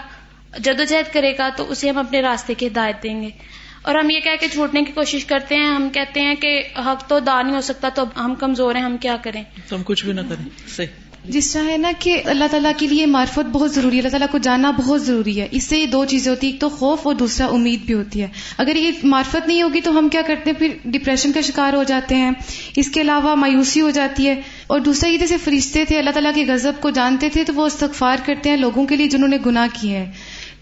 جدوجہد 0.59 1.15
کرے 1.15 1.33
گا 1.39 1.49
تو 1.57 1.71
اسے 1.71 1.91
ہم 1.91 1.99
اپنے 1.99 2.23
راستے 2.23 2.55
کی 2.55 2.67
ہدایت 2.67 3.03
دیں 3.03 3.23
گے۔ 3.23 3.29
اور 3.83 3.95
ہم 3.95 4.11
یہ 4.11 4.21
کہہ 4.21 4.31
کے 4.41 4.49
چھوٹنے 4.49 4.83
کی 4.83 4.93
کوشش 4.93 5.25
کرتے 5.25 5.57
ہیں 5.57 5.67
ہم 5.67 5.89
کہتے 5.93 6.21
ہیں 6.21 6.35
کہ 6.35 6.63
حق 6.77 7.09
تو 7.09 7.19
دا 7.19 7.43
نہیں 7.43 7.55
ہو 7.55 7.61
سکتا 7.61 7.89
تو 7.89 8.05
ہم 8.17 8.35
کمزور 8.35 8.75
ہیں 8.75 8.83
ہم 8.83 8.97
کیا 8.97 9.17
کریں؟ 9.23 9.43
تو 9.69 9.77
ہم 9.77 9.83
کچھ 9.85 10.05
بھی 10.05 10.13
نہ 10.13 10.21
کریں 10.29 10.49
صحیح۔ 10.77 10.87
جس 11.25 11.53
طرح 11.53 11.71
ہے 11.71 11.77
نا 11.77 11.93
کہ 11.99 12.23
اللہ 12.25 12.45
تعالیٰ 12.51 12.73
کے 12.79 12.87
لیے 12.87 13.07
معرفت 13.07 13.49
بہت 13.53 13.75
ضروری 13.75 13.95
ہے 13.95 13.99
اللہ 13.99 14.11
تعالیٰ 14.11 14.29
کو 14.31 14.39
جاننا 14.39 14.71
بہت 14.71 15.03
ضروری 15.03 15.41
ہے۔ 15.41 15.49
اس 15.51 15.65
سے 15.65 15.79
یہ 15.79 15.87
دو 15.87 16.05
چیزیں 16.05 16.31
ہوتی 16.31 16.47
ہیں 16.47 16.55
ایک 16.55 16.61
تو 16.61 16.69
خوف 16.69 16.99
اور 17.03 17.15
دوسرا 17.15 17.47
امید 17.47 17.81
بھی 17.81 17.95
ہوتی 17.95 18.23
ہے۔ 18.23 18.27
اگر 18.59 18.77
یہ 18.77 18.91
معرفت 19.03 19.49
نہیں 19.49 19.63
ہوگی 19.63 19.81
تو 19.81 19.99
ہم 19.99 20.09
کیا 20.09 20.23
کرتے 20.27 20.51
ہیں؟ 20.51 20.59
پھر 20.59 20.69
ڈپریشن 20.85 21.33
کا 21.33 21.41
شکار 21.41 21.73
ہو 21.73 21.83
جاتے 21.83 22.17
ہیں۔ 22.17 22.31
اس 22.77 22.91
کے 22.91 23.01
علاوہ 23.01 23.35
مایوسی 23.35 23.81
ہو 23.81 23.91
جاتی 23.91 24.29
ہے۔ 24.29 24.41
اور 24.67 24.81
دوسرا 24.81 25.11
یہ 25.11 25.19
جیسے 25.19 25.37
فرشتے 25.45 25.85
تھے 25.85 25.99
اللہ 25.99 26.11
تعالیٰ 26.11 26.35
کے 26.35 26.45
غضب 26.45 26.73
کو 26.81 26.91
جانتے 26.91 27.29
تھے 27.29 27.45
تو 27.45 27.55
وہ 27.55 27.67
استغفار 27.67 28.17
کرتے 28.25 28.51
ہیں 28.51 28.57
لوگوں 28.57 28.87
کے 28.87 28.97
لیے 28.97 29.09
جنہوں 29.09 29.29
نے 29.29 29.39
گناہ 29.47 29.67
کیے 29.81 29.99
ہیں۔ 29.99 30.13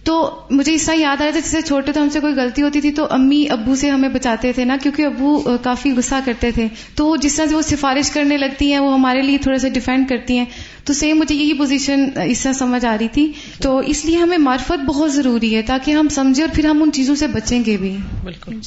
تو 0.09 0.40
مجھے 0.51 0.75
اس 0.75 0.87
طرح 0.87 0.94
یاد 0.94 1.21
آیا 1.21 1.31
تھا 1.31 1.40
جیسے 1.40 1.62
چھوٹے 1.62 1.92
تو 1.92 2.03
ہم 2.03 2.09
سے 2.09 2.21
کوئی 2.21 2.35
غلطی 2.35 2.62
ہوتی 2.62 2.81
تھی 2.81 2.92
تو 2.92 3.07
امی 3.11 3.47
ابو 3.51 3.75
سے 3.75 3.90
ہمیں 3.90 4.09
بچاتے 4.09 4.53
تھے 4.53 4.64
نا 4.64 4.77
کیونکہ 4.83 5.03
ابو 5.03 5.57
کافی 5.62 5.92
غصہ 5.92 6.14
کرتے 6.25 6.51
تھے۔ 6.51 6.66
تو 6.94 7.16
جس 7.16 7.37
طرح 7.37 7.47
سے 7.47 7.55
وہ 7.55 7.62
سفارش 7.62 8.11
کرنے 8.11 8.37
لگتی 8.37 8.73
ہیں 8.73 8.79
وہ 8.79 8.92
ہمارے 8.92 9.23
لیے 9.23 9.38
تھوڑا 9.38 9.59
سا 9.59 9.68
ڈیفینڈ 9.68 10.09
کرتی 10.09 10.38
ہیں۔ 10.38 10.44
تو 10.85 10.92
سیم 10.92 11.18
مجھے 11.18 11.35
یہی 11.35 11.53
پوزیشن 11.53 12.05
اس 12.27 12.42
طرح 12.42 12.53
سمجھ 12.53 12.87
آ 12.87 12.97
رہی 13.01 13.09
تھی۔ 13.09 13.33
تو 13.62 13.79
اس 13.79 14.05
لیے 14.05 14.16
ہمیں 14.16 14.38
معرفت 14.38 14.85
بہت 14.85 15.12
ضروری 15.12 15.57
ہے 15.57 15.62
تاکہ 15.62 15.90
ہم 15.90 16.09
سمجھیں 16.09 16.44
اور 16.44 16.55
پھر 16.55 16.64
ہم 16.64 16.83
ان 16.83 16.92
چیزوں 16.92 17.14
سے 17.14 17.27
بچیں 17.27 17.64
گے 17.66 17.77
بھی۔ 17.77 17.97
بالکل۔ 18.25 18.59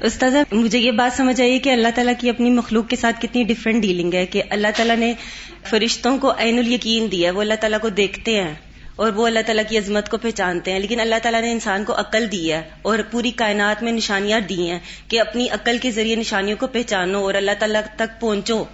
استاذہ 0.00 0.38
مجھے 0.52 0.78
یہ 0.78 0.90
بات 0.90 1.16
سمجھ 1.16 1.40
آئی 1.40 1.58
کہ 1.58 1.70
اللہ 1.70 1.88
تعالیٰ 1.94 2.14
کی 2.18 2.30
اپنی 2.30 2.50
مخلوق 2.50 2.88
کے 2.88 2.96
ساتھ 2.96 3.20
کتنی 3.22 3.42
ڈفرینٹ 3.42 3.82
ڈیلنگ 3.82 4.14
ہے 4.14 4.26
کہ 4.26 4.42
اللہ 4.50 4.68
تعالیٰ 4.76 4.96
نے 4.96 5.12
فرشتوں 5.70 6.18
کو 6.18 6.32
عین 6.38 6.58
الیقین 6.58 7.12
دیا 7.12 7.30
ہے 7.30 7.34
وہ 7.34 7.40
اللہ 7.40 7.54
تعالیٰ 7.60 7.80
کو 7.80 7.88
دیکھتے 7.88 8.42
ہیں۔ 8.42 8.54
اور 8.96 9.12
وہ 9.12 9.26
اللہ 9.26 9.38
تعالیٰ 9.46 9.64
کی 9.68 9.78
عظمت 9.78 10.08
کو 10.08 10.18
پہچانتے 10.18 10.72
ہیں۔ 10.72 10.80
لیکن 10.80 11.00
اللہ 11.00 11.14
تعالیٰ 11.22 11.40
نے 11.40 11.52
انسان 11.52 11.84
کو 11.84 11.94
عقل 11.94 12.32
دی 12.32 12.52
ہے 12.52 12.62
اور 12.82 12.98
پوری 13.10 13.30
کائنات 13.30 13.82
میں 13.82 13.92
نشانیاں 13.92 14.40
دی 14.40 14.70
ہیں 14.70 14.78
کہ 15.08 15.20
اپنی 15.20 15.50
عقل 15.50 15.78
کے 15.82 15.90
ذریعے 15.90 16.16
نشانیوں 16.16 16.56
کو 16.60 16.66
پہچانو 16.66 17.18
اور 17.18 17.34
اللہ 17.34 17.50
تعالیٰ 17.58 17.80
تک 17.96 18.20
پہنچو۔ 18.20 18.64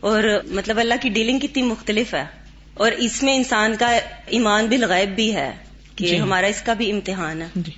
اور 0.00 0.22
مطلب 0.46 0.78
اللہ 0.78 0.94
کی 1.00 1.08
ڈیلنگ 1.08 1.38
کتنی 1.38 1.62
مختلف 1.62 2.14
ہے۔ 2.14 2.24
اور 2.74 2.92
اس 2.92 3.22
میں 3.22 3.36
انسان 3.36 3.76
کا 3.78 3.98
ایمان 4.26 4.66
بھی 4.66 4.76
لغائب 4.76 5.08
بھی 5.08 5.34
ہے 5.34 5.56
کہ 5.96 6.06
جی۔ 6.06 6.20
ہمارا 6.20 6.46
اس 6.46 6.62
کا 6.62 6.72
بھی 6.72 6.90
امتحان 6.90 7.42
ہے۔ 7.42 7.48
جی۔ 7.56 7.72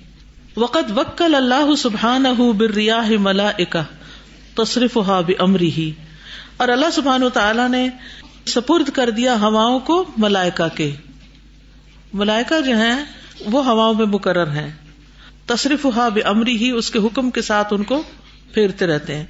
وقت 0.57 0.91
وکل 0.95 1.35
اللہ 1.35 1.75
سبحان 1.75 2.23
برریاح 2.57 3.11
ملا 3.19 3.51
تصرف 4.55 4.97
ہا 4.97 5.21
بمری 5.21 5.71
ہی 5.71 5.91
اور 6.57 6.67
اللہ 6.67 6.85
سبحان 6.93 7.21
تعالیٰ 7.33 7.69
نے 7.69 7.89
سپرد 8.45 8.89
کر 8.89 9.09
دیا 9.09 9.35
ہواؤں 9.39 9.79
کو 9.79 10.05
ملائکا 10.17 10.67
کے۔ 10.67 10.91
ملائکہ 12.13 12.61
جو 12.61 12.75
ہیں، 12.77 13.05
وہ 13.45 13.65
ہواؤں 13.65 13.93
میں 13.93 14.05
مقرر 14.05 14.47
ہیں۔ 14.47 14.71
تصرف 15.45 15.85
ہا 15.85 16.09
امری 16.25 16.57
ہی، 16.57 16.71
اس 16.71 16.91
کے 16.91 16.99
حکم 16.99 17.31
کے 17.31 17.41
ساتھ 17.41 17.73
ان 17.73 17.83
کو 17.83 18.03
پھیرتے 18.53 18.87
رہتے 18.87 19.15
ہیں۔ 19.15 19.25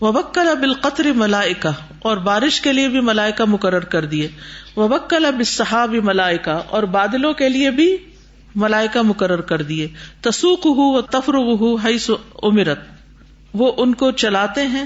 وبکل 0.00 0.48
اب 0.48 0.62
القطر 0.62 1.04
ملائکا 1.04 1.72
اور 1.98 2.16
بارش 2.16 2.60
کے 2.60 2.72
لیے 2.72 2.88
بھی 2.88 3.00
ملائکہ 3.00 3.44
مقرر 3.44 3.80
کر 3.80 4.04
دیے۔ 4.04 4.28
وبکل 4.76 5.24
اب 5.24 5.42
صحاب 5.46 5.94
ملائکا 5.94 6.52
اور 6.52 6.82
بادلوں 6.82 7.32
کے 7.32 7.48
لیے 7.48 7.70
بھی 7.70 7.96
ملائکہ 8.54 9.02
مقرر 9.02 9.40
کر 9.40 9.62
دیے۔ 9.62 9.88
تسوق 10.20 10.66
ہو 10.66 11.00
تفر 11.00 11.34
ہو 11.34 11.76
حیث 11.76 12.10
امرت۔ 12.42 12.78
وہ 13.54 13.72
ان 13.76 13.94
کو 13.94 14.10
چلاتے 14.10 14.66
ہیں 14.66 14.84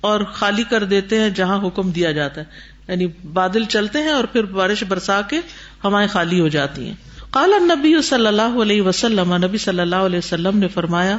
اور 0.00 0.20
خالی 0.24 0.64
کر 0.64 0.84
دیتے 0.84 1.20
ہیں 1.20 1.30
جہاں 1.30 1.66
حکم 1.66 1.90
دیا 1.90 2.12
جاتا 2.12 2.40
ہے۔ 2.40 2.77
یعنی 2.88 3.06
بادل 3.32 3.64
چلتے 3.64 3.98
ہیں 3.98 4.10
اور 4.10 4.24
پھر 4.24 4.44
بارش 4.44 4.84
برسا 4.84 5.20
کے 5.22 5.40
ہوائیں 5.84 6.08
خالی 6.08 6.40
ہو 6.40 6.48
جاتی 6.48 6.86
ہیں۔ 6.86 6.94
کالا 7.30 7.74
نبی 7.74 8.02
صلی 8.02 8.26
اللہ 8.26 8.62
علیہ 8.62 8.82
وسلم، 8.82 9.36
نبی 9.36 9.58
صلی 9.58 9.80
اللہ 9.80 9.96
علیہ 9.96 10.18
وسلم 10.18 10.58
نے 10.58 10.68
فرمایا 10.68 11.18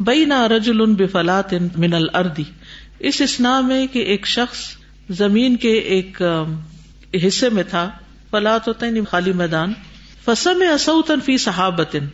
بئی 0.00 0.24
نہ 0.24 0.42
رج 0.42 0.70
بفلات 0.98 1.52
من 1.76 1.94
الردی 1.94 2.44
اس 2.98 3.20
اسنا 3.20 3.60
میں 3.60 3.86
کہ 3.86 3.98
ایک 3.98 4.26
شخص 4.26 4.58
زمین 5.10 5.56
کے 5.56 5.72
ایک 5.72 6.22
حصے 7.26 7.48
میں 7.48 7.62
تھا۔ 7.62 7.90
فلات 8.30 8.68
ہوتا 8.68 8.86
ہے 8.86 8.90
یعنی 8.90 9.04
خالی 9.04 9.32
میدان۔ 9.32 9.72
فسم 10.24 10.62
اصوتن 10.74 11.20
فی 11.20 11.36
صحابتن 11.36 12.06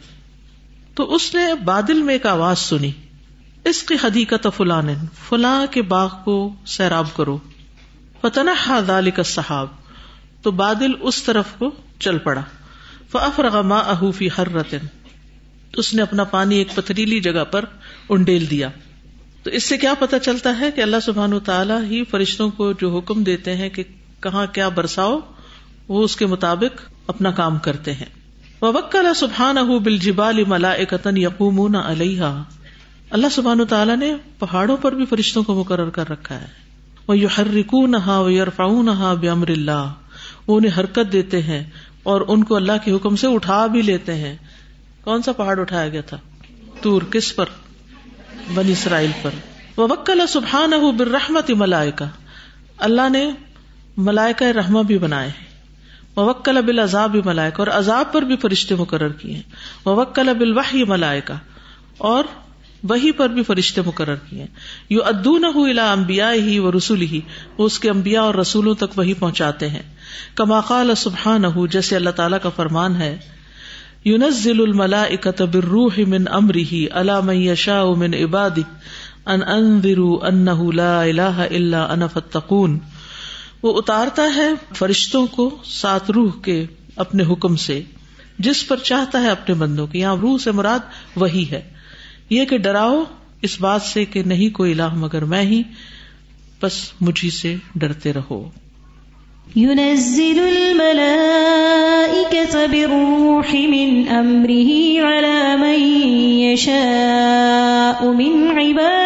تو 0.95 1.15
اس 1.15 1.35
نے 1.35 1.55
بادل 1.65 2.03
میں 2.03 2.15
ایک 2.15 2.27
آواز 2.27 2.59
سنی 2.59 2.91
اس 3.65 3.83
کی 3.83 3.95
حدیقت 4.05 4.47
فلان۔ 4.57 4.89
فلاں 5.29 5.67
کے 5.71 5.83
باغ 5.83 6.09
کو 6.25 6.55
سیراب 6.67 7.17
کرو۔ 7.17 7.39
فتنا 8.29 8.81
دال 8.89 9.11
کا 9.11 9.23
صحاب 9.23 9.67
تو 10.43 10.51
بادل 10.51 10.91
اس 11.01 11.23
طرف 11.23 11.45
کو 11.59 11.71
چل 11.99 12.19
پڑا۔ 12.19 12.41
فافرغ 13.11 13.63
ما 13.63 13.79
احوفی 13.79 14.29
ہر 14.39 14.53
رتن 14.53 14.79
اس 15.73 15.95
نے 15.95 16.03
اپنا 16.03 16.25
پانی 16.25 16.55
ایک 16.55 16.69
پتھریلی 16.75 17.21
جگہ 17.21 17.45
پر 17.45 17.65
انڈیل 18.09 18.51
دیا۔ 18.51 18.69
تو 19.43 19.51
اس 19.51 19.65
سے 19.65 19.79
کیا 19.79 19.95
پتا 19.99 20.19
چلتا 20.19 20.59
ہے 20.61 20.71
کہ 20.71 20.81
اللہ 20.81 20.97
سبحان 21.03 21.33
و 21.33 21.41
تعالیٰ 21.41 21.83
ہی 21.83 22.05
فرشتوں 22.05 22.51
کو 22.51 22.73
جو 22.73 22.99
حکم 22.99 23.23
دیتے 23.23 23.57
ہیں 23.57 23.69
کہ 23.69 23.83
کہاں 24.21 24.47
کیا 24.53 24.69
برساؤ، 24.69 25.21
وہ 25.89 26.05
اس 26.05 26.17
کے 26.17 26.27
مطابق 26.27 26.81
اپنا 27.07 27.31
کام 27.31 27.59
کرتے 27.59 27.93
ہیں۔ 27.93 28.07
وکل 28.63 29.15
سبحان 29.17 29.59
اہ 29.59 29.79
بل 29.79 29.99
جبال 29.99 30.45
ملا 30.47 30.71
اکتن 30.71 31.17
یقوم 31.17 31.77
علیہ 31.77 32.43
اللہ 33.11 33.27
سبحان 33.31 33.67
تعالیٰ 33.67 33.97
نے 33.97 34.15
پہاڑوں 34.39 34.77
پر 34.77 34.93
بھی 34.93 35.07
فرشتوں 35.07 35.43
کو 35.43 35.61
مقرر 35.61 35.91
کر 35.91 36.11
رکھا 36.11 36.41
ہے۔ 36.41 36.64
وہ 37.09 37.19
یو 37.19 37.29
ہر 37.39 37.55
رکو 37.55 37.87
نہا 37.87 38.19
وہ 38.19 38.33
یورفاؤ 38.33 38.83
نہا 38.83 39.15
بے 39.15 39.29
امر 39.29 39.49
اللہ 39.49 39.93
وہ 40.47 40.57
انہیں 40.57 40.81
حرکت 40.81 41.13
دیتے 41.13 41.43
ہیں 41.43 41.65
اور 42.03 42.21
ان 42.29 42.45
کو 42.45 42.57
اللہ 42.57 42.73
کے 42.85 42.93
حکم 42.93 43.17
سے 43.17 43.27
اٹھا 43.27 43.67
بھی 43.67 43.83
لیتے 43.83 44.15
ہیں۔ 44.15 44.37
کون 45.05 45.23
سا 45.23 45.33
پہاڑ 45.33 45.61
اٹھایا 45.61 45.89
گیا 45.89 46.01
تھا؟ 46.01 46.17
تور 46.81 47.03
کس 47.03 47.37
پر؟ 47.37 47.45
بنی 48.55 48.73
اسرائیل 48.73 49.11
پر۔ 49.23 49.31
وہ 49.77 49.87
وکل 49.91 50.21
سبحان 50.29 50.71
برحمت 50.97 51.51
ملائکا 51.51 52.05
اللہ 52.79 53.09
نے 53.09 53.31
ملائکہ 53.97 54.45
رحمہ 54.45 54.83
بھی 54.83 54.99
بنائے 54.99 55.29
ہیں۔ 55.29 55.47
وکل 56.17 56.57
ابل 56.57 56.79
عذاب 56.79 57.11
بھی 57.11 57.21
ملائکا 57.25 57.59
اور 57.59 57.67
عذاب 57.67 58.13
پر 58.13 58.23
بھی 58.23 58.37
فرشتے 58.37 58.75
مقرر 58.75 59.09
کیے 59.09 59.35
ہیں۔ 59.35 59.43
وکل 59.89 60.29
ابل 60.29 60.57
واہ 60.57 60.77
ملائکا 60.89 61.35
اور 61.99 62.25
وہی 62.89 63.13
پر 63.13 63.29
بھی 63.29 63.43
فرشتے 63.43 63.81
مقرر 63.87 64.15
کیے 64.15 64.47
یو 64.91 65.05
ادون 65.05 65.45
الا 65.45 65.93
امبیا 65.93 66.33
ہی 66.33 66.59
و 66.59 66.73
رسول 66.73 67.01
ہی 67.01 67.21
وہ 67.59 67.67
اس 67.67 67.79
کے 67.79 67.91
امبیا 67.91 68.23
اور 68.23 68.35
رسولوں 68.35 68.75
تک 68.75 68.99
وہی 68.99 69.15
پہنچاتے 69.15 69.69
ہیں۔ 69.69 69.83
کما 70.35 70.61
قال 70.61 70.95
سبحان 70.95 71.43
جیسے 71.71 71.97
اللہ 71.97 72.11
تعالیٰ 72.11 72.39
کا 72.43 72.49
فرمان 72.49 72.97
ہے، 72.97 73.19
یونزل 74.05 74.61
الملا 74.61 75.03
اکتب 75.03 75.57
روح 75.57 76.01
من 76.07 76.25
امری 76.31 76.87
اللہ 76.91 77.21
من 77.21 77.37
یشا 77.37 77.85
من 77.97 78.15
عبادی 78.15 78.63
ان 79.27 79.41
انذروا 79.43 80.27
انه 80.27 80.71
لا 80.75 81.03
الہ 81.03 81.47
الا 81.51 81.85
انا 81.85 82.07
فتقون 82.07 82.79
وہ 83.63 83.79
اتارتا 83.79 84.23
ہے 84.37 84.51
فرشتوں 84.75 85.27
کو 85.27 85.59
سات 85.65 86.11
روح 86.11 86.31
کے 86.43 86.67
اپنے 86.97 87.23
حکم 87.23 87.57
سے، 87.57 87.83
جس 88.39 88.69
پر 88.69 88.77
چاہتا 88.77 89.23
ہے 89.23 89.31
اپنے 89.31 89.55
بندوں 89.55 89.87
کی۔ 89.87 89.99
یہاں 89.99 90.17
روح 90.17 90.39
سے 90.39 90.51
مراد 90.51 90.79
وہی 91.17 91.51
ہے۔ 91.51 91.74
یہ 92.31 92.45
کہ 92.45 92.59
ڈراؤ، 92.59 93.05
اس 93.43 93.61
بات 93.61 93.83
سے 93.83 94.05
کہ 94.05 94.23
نہیں 94.23 94.55
کوئی 94.55 94.73
الہ 94.73 94.95
مگر 94.95 95.25
میں 95.25 95.43
ہی، 95.43 95.63
بس 96.63 96.93
مجھے 97.01 97.31
سے 97.31 97.57
ڈرتے 97.75 98.13
رہو۔ 98.13 98.51
ينزل 99.57 100.39
الملائكة 100.39 102.71
بالروح 102.71 103.55
من 103.55 104.05
أمره 104.11 105.09
على 105.09 105.59
من 105.59 105.99
يشاء 106.39 108.05
من 108.05 108.59
عباده 108.59 109.04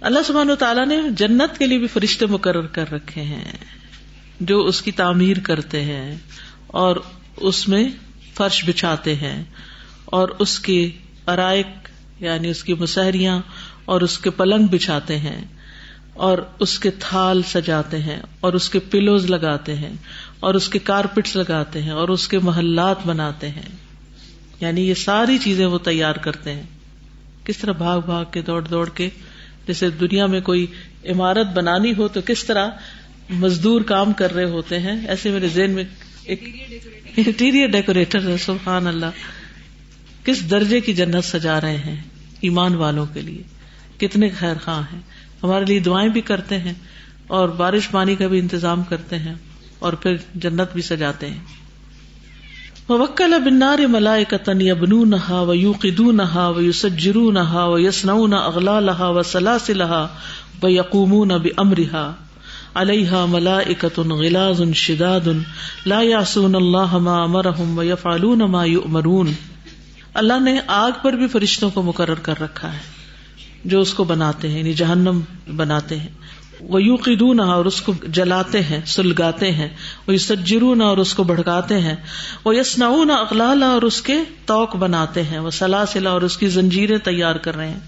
اللہ 0.00 0.18
سبحانہ 0.26 0.54
تعالیٰ 0.54 0.86
نے 0.86 1.00
جنت 1.10 1.58
کے 1.58 1.66
لیے 1.66 1.78
بھی 1.78 1.86
فرشتے 1.86 2.26
مقرر 2.26 2.66
کر 2.66 2.92
رکھے 2.92 3.22
ہیں، 3.22 3.52
جو 4.40 4.60
اس 4.60 4.82
کی 4.82 4.92
تعمیر 4.92 5.36
کرتے 5.38 5.84
ہیں 5.84 6.16
اور 6.66 6.96
اس 7.36 7.68
میں 7.68 7.88
فرش 8.34 8.64
بچھاتے 8.66 9.14
ہیں 9.14 9.44
اور 10.04 10.28
اس 10.28 10.58
کی 10.58 10.90
ارائق 11.26 11.88
یعنی 12.20 12.48
اس 12.48 12.64
کی 12.64 12.74
مسحریاں 12.74 13.40
اور 13.84 14.00
اس 14.00 14.18
کے 14.18 14.30
پلنگ 14.30 14.66
بچھاتے 14.66 15.18
ہیں۔ 15.18 15.59
اور 16.20 16.38
اس 16.58 16.78
کے 16.78 16.90
تھال 16.98 17.42
سجاتے 17.42 17.98
ہیں، 17.98 18.20
اور 18.40 18.52
اس 18.52 18.68
کے 18.68 18.78
پلوز 18.78 19.30
لگاتے 19.30 19.74
ہیں، 19.74 19.92
اور 20.40 20.54
اس 20.54 20.68
کے 20.68 20.78
کارپٹس 20.78 21.36
لگاتے 21.36 21.82
ہیں، 21.82 21.90
اور 21.90 22.08
اس 22.08 22.28
کے 22.28 22.38
محلات 22.38 23.06
بناتے 23.06 23.48
ہیں۔ 23.48 23.76
یعنی 24.60 24.88
یہ 24.88 24.94
ساری 24.94 25.38
چیزیں 25.38 25.66
وہ 25.66 25.78
تیار 25.78 26.14
کرتے 26.14 26.52
ہیں۔ 26.52 26.62
کس 27.44 27.58
طرح 27.58 27.72
بھاگ 27.72 28.00
بھاگ 28.00 28.24
کے، 28.32 28.42
دوڑ 28.42 28.62
دوڑ 28.62 28.88
کے، 28.88 29.08
جیسے 29.66 29.90
دنیا 29.90 30.26
میں 30.26 30.40
کوئی 30.40 30.66
عمارت 31.04 31.46
بنانی 31.46 31.92
ہو 31.98 32.08
تو 32.08 32.20
کس 32.26 32.44
طرح 32.44 32.68
مزدور 33.30 33.80
کام 33.80 34.12
کر 34.12 34.34
رہے 34.34 34.44
ہوتے 34.44 34.78
ہیں۔ 34.78 35.08
ایسے 35.08 35.30
میرے 35.30 35.48
ذہن 35.48 35.70
میں 35.70 35.84
ایک 36.24 36.42
انٹیریئر 37.16 37.68
ڈیکوریٹر 37.68 38.28
ہے، 38.28 38.36
سبحان 38.36 38.86
اللہ۔ 38.86 39.06
کس 40.24 40.50
درجے 40.50 40.80
کی 40.80 40.94
جنت 40.94 41.24
سجا 41.24 41.60
رہے 41.60 41.76
ہیں 41.76 42.02
ایمان 42.40 42.74
والوں 42.74 43.06
کے 43.14 43.20
لیے۔ 43.20 43.42
کتنے 43.98 44.28
خیر 44.28 44.54
خواہ 44.64 44.82
ہیں۔ 44.92 45.00
ہمارے 45.42 45.64
لیے 45.64 45.78
دعائیں 45.78 46.08
بھی 46.08 46.20
کرتے 46.20 46.58
ہیں 46.58 46.72
اور 47.26 47.48
بارش 47.48 47.90
پانی 47.90 48.16
کا 48.16 48.26
بھی 48.26 48.38
انتظام 48.38 48.82
کرتے 48.82 49.18
ہیں 49.18 49.34
اور 49.78 49.92
پھر 49.92 50.16
جنت 50.34 50.72
بھی 50.72 50.82
سجاتے 50.82 51.26
ہیں۔ 51.26 51.60
وکل 52.88 53.34
بنار 53.44 53.78
ملائے 53.78 54.24
قطن 54.24 54.60
یبنو 54.60 55.04
نہا 55.04 55.40
و 55.40 55.54
یو 55.54 55.72
قدو 55.80 56.12
نہا 56.12 56.48
و 56.48 56.60
یو 56.60 56.72
سجرو 56.72 57.30
نہا 57.30 57.66
و 57.66 57.78
یسنو 57.78 58.26
نہ 58.26 58.34
اغلا 58.34 58.80
لہا 58.80 59.08
و 59.08 59.22
سلاس 59.22 59.70
لہا 59.70 60.06
و 60.62 60.68
یقوم 60.68 61.24
نہ 61.24 61.32
امرحا 61.56 62.12
علیہ 62.74 63.24
ملا 63.28 63.58
اکتن 63.58 64.10
غلاز 64.10 64.62
ان 64.62 64.72
شداد 64.72 65.28
لا 65.86 66.00
یاسون 66.02 66.54
اللہ 66.54 66.96
ما 66.98 67.22
امرحم 67.22 67.78
و 67.78 67.82
یفعلون 67.82 68.38
ما 68.38 68.64
یؤمرون 68.64 69.32
اللہ 70.14 70.40
نے 70.40 70.60
آگ 70.66 70.90
پر 71.02 71.12
بھی 71.12 71.26
فرشتوں 71.26 71.70
کو 71.70 71.82
مقرر 71.82 72.14
کر 72.14 72.40
رکھا 72.40 72.72
ہے۔ 72.72 72.89
جو 73.64 73.80
اس 73.80 73.94
کو 73.94 74.04
بناتے 74.04 74.48
ہیں 74.48 74.58
یعنی 74.58 74.72
جہنم 74.72 75.20
بناتے 75.56 75.98
ہیں۔ 75.98 76.08
وہ 76.60 76.82
یو 76.82 76.96
قدون 76.96 77.40
اور 77.40 77.64
اس 77.64 77.82
کو 77.82 77.92
جلاتے 78.08 78.62
ہیں، 78.62 78.80
سلگاتے 78.86 79.52
ہیں۔ 79.52 79.68
وہ 80.06 80.16
سجرون 80.16 80.80
اور 80.80 80.98
اس 80.98 81.14
کو 81.14 81.24
بھڑکاتے 81.24 81.80
ہیں۔ 81.80 81.96
وہ 82.44 82.56
یسناؤن 82.56 83.10
اقلال 83.10 83.62
اور 83.62 83.82
اس 83.82 84.02
کے 84.02 84.16
توق 84.46 84.76
بناتے 84.76 85.22
ہیں۔ 85.22 85.38
وہ 85.38 85.50
سلاسلا 85.50 86.10
اور 86.10 86.22
اس 86.22 86.36
کی 86.36 86.46
زنجیریں 86.46 86.98
تیار 86.98 87.34
کر 87.34 87.56
رہے 87.56 87.70
ہیں۔ 87.70 87.78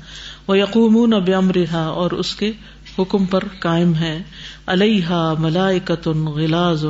وہ 0.48 0.58
یقومون 0.58 1.12
اب 1.12 1.30
اور 1.72 2.10
اس 2.10 2.34
کے 2.34 2.52
حکم 2.98 3.24
پر 3.24 3.44
قائم 3.60 3.94
ہے 3.94 4.22
علیہ 4.66 5.34
ملائکت 5.38 6.06
غلاز 6.06 6.86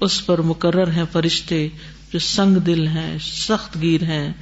اس 0.00 0.26
پر 0.26 0.40
مقرر 0.40 0.90
ہیں 0.90 1.04
فرشتے 1.12 1.68
جو 2.12 2.18
سنگ 2.18 2.56
دل 2.56 2.86
ہیں، 2.86 3.18
سخت 3.20 3.76
گیر 3.82 4.02
ہیں۔ 4.02 4.32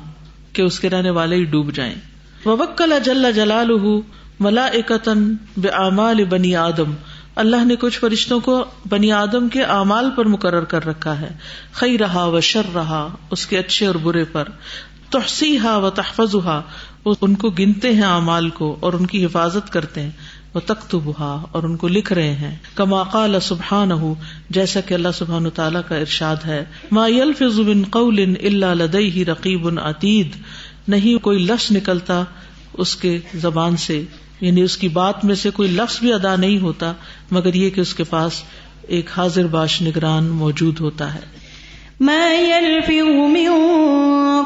کہ 0.53 0.61
اس 0.61 0.79
کے 0.79 0.89
رہنے 0.89 1.09
والے 1.09 1.35
ہی 1.35 1.43
ڈوب 1.43 1.73
جائیں۔ 1.73 1.95
ووکل 2.45 2.93
جل 3.03 3.31
جلالہ 3.35 3.99
ملائکۃ 4.39 5.09
باعمال 5.57 6.23
بنی 6.23 6.55
آدم۔ 6.55 6.91
اللہ 7.37 7.65
نے 7.65 7.75
کچھ 7.75 7.99
فرشتوں 7.99 8.39
کو 8.39 8.65
بنی 8.89 9.11
آدم 9.11 9.49
کے 9.49 9.63
اعمال 9.63 10.09
پر 10.15 10.25
مقرر 10.25 10.63
کر 10.63 10.85
رکھا 10.85 11.21
ہے۔ 11.21 11.29
خی 11.71 11.97
رہا 11.97 12.25
و 12.25 12.39
شر 12.39 12.73
رہا 12.75 13.15
اس 13.31 13.45
کے 13.45 13.57
اچھے 13.57 13.85
اور 13.85 13.95
برے 13.95 14.23
پر۔ 14.23 14.49
تحسی 15.09 15.59
ہا 15.59 15.77
و 15.77 15.89
تحفظ 15.89 16.35
وہ 17.05 17.15
ان 17.21 17.35
کو 17.35 17.49
گنتے 17.49 17.93
ہیں 17.93 18.03
اعمال 18.03 18.49
کو 18.49 18.77
اور 18.79 18.93
ان 18.93 19.05
کی 19.05 19.25
حفاظت 19.25 19.73
کرتے 19.73 20.01
ہیں۔ 20.01 20.09
وہ 20.53 20.59
تخت 20.65 20.95
بہا 20.95 21.43
اور 21.51 21.63
ان 21.63 21.77
کو 21.77 21.87
لکھ 21.87 22.13
رہے 22.13 22.33
ہیں۔ 22.33 22.55
کما 22.75 23.03
قال 23.03 23.39
سبحان 23.41 23.91
ہُ 23.91 24.13
جیسا 24.49 24.81
کہ 24.81 24.93
اللہ 24.93 25.07
سبحان 25.13 25.49
تعالیٰ 25.49 25.81
کا 25.87 25.95
ارشاد 25.95 26.35
ہے۔ 26.45 26.65
ما 26.91 27.07
یلفظ 27.07 27.59
من 27.59 27.83
قول 27.89 28.19
الا 28.19 28.73
لدیہ 28.73 29.23
رقیب 29.23 29.79
عتید، 29.79 30.29
نہیں 30.87 31.23
کوئی 31.23 31.39
لفظ 31.39 31.71
نکلتا 31.71 32.23
اس 32.73 32.95
کے 32.95 33.19
زبان 33.33 33.77
سے۔ 33.77 34.03
یعنی 34.41 34.61
اس 34.61 34.77
کی 34.77 34.87
بات 34.87 35.25
میں 35.25 35.35
سے 35.35 35.49
کوئی 35.49 35.69
لفظ 35.69 35.99
بھی 35.99 36.13
ادا 36.13 36.35
نہیں 36.35 36.59
ہوتا 36.59 36.93
مگر 37.31 37.53
یہ 37.53 37.69
کہ 37.69 37.81
اس 37.81 37.95
کے 37.95 38.03
پاس 38.03 38.43
ایک 38.87 39.09
حاضر 39.17 39.47
باش 39.47 39.81
نگران 39.81 40.23
موجود 40.23 40.79
ہوتا 40.79 41.13
ہے۔ 41.13 41.19
ما 41.99 42.33
يلفظ 42.33 43.07
من 43.07 43.49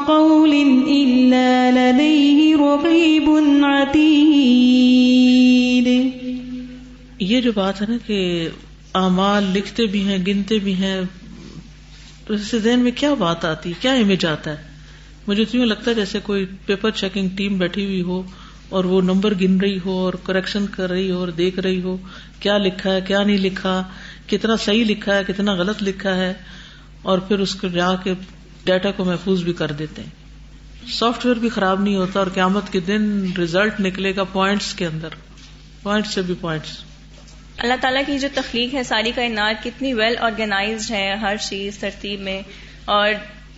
قول 0.06 0.52
إلا 0.86 1.70
لديه 1.70 2.58
رقيب 2.58 3.30
عتيد۔ 3.64 4.26
یہ 7.18 7.40
جو 7.40 7.52
بات 7.54 7.82
ہے 7.82 7.86
نا 7.88 7.96
کہ 8.06 8.48
اعمال 8.94 9.44
لکھتے 9.54 9.86
بھی 9.86 10.04
ہیں 10.04 10.18
گنتے 10.26 10.58
بھی 10.58 10.74
ہیں 10.74 11.00
تو 12.26 12.34
اس 12.34 12.54
ذہن 12.64 12.80
میں 12.80 12.92
کیا 12.96 13.14
بات 13.14 13.44
آتی 13.44 13.72
کیا 13.80 13.92
امیج 13.92 14.26
آتا 14.26 14.50
ہے؟ 14.50 14.56
مجھے 15.26 15.44
تو 15.44 15.56
یوں 15.56 15.66
لگتا 15.66 15.90
ہے 15.90 15.96
جیسے 15.96 16.18
کوئی 16.22 16.46
پیپر 16.66 16.90
چیکنگ 16.90 17.28
ٹیم 17.36 17.58
بیٹھی 17.58 17.84
ہوئی 17.84 18.02
ہو 18.02 18.22
اور 18.72 18.84
وہ 18.84 19.00
نمبر 19.02 19.34
گن 19.40 19.60
رہی 19.60 19.78
ہو 19.84 19.98
اور 19.98 20.14
کریکشن 20.14 20.66
کر 20.66 20.90
رہی 20.90 21.10
ہو 21.10 21.18
اور 21.18 21.28
دیکھ 21.28 21.58
رہی 21.58 21.82
ہو، 21.82 21.96
کیا 22.40 22.58
لکھا 22.58 22.92
ہے، 22.94 23.00
کیا 23.00 23.22
نہیں 23.22 23.38
لکھا، 23.38 23.82
کتنا 24.26 24.56
صحیح 24.56 24.84
لکھا 24.84 25.16
ہے، 25.16 25.22
کتنا 25.26 25.54
غلط 25.54 25.82
لکھا 25.82 26.16
ہے، 26.16 26.32
اور 27.02 27.18
پھر 27.18 27.38
اس 27.38 27.54
کو 27.54 27.68
جا 27.68 27.94
کے 27.94 28.14
ڈیٹا 28.64 28.90
کو 28.90 29.04
محفوظ 29.04 29.42
بھی 29.42 29.52
کر 29.52 29.72
دیتے 29.72 30.02
ہیں۔ 30.02 30.10
سافٹ 30.92 31.26
ویئر 31.26 31.36
بھی 31.36 31.48
خراب 31.48 31.80
نہیں 31.80 31.96
ہوتا 31.96 32.18
اور 32.18 32.26
قیامت 32.34 32.72
کے 32.72 32.80
دن 32.80 33.26
ریزلٹ 33.38 33.80
نکلے 33.80 34.16
گا 34.16 34.24
پوائنٹس 34.24 34.74
کے 34.74 34.86
اندر۔ 34.86 35.08
پوائنٹس 35.82 36.14
سے 36.14 36.22
بھی 36.22 36.34
پوائنٹس 36.40 36.78
اللہ 37.58 37.74
تعالیٰ 37.80 38.02
کی 38.06 38.18
جو 38.18 38.28
تخلیق 38.34 38.74
ہے، 38.74 38.82
ساری 38.82 39.12
کائنات 39.14 39.64
کتنی 39.64 39.94
ویل 39.94 40.16
آرگنائزڈ 40.18 40.90
ہے 40.90 41.14
ہر 41.16 41.36
چیز 41.36 41.78
ترتیب 41.78 42.20
میں۔ 42.20 42.42
اور 42.84 43.10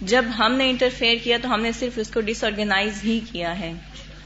جب 0.03 0.25
ہم 0.39 0.55
نے 0.55 0.71
انٹرفیئر 0.71 1.17
کیا 1.25 1.37
تو 1.43 1.55
ہم 1.55 1.61
نے 1.61 1.73
صرف 1.73 1.99
اس 1.99 2.11
کو 2.11 2.21
ڈس 2.21 2.45
آرگنائز 2.45 3.05
ہی 3.05 3.21
کیا 3.33 3.61
ہے۔ 3.61 3.73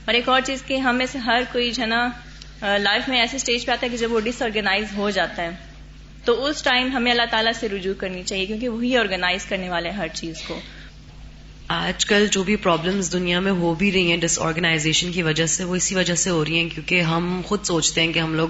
اور 0.08 0.14
ایک 0.14 0.28
اور 0.28 0.40
چیز 0.40 0.62
کہ 0.66 0.76
ہم 0.76 0.96
میں 0.96 1.06
سے 1.06 1.18
ہر 1.18 1.42
کوئی 1.52 1.70
جو 1.70 1.82
ہے 1.82 1.86
نا 1.86 2.76
لائف 2.78 3.08
میں 3.08 3.18
ایسے 3.20 3.36
اسٹیج 3.36 3.66
پہ 3.66 3.72
آتا 3.72 3.86
ہے 3.86 3.90
کہ 3.90 3.96
جب 3.96 4.12
وہ 4.12 4.20
ڈس 4.20 4.42
آرگنائز 4.42 4.96
ہو 4.96 5.10
جاتا 5.10 5.42
ہے، 5.42 5.50
تو 6.24 6.44
اس 6.44 6.62
ٹائم 6.62 6.88
ہمیں 6.92 7.10
اللہ 7.12 7.26
تعالیٰ 7.30 7.52
سے 7.60 7.68
رجوع 7.68 7.94
کرنی 7.98 8.22
چاہیے 8.22 8.46
کیونکہ 8.46 8.68
وہی 8.68 8.96
آرگنائز 8.96 9.44
کرنے 9.44 9.68
والے 9.70 9.90
ہر 9.90 10.08
چیز 10.12 10.42
کو۔ 10.46 10.60
آج 11.68 12.06
کل 12.06 12.26
جو 12.30 12.42
بھی 12.42 12.56
پرابلمس 12.56 13.12
دنیا 13.12 13.40
میں 13.40 13.52
ہو 13.52 13.74
بھی 13.74 13.92
رہی 13.92 14.10
ہیں 14.10 14.16
ڈس 14.16 14.38
آرگنائزیشن 14.38 15.12
کی 15.12 15.22
وجہ 15.22 15.46
سے 15.46 15.64
وہ 15.64 15.74
اسی 15.74 15.94
وجہ 15.94 16.14
سے 16.14 16.30
ہو 16.30 16.44
رہی 16.44 16.58
ہیں 16.58 16.68
کیونکہ 16.68 17.00
ہم 17.00 17.40
خود 17.44 17.64
سوچتے 17.64 18.00
ہیں 18.00 18.12
کہ 18.12 18.18
ہم 18.18 18.34
لوگ 18.34 18.48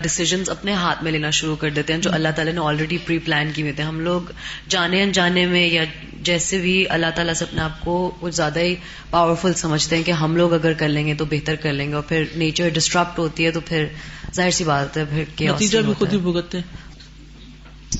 ڈسیزنس 0.00 0.48
اپنے 0.48 0.72
ہاتھ 0.72 1.04
میں 1.04 1.12
لینا 1.12 1.30
شروع 1.30 1.56
کر 1.56 1.70
دیتے 1.70 1.92
ہیں 1.92 2.00
جو 2.00 2.10
اللہ 2.12 2.28
تعالیٰ 2.36 2.54
نے 2.54 2.60
آلریڈی 2.60 2.98
پری 2.98 3.18
پلان 3.18 3.50
کی 3.54 3.62
ہوئے 3.62 3.72
تھے 3.72 3.82
ہم 3.82 4.00
لوگ 4.00 4.20
جانے 4.68 5.02
انجانے 5.02 5.46
میں 5.46 5.68
یا 5.68 5.84
جیسے 6.22 6.58
بھی 6.58 6.88
اللہ 6.88 7.06
تعالیٰ 7.14 7.34
سے 7.34 7.44
اپنے 7.44 7.60
آپ 7.60 7.80
کو 7.80 8.16
کچھ 8.20 8.34
زیادہ 8.34 8.60
ہی 8.60 8.74
پاورفل 9.10 9.54
سمجھتے 9.54 9.96
ہیں 9.96 10.02
کہ 10.02 10.10
ہم 10.10 10.36
لوگ 10.36 10.52
اگر 10.52 10.72
کر 10.72 10.88
لیں 10.88 11.06
گے 11.06 11.14
تو 11.14 11.24
بہتر 11.24 11.54
کر 11.54 11.72
لیں 11.72 11.88
گے۔ 11.88 11.94
اور 11.94 12.02
پھر 12.02 12.24
نیچر 12.36 12.68
ڈسٹرپٹ 12.68 13.18
ہوتی 13.18 13.46
ہے 13.46 13.50
تو 13.50 13.60
پھر 13.60 13.86
ظاہر 14.34 14.50
سی 14.50 14.64
بات 14.64 14.96
ہے 14.96 15.04
پھر 15.04 15.24
نتیجہ 15.40 15.78
بھی 15.78 15.92
خود 15.98 16.12
ہی 16.12 16.18
بھگتتے 16.18 16.58
ہیں۔ 16.58 16.89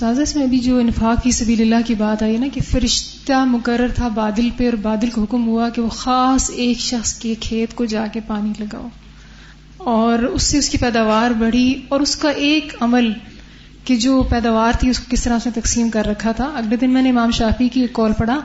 استاذ 0.03 0.36
میں 0.36 0.46
بھی 0.46 0.59
جو 0.59 0.78
انفاق 0.78 1.22
کی 1.22 1.30
سبیل 1.30 1.61
اللہ 1.61 1.86
کی 1.86 1.94
بات 1.94 2.22
آئی 2.22 2.36
نا 2.36 2.46
کہ 2.53 2.61
فرشتہ 2.70 3.44
مقرر 3.44 3.88
تھا 3.94 4.09
بادل 4.09 4.48
پہ 4.57 4.64
اور 4.64 4.72
بادل 4.72 5.11
کو 5.11 5.22
حکم 5.22 5.48
ہوا 5.48 5.68
کہ 5.68 5.82
وہ 5.82 5.88
خاص 5.88 6.51
ایک 6.55 6.78
شخص 6.78 7.14
کے 7.14 7.34
کھیت 7.40 7.74
کو 7.74 7.84
جا 7.84 8.07
کے 8.12 8.20
پانی 8.26 8.53
لگاؤ۔ 8.59 8.88
اور 9.76 10.18
اس 10.18 10.42
سے 10.42 10.59
اس 10.59 10.68
کی 10.68 10.78
پیداوار 10.78 11.30
بڑھی 11.30 11.82
اور 11.88 12.01
اس 12.01 12.16
کا 12.16 12.28
ایک 12.28 12.76
عمل 12.80 13.12
کہ 13.84 13.96
جو 13.96 14.22
پیداوار 14.22 14.72
تھی، 14.80 14.90
اس 14.90 14.98
کو 14.98 15.05
کس 15.11 15.24
طرح 15.24 15.38
سے 15.38 15.51
تقسیم 15.55 15.90
کر 15.90 16.07
رکھا 16.07 16.32
تھا۔ 16.32 16.51
اگلے 16.55 16.76
دن 16.76 16.90
میں 16.90 17.03
نے 17.03 17.11
امام 17.11 17.30
شافی 17.30 17.68
کی 17.68 17.80
ایک 17.80 17.92
کال 17.92 18.12
پڑھا۔ 18.18 18.40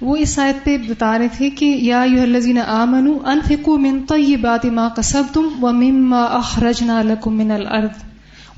وہ 0.00 0.16
اس 0.16 0.38
آیت 0.38 0.64
پہ 0.64 0.78
بتا 0.78 1.18
رہے 1.18 1.28
تھے 1.36 1.50
کہ 1.50 1.64
یا 1.64 2.04
یو 2.04 2.22
الزین 2.22 2.58
آمن 2.58 3.12
انفکو 3.24 3.78
من 3.78 4.00
طیبات 4.08 4.66
ما 4.66 4.88
قصبتم 4.88 5.64
ومما 5.64 6.24
اخرجنا 6.24 7.02
لکم 7.02 7.36
من 7.36 7.50
الارض 7.50 8.06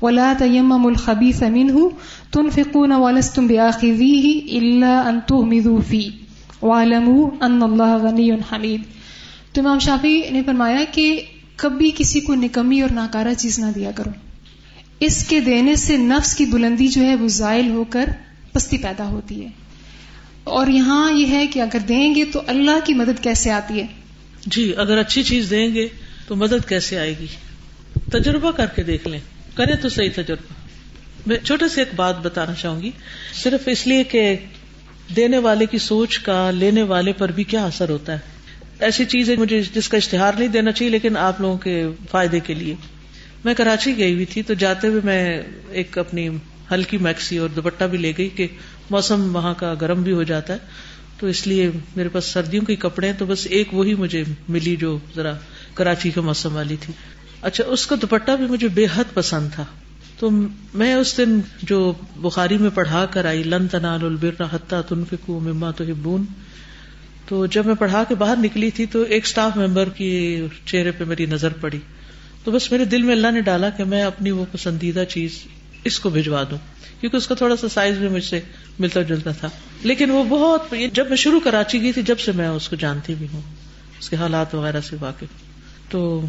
ولا 0.01 0.33
تيمم 0.37 0.87
الخبيث 0.87 1.41
منه 1.41 1.87
تنفقون 2.31 2.91
ولستم 2.91 3.47
بآخذيه 3.47 4.31
إلا 4.59 5.09
أن 5.09 5.19
تغمضوا 5.27 5.79
فيه 5.87 6.09
واعلموا 6.61 7.29
أن 7.45 7.63
الله 7.63 7.97
غني 7.97 8.31
حميد 8.31 8.81
تو 9.53 9.61
امام 9.61 9.79
شافی 9.79 10.21
نے 10.29 10.43
فرمایا 10.45 10.83
کہ 10.91 11.21
کبھی 11.55 11.91
کسی 11.97 12.19
کو 12.19 12.35
نکمی 12.35 12.81
اور 12.81 12.89
ناکارہ 12.89 13.33
چیز 13.37 13.59
نہ 13.59 13.65
دیا 13.75 13.91
کرو. 13.91 14.09
اس 14.99 15.27
کے 15.27 15.39
دینے 15.39 15.75
سے 15.75 15.97
نفس 15.97 16.35
کی 16.35 16.45
بلندی 16.45 16.87
جو 16.87 17.01
ہے 17.01 17.15
وہ 17.15 17.27
زائل 17.27 17.69
ہو 17.69 17.83
کر 17.83 18.05
پستی 18.53 18.77
پیدا 18.77 19.07
ہوتی 19.07 19.43
ہے. 19.43 19.49
اور 20.43 20.67
یہاں 20.67 21.11
یہ 21.11 21.27
ہے 21.27 21.47
کہ 21.47 21.61
اگر 21.61 21.79
دیں 21.79 22.15
گے 22.15 22.25
تو 22.25 22.41
اللہ 22.47 22.79
کی 22.83 22.93
مدد 22.93 23.23
کیسے 23.23 23.51
آتی 23.51 23.81
ہے؟ 23.81 23.87
جی 24.45 24.73
اگر 24.77 24.97
اچھی 24.97 25.23
چیز 25.23 25.47
دیں 25.49 25.73
گے 25.73 25.87
تو 26.27 26.35
مدد 26.35 26.69
کیسے 26.69 26.99
آئے 26.99 27.15
گی؟ 27.19 27.25
تجربہ 28.11 28.51
کر 28.51 28.65
کے 28.65 28.83
دیکھ 28.83 29.07
لیں۔ 29.07 29.19
کرے 29.55 29.75
تو 29.75 29.89
صحیح 29.89 30.09
تجربہ۔ 30.15 30.58
میں 31.25 31.37
چھوٹے 31.37 31.67
سے 31.67 31.81
ایک 31.81 31.89
بات 31.95 32.19
بتانا 32.19 32.53
چاہوں 32.53 32.81
گی۔ 32.81 32.91
صرف 33.33 33.67
اس 33.67 33.87
لیے 33.87 34.03
کہ 34.03 34.35
دینے 35.15 35.37
والے 35.37 35.65
کی 35.65 35.77
سوچ 35.77 36.19
کا 36.19 36.51
لینے 36.51 36.81
والے 36.81 37.13
پر 37.13 37.31
بھی 37.31 37.43
کیا 37.43 37.65
اثر 37.65 37.89
ہوتا 37.89 38.13
ہے۔ 38.13 38.19
ایسی 38.79 39.05
چیز 39.05 39.29
ہے 39.29 39.35
مجھے 39.35 39.61
جس 39.73 39.89
کا 39.89 39.97
اشتہار 39.97 40.33
نہیں 40.37 40.47
دینا 40.47 40.71
چاہیے، 40.71 40.91
لیکن 40.91 41.17
آپ 41.17 41.41
لوگوں 41.41 41.57
کے 41.57 41.87
فائدے 42.11 42.39
کے 42.39 42.53
لیے۔ 42.53 42.75
میں 43.45 43.53
کراچی 43.53 43.97
گئی 43.97 44.13
ہوئی 44.13 44.25
تھی 44.25 44.41
تو 44.41 44.53
جاتے 44.53 44.87
ہوئے 44.87 45.01
میں 45.03 45.41
ایک 45.69 45.97
اپنی 45.97 46.29
ہلکی 46.71 46.97
میکسی 46.97 47.37
اور 47.37 47.49
دوپٹہ 47.49 47.83
بھی 47.83 47.97
لے 47.97 48.13
گئی 48.17 48.29
کہ 48.29 48.47
موسم 48.89 49.35
وہاں 49.35 49.53
کا 49.53 49.73
گرم 49.81 50.01
بھی 50.01 50.11
ہو 50.11 50.23
جاتا 50.23 50.53
ہے۔ 50.53 50.57
تو 51.19 51.27
اس 51.27 51.47
لیے 51.47 51.71
میرے 51.95 52.09
پاس 52.09 52.25
سردیوں 52.25 52.65
کے 52.65 52.75
کپڑے 52.75 53.07
ہیں، 53.07 53.19
تو 53.19 53.25
بس 53.25 53.47
ایک 53.49 53.73
وہی 53.73 53.93
مجھے 53.93 54.23
ملی 54.49 54.75
جو 54.75 54.99
ذرا 55.15 55.33
کراچی 55.73 56.11
کے 56.11 56.21
موسم 56.21 56.55
والی 56.55 56.75
تھی۔ 56.81 56.93
اچھا 57.41 57.63
اس 57.67 57.87
کا 57.87 57.95
دوپٹہ 58.01 58.31
بھی 58.31 58.45
مجھے 58.45 58.67
بے 58.67 58.87
حد 58.95 59.13
پسند 59.13 59.49
تھا۔ 59.55 59.65
تو 60.19 60.29
میں 60.73 60.93
اس 60.93 61.17
دن 61.17 61.39
جو 61.63 61.93
بخاری 62.15 62.57
میں 62.57 62.69
پڑھا 62.73 63.05
کر 63.05 63.25
آئی، 63.25 63.43
لن 63.43 63.67
تنال 63.67 64.05
البر 64.05 64.43
حتہ 64.51 64.75
تنفکو 64.87 65.39
مما 65.39 65.71
تو 65.71 65.83
ہبون 65.83 66.23
تو 67.27 67.45
جب 67.45 67.65
میں 67.65 67.75
پڑھا 67.75 68.03
کے 68.03 68.15
باہر 68.15 68.35
نکلی 68.37 68.71
تھی 68.71 68.85
تو 68.85 69.01
ایک 69.01 69.25
اسٹاف 69.25 69.57
ممبر 69.57 69.89
کی 69.89 70.45
چہرے 70.65 70.91
پہ 70.91 71.03
میری 71.03 71.25
نظر 71.25 71.53
پڑی۔ 71.53 71.79
تو 72.43 72.51
بس 72.51 72.71
میرے 72.71 72.85
دل 72.85 73.01
میں 73.01 73.15
اللہ 73.15 73.31
نے 73.31 73.41
ڈالا 73.41 73.69
کہ 73.69 73.83
میں 73.83 74.03
اپنی 74.03 74.31
وہ 74.31 74.45
پسندیدہ 74.51 75.03
چیز 75.09 75.31
اس 75.83 75.99
کو 75.99 76.09
بھجوا 76.09 76.43
دوں، 76.51 76.57
کیونکہ 77.01 77.17
اس 77.17 77.27
کا 77.27 77.35
تھوڑا 77.35 77.55
سا 77.55 77.67
سائز 77.67 77.97
بھی 77.97 78.07
مجھ 78.07 78.23
سے 78.23 78.39
ملتا 78.79 79.01
جلتا 79.01 79.31
تھا۔ 79.31 79.47
لیکن 79.83 80.11
وہ 80.11 80.23
بہت 80.23 80.73
جب 80.93 81.07
میں 81.09 81.17
شروع 81.17 81.39
کراچی 81.39 81.81
گئی 81.81 81.91
تھی، 81.91 82.01
جب 82.01 82.19
سے 82.19 82.31
میں 82.31 82.47
اس 82.47 82.69
کو 82.69 82.75
جانتی 82.75 83.13
بھی 83.13 83.27
ہوں، 83.33 83.41
اس 83.99 84.09
کے 84.09 84.15
حالات 84.15 84.55
وغیرہ 84.55 84.81
سے 84.81 84.95
واقف۔ 84.99 85.25
تو 85.89 86.25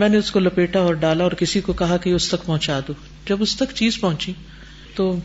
میں 0.00 0.08
نے 0.08 0.16
اس 0.16 0.30
کو 0.30 0.40
لپیٹا 0.40 0.80
اور 0.80 0.94
ڈالا 0.94 1.24
اور 1.24 1.32
کسی 1.32 1.60
کو 1.60 1.72
کہا 1.72 1.96
کہ 1.96 2.10
اس 2.10 2.28
تک 2.28 2.46
پہنچا 2.46 2.80
دو۔ 2.88 2.92
جب 3.30 3.42
اس 3.42 3.56
تک 3.56 3.74
چیز 3.74 4.00
پہنچی 4.00 4.32
تو 4.94 5.16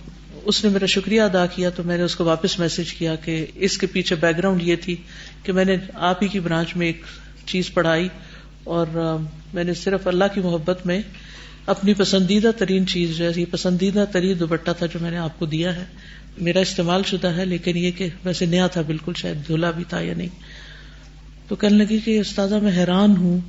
اس 0.43 0.63
نے 0.63 0.69
میرا 0.69 0.85
شکریہ 0.85 1.21
ادا 1.21 1.45
کیا 1.45 1.69
تو 1.69 1.83
میں 1.83 1.97
نے 1.97 2.03
اس 2.03 2.15
کو 2.15 2.23
واپس 2.23 2.59
میسج 2.59 2.93
کیا 2.93 3.15
کہ 3.15 3.45
اس 3.55 3.77
کے 3.77 3.87
پیچھے 3.87 4.15
بیک 4.15 4.37
گراؤنڈ 4.37 4.63
یہ 4.63 4.75
تھی 4.75 4.95
کہ 5.43 5.51
میں 5.51 5.65
نے 5.65 5.77
آپ 5.93 6.23
ہی 6.23 6.27
کی 6.27 6.39
برانچ 6.39 6.75
میں 6.75 6.87
ایک 6.87 7.01
چیز 7.45 7.73
پڑھائی 7.73 8.07
اور 8.63 9.17
میں 9.53 9.63
نے 9.63 9.73
صرف 9.73 10.07
اللہ 10.07 10.23
کی 10.33 10.39
محبت 10.39 10.85
میں 10.85 11.01
اپنی 11.65 11.93
پسندیدہ 11.93 12.51
ترین 12.57 12.87
چیز 12.87 13.17
جو 13.17 13.29
ہے 13.29 13.45
پسندیدہ 13.45 14.05
ترین 14.11 14.39
دوپٹہ 14.39 14.71
تھا 14.77 14.85
جو 14.85 14.99
میں 15.01 15.11
نے 15.11 15.17
آپ 15.17 15.39
کو 15.39 15.45
دیا 15.45 15.75
ہے۔ 15.75 15.83
میرا 16.37 16.59
استعمال 16.59 17.01
شدہ 17.03 17.27
ہے، 17.27 17.45
لیکن 17.45 17.77
یہ 17.77 17.91
کہ 17.91 18.07
ویسے 18.25 18.45
نیا 18.45 18.67
تھا، 18.67 18.81
بالکل 18.81 19.11
شاید 19.17 19.47
دھلا 19.47 19.71
بھی 19.71 19.83
تھا 19.89 19.99
یا 19.99 20.13
نہیں۔ 20.13 20.29
تو 21.47 21.55
کہنے 21.55 21.83
لگی 21.83 21.99
کہ 21.99 22.19
استاذہ 22.19 22.55
میں 22.55 22.71
حیران 22.71 23.17
ہوں 23.17 23.39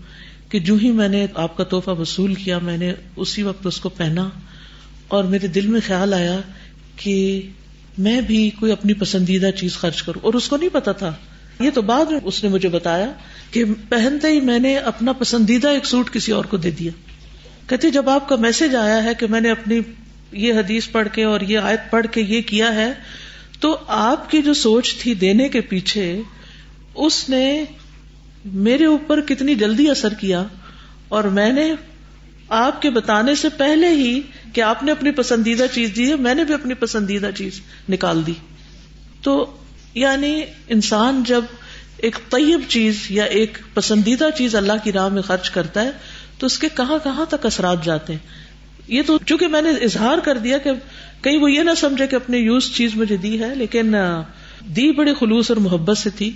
کہ 0.48 0.58
جو 0.58 0.74
ہی 0.74 0.90
میں 0.90 1.08
نے 1.08 1.26
آپ 1.34 1.56
کا 1.56 1.64
تحفہ 1.64 1.90
وصول 1.90 2.34
کیا، 2.34 2.58
میں 2.58 2.78
نے 2.78 2.94
اسی 3.16 3.42
وقت 3.42 3.66
اس 3.66 3.80
کو 3.80 3.88
پہنا 3.88 4.28
اور 5.08 5.24
میرے 5.24 5.46
دل 5.46 5.66
میں 5.66 5.80
خیال 5.86 6.14
آیا 6.14 6.40
کہ 6.96 7.48
میں 7.98 8.20
بھی 8.20 8.50
کوئی 8.50 8.72
اپنی 8.72 8.92
پسندیدہ 8.92 9.50
چیز 9.56 9.72
خرچ 9.72 10.02
کروں۔ 10.02 10.20
اور 10.24 10.34
اس 10.34 10.48
کو 10.48 10.56
نہیں 10.56 10.68
پتا 10.72 10.92
تھا۔ 10.92 11.14
یہ 11.60 11.70
تو 11.70 11.82
بعد 11.82 12.04
میں 12.04 12.20
اس 12.24 12.44
نے 12.44 12.50
مجھے 12.50 12.68
بتایا 12.68 13.12
کہ 13.50 13.64
پہنتے 13.88 14.28
ہی 14.28 14.40
میں 14.40 14.58
نے 14.58 14.76
اپنا 14.76 15.12
پسندیدہ 15.12 15.68
ایک 15.68 15.86
سوٹ 15.86 16.10
کسی 16.10 16.32
اور 16.32 16.44
کو 16.44 16.56
دے 16.56 16.70
دیا۔ 16.70 16.90
کہتے 17.66 17.90
جب 17.90 18.08
آپ 18.08 18.28
کا 18.28 18.36
میسج 18.36 18.76
آیا 18.76 19.04
ہے 19.04 19.14
کہ 19.18 19.26
میں 19.26 19.40
نے 19.40 19.50
اپنی 19.50 19.80
یہ 20.32 20.52
حدیث 20.52 20.88
پڑھ 20.92 21.08
کے 21.12 21.24
اور 21.24 21.40
یہ 21.40 21.58
آیت 21.58 21.80
پڑھ 21.90 22.06
کے 22.10 22.20
یہ 22.20 22.40
کیا 22.40 22.74
ہے، 22.74 22.92
تو 23.60 23.78
آپ 23.86 24.30
کی 24.30 24.42
جو 24.42 24.54
سوچ 24.54 24.94
تھی 24.94 25.14
دینے 25.14 25.48
کے 25.48 25.60
پیچھے، 25.60 26.20
اس 26.94 27.28
نے 27.28 27.64
میرے 28.52 28.84
اوپر 28.84 29.20
کتنی 29.20 29.54
جلدی 29.54 29.90
اثر 29.90 30.14
کیا 30.14 30.44
اور 31.08 31.24
میں 31.24 31.52
نے 31.52 31.72
آپ 32.48 32.82
کے 32.82 32.90
بتانے 32.90 33.34
سے 33.34 33.48
پہلے 33.48 33.88
ہی 33.88 34.20
کہ 34.52 34.60
آپ 34.60 34.82
نے 34.82 34.92
اپنی 34.92 35.10
پسندیدہ 35.10 35.64
چیز 35.72 35.90
دی 35.96 36.10
ہے، 36.10 36.16
میں 36.16 36.34
نے 36.34 36.44
بھی 36.44 36.54
اپنی 36.54 36.74
پسندیدہ 36.74 37.30
چیز 37.36 37.60
نکال 37.88 38.26
دی۔ 38.26 38.32
تو 39.22 39.56
یعنی 39.94 40.42
انسان 40.68 41.22
جب 41.26 41.44
ایک 41.96 42.16
طیب 42.30 42.60
چیز 42.68 42.96
یا 43.10 43.24
ایک 43.24 43.58
پسندیدہ 43.74 44.28
چیز 44.38 44.54
اللہ 44.54 44.72
کی 44.84 44.92
راہ 44.92 45.08
میں 45.08 45.22
خرچ 45.22 45.50
کرتا 45.50 45.82
ہے، 45.82 45.90
تو 46.38 46.46
اس 46.46 46.58
کے 46.58 46.68
کہاں 46.76 46.98
کہاں 47.04 47.24
تک 47.28 47.46
اثرات 47.46 47.84
جاتے 47.84 48.12
ہیں؟ 48.12 48.20
یہ 48.88 49.02
تو 49.06 49.18
چونکہ 49.26 49.48
میں 49.48 49.62
نے 49.62 49.70
اظہار 49.70 50.18
کر 50.18 50.38
دیا 50.38 50.58
کہ 50.58 50.70
کہیں 51.22 51.36
وہ 51.36 51.52
یہ 51.52 51.62
نہ 51.62 51.70
سمجھے 51.76 52.06
کہ 52.06 52.16
اپنے 52.16 52.38
یوز 52.38 52.72
چیز 52.74 52.90
مجھے 52.94 53.16
دی 53.16 53.40
ہے، 53.40 53.54
لیکن 53.54 53.94
دی 54.60 54.92
بڑے 54.92 55.14
خلوص 55.14 55.50
اور 55.50 55.56
محبت 55.56 55.98
سے 55.98 56.10
تھی۔ 56.10 56.30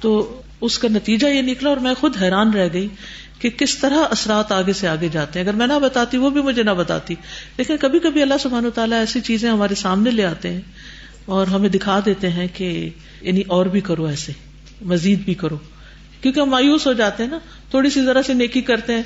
تو 0.00 0.40
اس 0.62 0.78
کا 0.78 0.88
نتیجہ 0.88 1.26
یہ 1.26 1.42
نکلا 1.42 1.68
اور 1.68 1.76
میں 1.76 1.94
خود 1.94 2.16
حیران 2.22 2.50
رہ 2.50 2.68
گئی 2.72 2.88
کہ 3.38 3.50
کس 3.50 3.78
طرح 3.78 3.98
اثرات 4.10 4.52
آگے 4.52 4.72
سے 4.72 4.88
آگے 4.88 5.08
جاتے 5.08 5.40
ہیں۔ 5.40 5.46
اگر 5.46 5.56
میں 5.56 5.66
نہ 5.66 5.78
بتاتی 5.82 6.16
وہ 6.16 6.30
بھی 6.30 6.42
مجھے 6.42 6.62
نہ 6.62 6.70
بتاتی۔ 6.70 7.14
لیکن 7.56 7.76
کبھی 7.76 7.98
کبھی 7.98 8.22
اللہ 8.22 8.34
سبحانہ 8.40 8.68
تعالیٰ 8.68 8.98
ایسی 8.98 9.20
چیزیں 9.20 9.50
ہمارے 9.50 9.74
سامنے 9.74 10.10
لے 10.10 10.24
آتے 10.24 10.52
ہیں 10.52 10.60
اور 11.24 11.46
ہمیں 11.46 11.68
دکھا 11.68 12.00
دیتے 12.06 12.30
ہیں 12.30 12.46
کہ 12.54 12.90
یعنی 13.20 13.42
اور 13.46 13.66
بھی 13.66 13.80
کرو 13.80 14.04
ایسے، 14.04 14.32
مزید 14.82 15.24
بھی 15.24 15.34
کرو۔ 15.34 15.58
کیونکہ 16.20 16.40
ہم 16.40 16.50
مایوس 16.50 16.86
ہو 16.86 16.92
جاتے 16.92 17.22
ہیں 17.22 17.30
نا، 17.30 17.38
تھوڑی 17.70 17.90
سی 17.90 18.04
ذرا 18.04 18.22
سے 18.22 18.34
نیکی 18.34 18.60
کرتے 18.60 18.94
ہیں 18.94 19.02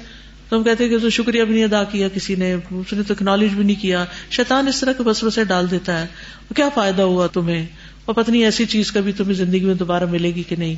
تو 0.48 0.56
ہم 0.56 0.62
کہتے 0.62 0.84
ہیں 0.84 0.90
کہ 0.90 0.98
تو 0.98 1.10
شکریہ 1.10 1.44
بھی 1.44 1.54
نہیں 1.54 1.64
ادا 1.64 1.84
کیا 1.84 2.08
کسی 2.08 2.34
نے، 2.34 2.52
اس 2.52 2.92
نے 2.92 3.02
تو 3.02 3.14
اکنالج 3.14 3.54
بھی 3.54 3.64
نہیں 3.64 3.82
کیا۔ 3.82 4.04
شیطان 4.30 4.68
اس 4.68 4.80
طرح 4.80 4.92
کے 4.92 5.02
بس 5.02 5.34
سے 5.34 5.44
ڈال 5.44 5.70
دیتا 5.70 6.00
ہے۔ 6.00 6.06
کیا 6.56 6.68
فائدہ 6.68 7.02
ہوا 7.02 7.26
تمہیں؟ 7.26 7.66
اور 8.06 8.14
پتنی 8.14 8.44
ایسی 8.44 8.66
چیز 8.66 8.92
کبھی 8.92 9.12
تمہیں 9.12 9.34
زندگی 9.34 9.64
میں 9.64 9.74
دوبارہ 9.74 10.04
ملے 10.04 10.34
گی 10.34 10.42
کہ 10.42 10.56
نہیں، 10.56 10.74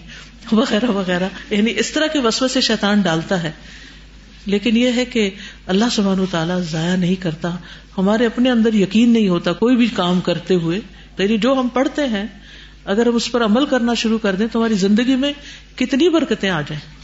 وغیرہ 0.53 0.87
وغیرہ۔ 0.87 1.29
یعنی 1.51 1.73
اس 1.77 1.91
طرح 1.91 2.07
کے 2.07 2.19
وسو 2.19 2.49
سے 2.49 2.61
شیطان 2.61 3.01
ڈالتا 3.01 3.43
ہے۔ 3.43 3.53
لیکن 4.47 4.77
یہ 4.77 4.93
ہے 4.97 5.05
کہ 5.05 5.31
اللہ 5.67 5.85
سبحانہ 5.93 6.23
تعالیٰ 6.31 6.61
ضائع 6.61 6.97
نہیں 6.97 7.15
کرتا، 7.15 7.57
ہمارے 7.99 8.27
اپنے 8.27 8.51
اندر 8.51 8.75
یقین 8.75 9.11
نہیں 9.11 9.29
ہوتا 9.29 9.53
کوئی 9.53 9.77
بھی 9.77 9.87
کام 9.87 10.21
کرتے 10.21 10.55
ہوئے۔ 10.55 10.81
یعنی 11.19 11.39
جو 11.39 11.53
ہم 11.53 11.69
پڑھتے 11.69 12.07
ہیں، 12.07 12.25
اگر 12.85 13.07
ہم 13.07 13.17
اس 13.17 13.33
پر 13.33 13.45
عمل 13.45 13.67
کرنا 13.67 13.95
شروع 13.95 14.19
کر 14.19 14.35
دیں 14.35 14.47
تو 14.53 14.59
ہماری 14.59 14.75
زندگی 14.75 15.17
میں 15.17 15.33
کتنی 15.77 16.09
برکتیں 16.09 16.51
آ 16.51 16.61
جائیں۔ 16.61 16.95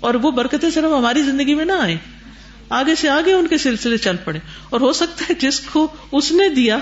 اور 0.00 0.14
وہ 0.14 0.30
برکتیں 0.30 0.70
صرف 0.70 0.84
ہماری 0.84 1.22
زندگی 1.22 1.54
میں 1.54 1.64
نہ 1.64 1.72
آئیں، 1.72 1.96
آگے 2.68 2.94
سے 2.94 3.08
آگے 3.08 3.32
ان 3.32 3.46
کے 3.46 3.58
سلسلے 3.58 3.96
چل 3.96 4.16
پڑے۔ 4.24 4.38
اور 4.70 4.80
ہو 4.80 4.92
سکتا 4.92 5.24
ہے 5.30 5.34
جس 5.34 5.60
کو 5.60 5.88
اس 6.12 6.32
نے 6.32 6.48
دیا 6.48 6.78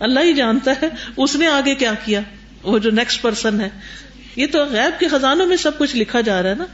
اللہ 0.00 0.20
ہی 0.20 0.32
جانتا 0.32 0.72
ہے 0.82 0.88
اس 1.16 1.36
نے 1.36 1.46
آگے 1.46 1.74
کیا 1.74 1.94
کیا؟ 2.04 2.20
وہ 2.62 2.78
جو 2.78 2.90
نیکسٹ 2.90 3.22
پرسن 3.22 3.60
ہے۔ 3.60 3.68
یہ 4.36 4.46
تو 4.52 4.64
غیب 4.64 5.00
کے 5.00 5.08
خزانوں 5.08 5.46
میں 5.46 5.56
سب 5.56 5.78
کچھ 5.78 5.96
لکھا 5.96 6.20
جا 6.20 6.42
رہا 6.42 6.50
ہے 6.50 6.54
نا۔ 6.54 6.64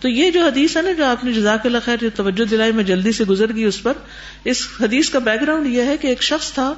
تو 0.00 0.08
یہ 0.08 0.30
جو 0.30 0.44
حدیث 0.44 0.76
ہے 0.76 0.82
نا 0.82 0.92
جو 0.92 1.04
آپ 1.04 1.24
نے 1.24 1.32
جزاک 1.32 1.66
اللہ 1.66 1.78
خیر 1.84 1.96
جو 2.00 2.08
توجہ 2.14 2.44
دلائی 2.44 2.72
میں 2.72 2.84
جلدی 2.84 3.12
سے 3.12 3.24
گزر 3.24 3.54
گئی 3.54 3.64
اس 3.64 3.82
پر، 3.82 3.92
اس 4.44 4.66
حدیث 4.80 5.10
کا 5.10 5.18
بیک 5.18 5.40
گراؤنڈ 5.40 5.66
یہ 5.66 5.82
ہے 5.82 5.96
کہ 5.96 6.06
ایک 6.06 6.22
شخص 6.22 6.52
تھا 6.52 6.74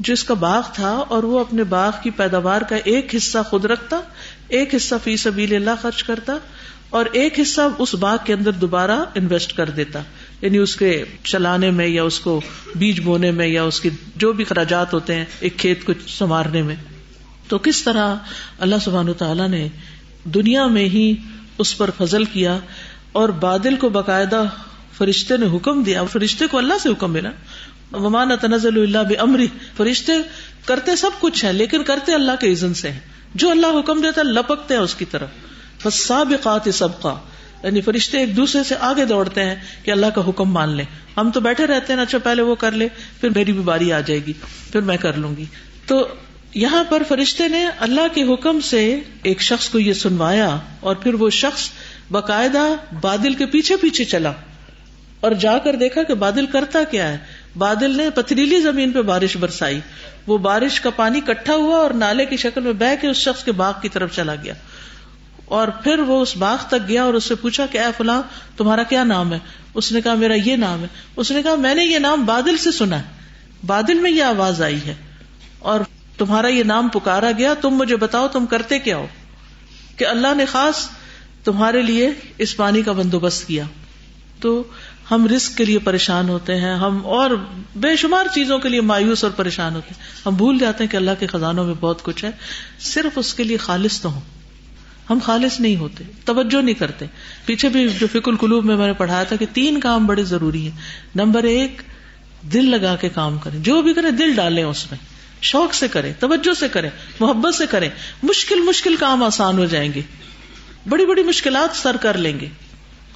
جس 0.00 0.24
کا 0.24 0.34
باغ 0.34 0.62
تھا 0.74 0.90
اور 0.90 1.22
وہ 1.22 1.38
اپنے 1.38 1.64
باغ 1.64 1.92
کی 2.02 2.10
پیداوار 2.10 2.62
کا 2.62 2.76
ایک 2.84 3.14
حصہ 3.14 3.38
خود 3.46 3.64
رکھتا، 3.64 4.00
ایک 4.48 4.74
حصہ 4.74 4.94
فی 5.04 5.16
سبیل 5.16 5.54
اللہ 5.54 5.70
خرچ 5.82 6.02
کرتا 6.02 6.36
اور 6.90 7.06
ایک 7.12 7.40
حصہ 7.40 7.60
اس 7.78 7.94
باغ 7.94 8.16
کے 8.24 8.32
اندر 8.32 8.50
دوبارہ 8.50 9.04
انویسٹ 9.14 9.56
کر 9.56 9.70
دیتا۔ 9.70 10.02
یعنی 10.44 10.58
اس 10.58 10.76
کے 10.76 11.04
چلانے 11.24 11.70
میں 11.70 11.86
یا 11.86 12.02
اس 12.02 12.20
کو 12.20 12.40
بیج 12.76 13.00
بونے 13.00 13.30
میں 13.30 13.46
یا 13.46 13.62
اس 13.62 13.80
کے 13.80 13.90
جو 14.16 14.32
بھی 14.32 14.44
خراجات 14.44 14.94
ہوتے 14.94 15.14
ہیں 15.14 15.24
ایک 15.40 15.56
کھیت 15.56 15.84
کو 15.84 15.92
سنوارنے 16.08 16.62
میں۔ 16.62 16.76
تو 17.48 17.58
کس 17.58 17.82
طرح 17.82 18.14
اللہ 18.58 18.74
سبحان 18.84 19.12
تعالیٰ 19.12 19.48
نے 19.48 19.68
دنیا 20.24 20.66
میں 20.66 20.84
ہی 20.84 21.14
اس 21.58 21.78
پر 21.78 21.90
فضل 21.98 22.24
کیا 22.24 22.58
اور 23.12 23.28
بادل 23.28 23.76
کو 23.76 23.88
باقاعدہ 23.88 24.44
فرشتے 24.98 25.36
نے 25.36 25.56
حکم 25.56 25.82
دیا۔ 25.82 26.04
فرشتے 26.04 26.46
کو 26.46 26.58
اللہ 26.58 26.74
سے 26.82 26.88
حکم 26.88 27.12
ملا۔ 27.12 27.30
ومان 27.92 28.30
تنزل 28.40 28.82
اللہ 28.82 29.20
امری 29.20 29.46
فرشتے 29.76 30.12
کرتے 30.64 30.96
سب 30.96 31.10
کچھ 31.20 31.44
ہے 31.44 31.52
لیکن 31.52 31.82
کرتے 31.84 32.14
اللہ 32.14 32.32
کے 32.40 32.52
عزن 32.52 32.74
سے 32.74 32.90
جو 33.34 33.50
اللہ 33.50 33.66
حکم 33.66 34.00
دیتا 34.00 34.22
لپکتے 34.22 34.74
ہیں 34.74 34.80
اس 34.80 34.94
کی 34.94 35.04
طرف۔ 35.04 35.28
سابقات 35.92 36.68
سب 36.74 37.02
کا 37.02 37.16
یعنی 37.64 37.80
فرشتے 37.80 38.18
ایک 38.18 38.36
دوسرے 38.36 38.62
سے 38.62 38.74
آگے 38.80 39.04
دوڑتے 39.04 39.44
ہیں 39.44 39.54
کہ 39.84 39.90
اللہ 39.90 40.06
کا 40.06 40.22
حکم 40.28 40.52
مان 40.52 40.68
لیں۔ 40.68 40.84
ہم 41.16 41.30
تو 41.30 41.40
بیٹھے 41.40 41.66
رہتے 41.66 41.92
ہیں 41.92 42.00
اچھا 42.00 42.18
پہلے 42.18 42.42
وہ 42.42 42.54
کر 42.54 42.72
لے، 42.72 42.88
پھر 43.20 43.28
میری 43.28 43.52
بھی 43.52 43.62
باری 43.62 43.92
آ 43.92 44.00
جائے 44.00 44.20
گی، 44.26 44.32
پھر 44.72 44.80
میں 44.80 44.96
کر 44.96 45.12
لوں 45.12 45.36
گی۔ 45.36 45.44
تو 45.86 46.08
یہاں 46.54 46.84
پر 46.84 47.02
فرشتے 47.08 47.48
نے 47.48 47.66
اللہ 47.78 48.14
کے 48.14 48.22
حکم 48.22 48.60
سے 48.60 49.00
ایک 49.22 49.42
شخص 49.42 49.68
کو 49.68 49.78
یہ 49.78 49.92
سنوایا 49.92 50.56
اور 50.80 50.96
پھر 50.96 51.14
وہ 51.14 51.30
شخص 51.30 51.70
باقاعدہ 52.10 52.62
بادل 53.00 53.34
کے 53.34 53.46
پیچھے 53.46 53.76
پیچھے 53.76 54.04
چلا 54.04 54.32
اور 55.20 55.32
جا 55.32 55.58
کر 55.58 55.76
دیکھا 55.76 56.02
کہ 56.02 56.14
بادل 56.14 56.46
کرتا 56.46 56.82
کیا 56.90 57.08
ہے۔ 57.08 57.18
بادل 57.58 57.96
نے 57.96 58.10
پتھریلی 58.10 58.60
زمین 58.60 58.92
پہ 58.92 59.02
بارش 59.02 59.36
برسائی۔ 59.36 59.80
وہ 60.26 60.38
بارش 60.38 60.80
کا 60.80 60.90
پانی 60.90 61.20
کٹھا 61.20 61.54
ہوا 61.54 61.76
اور 61.76 61.90
نالے 61.90 62.26
کی 62.26 62.36
شکل 62.36 62.60
میں 62.60 62.72
بہ 62.72 62.94
کے 63.00 63.08
اس 63.08 63.16
شخص 63.16 63.44
کے 63.44 63.52
باغ 63.52 63.72
کی 63.82 63.88
طرف 63.88 64.16
چلا 64.16 64.34
گیا۔ 64.34 64.54
اور 65.44 65.68
پھر 65.68 65.98
وہ 65.98 66.22
اس 66.22 66.36
باغ 66.36 66.56
تک 66.68 66.88
گیا 66.88 67.04
اور 67.04 67.14
اس 67.14 67.24
سے 67.24 67.34
پوچھا 67.34 67.66
کہ 67.66 67.78
اے 67.78 67.86
فلاں، 67.96 68.22
تمہارا 68.56 68.82
کیا 68.82 69.04
نام 69.04 69.32
ہے؟ 69.32 69.38
اس 69.74 69.92
نے 69.92 70.00
کہا، 70.00 70.14
میرا 70.14 70.34
یہ 70.34 70.56
نام 70.56 70.82
ہے۔ 70.82 70.88
اس 71.16 71.30
نے 71.30 71.42
کہا، 71.42 71.54
میں 71.54 71.74
نے 71.74 71.84
یہ 71.84 71.98
نام 71.98 72.24
بادل 72.24 72.56
سے 72.56 72.72
سنا 72.72 72.98
ہے۔ 72.98 73.02
بادل 73.66 73.94
میں 73.94 74.10
یہ 74.10 74.22
آواز 74.22 74.62
آئی 74.62 74.78
ہے۔ 74.86 74.94
اور 75.58 75.80
تمہارا 76.18 76.48
یہ 76.48 76.62
نام 76.62 76.88
پکارا 76.88 77.30
گیا، 77.38 77.54
تم 77.54 77.70
مجھے 77.70 77.96
بتاؤ، 77.96 78.28
تم 78.28 78.46
کرتے 78.46 78.78
کیا 78.78 78.96
ہو؟ 78.96 79.06
کہ 79.96 80.06
اللہ 80.06 80.34
نے 80.34 80.44
خاص 80.44 80.88
تمہارے 81.44 81.82
لیے 81.82 82.10
اس 82.38 82.56
پانی 82.56 82.82
کا 82.82 82.92
بندوبست 82.92 83.46
کیا۔ 83.46 83.64
تو 84.40 84.62
ہم 85.10 85.26
رسک 85.26 85.56
کے 85.56 85.64
لیے 85.64 85.78
پریشان 85.78 86.28
ہوتے 86.28 86.60
ہیں، 86.60 86.74
ہم 86.74 87.06
اور 87.06 87.30
بے 87.76 87.96
شمار 87.96 88.24
چیزوں 88.34 88.58
کے 88.58 88.68
لیے 88.68 88.80
مایوس 88.80 89.24
اور 89.24 89.32
پریشان 89.32 89.74
ہوتے 89.74 89.94
ہیں۔ 89.94 90.22
ہم 90.26 90.34
بھول 90.34 90.58
جاتے 90.58 90.84
ہیں 90.84 90.90
کہ 90.90 90.96
اللہ 90.96 91.10
کے 91.18 91.26
خزانوں 91.26 91.64
میں 91.64 91.74
بہت 91.80 92.02
کچھ 92.02 92.24
ہے۔ 92.24 92.30
صرف 92.80 93.12
اس 93.16 93.34
کے 93.34 93.44
لیے 93.44 93.56
خالص 93.56 94.00
تو 94.00 94.12
ہوں۔ 94.12 94.20
ہم 95.10 95.18
خالص 95.22 95.60
نہیں 95.60 95.76
ہوتے، 95.76 96.04
توجہ 96.24 96.62
نہیں 96.62 96.74
کرتے۔ 96.74 97.04
پیچھے 97.46 97.68
بھی 97.68 97.88
جو 97.88 98.06
فک 98.06 98.28
القلوب 98.28 98.64
میں 98.64 98.76
میں 98.76 98.86
نے 98.86 98.92
پڑھایا 98.92 99.22
تھا 99.22 99.36
کہ 99.36 99.46
تین 99.52 99.80
کام 99.80 100.06
بڑے 100.06 100.24
ضروری 100.24 100.62
ہیں۔ 100.62 100.78
نمبر 101.14 101.42
ایک، 101.42 101.82
دل 102.52 102.70
لگا 102.70 102.96
کے 102.96 103.08
کام 103.08 103.38
کریں۔ 103.38 103.58
جو 103.62 103.82
بھی 103.82 103.94
کریں، 103.94 104.10
دل 104.10 104.34
ڈالیں 104.34 104.64
اس 104.64 104.90
میں۔ 104.90 104.98
شوق 105.42 105.74
سے 105.74 105.88
کریں، 105.88 106.12
توجہ 106.18 106.54
سے 106.54 106.68
کریں، 106.68 106.90
محبت 107.20 107.54
سے 107.54 107.66
کریں۔ 107.66 107.88
مشکل 108.22 108.60
مشکل 108.60 108.96
کام 108.96 109.22
آسان 109.22 109.58
ہو 109.58 109.64
جائیں 109.64 109.92
گے۔ 109.94 110.00
بڑی 110.88 111.06
بڑی 111.06 111.22
مشکلات 111.22 111.76
سر 111.76 111.96
کر 111.96 112.18
لیں 112.18 112.40
گے۔ 112.40 112.48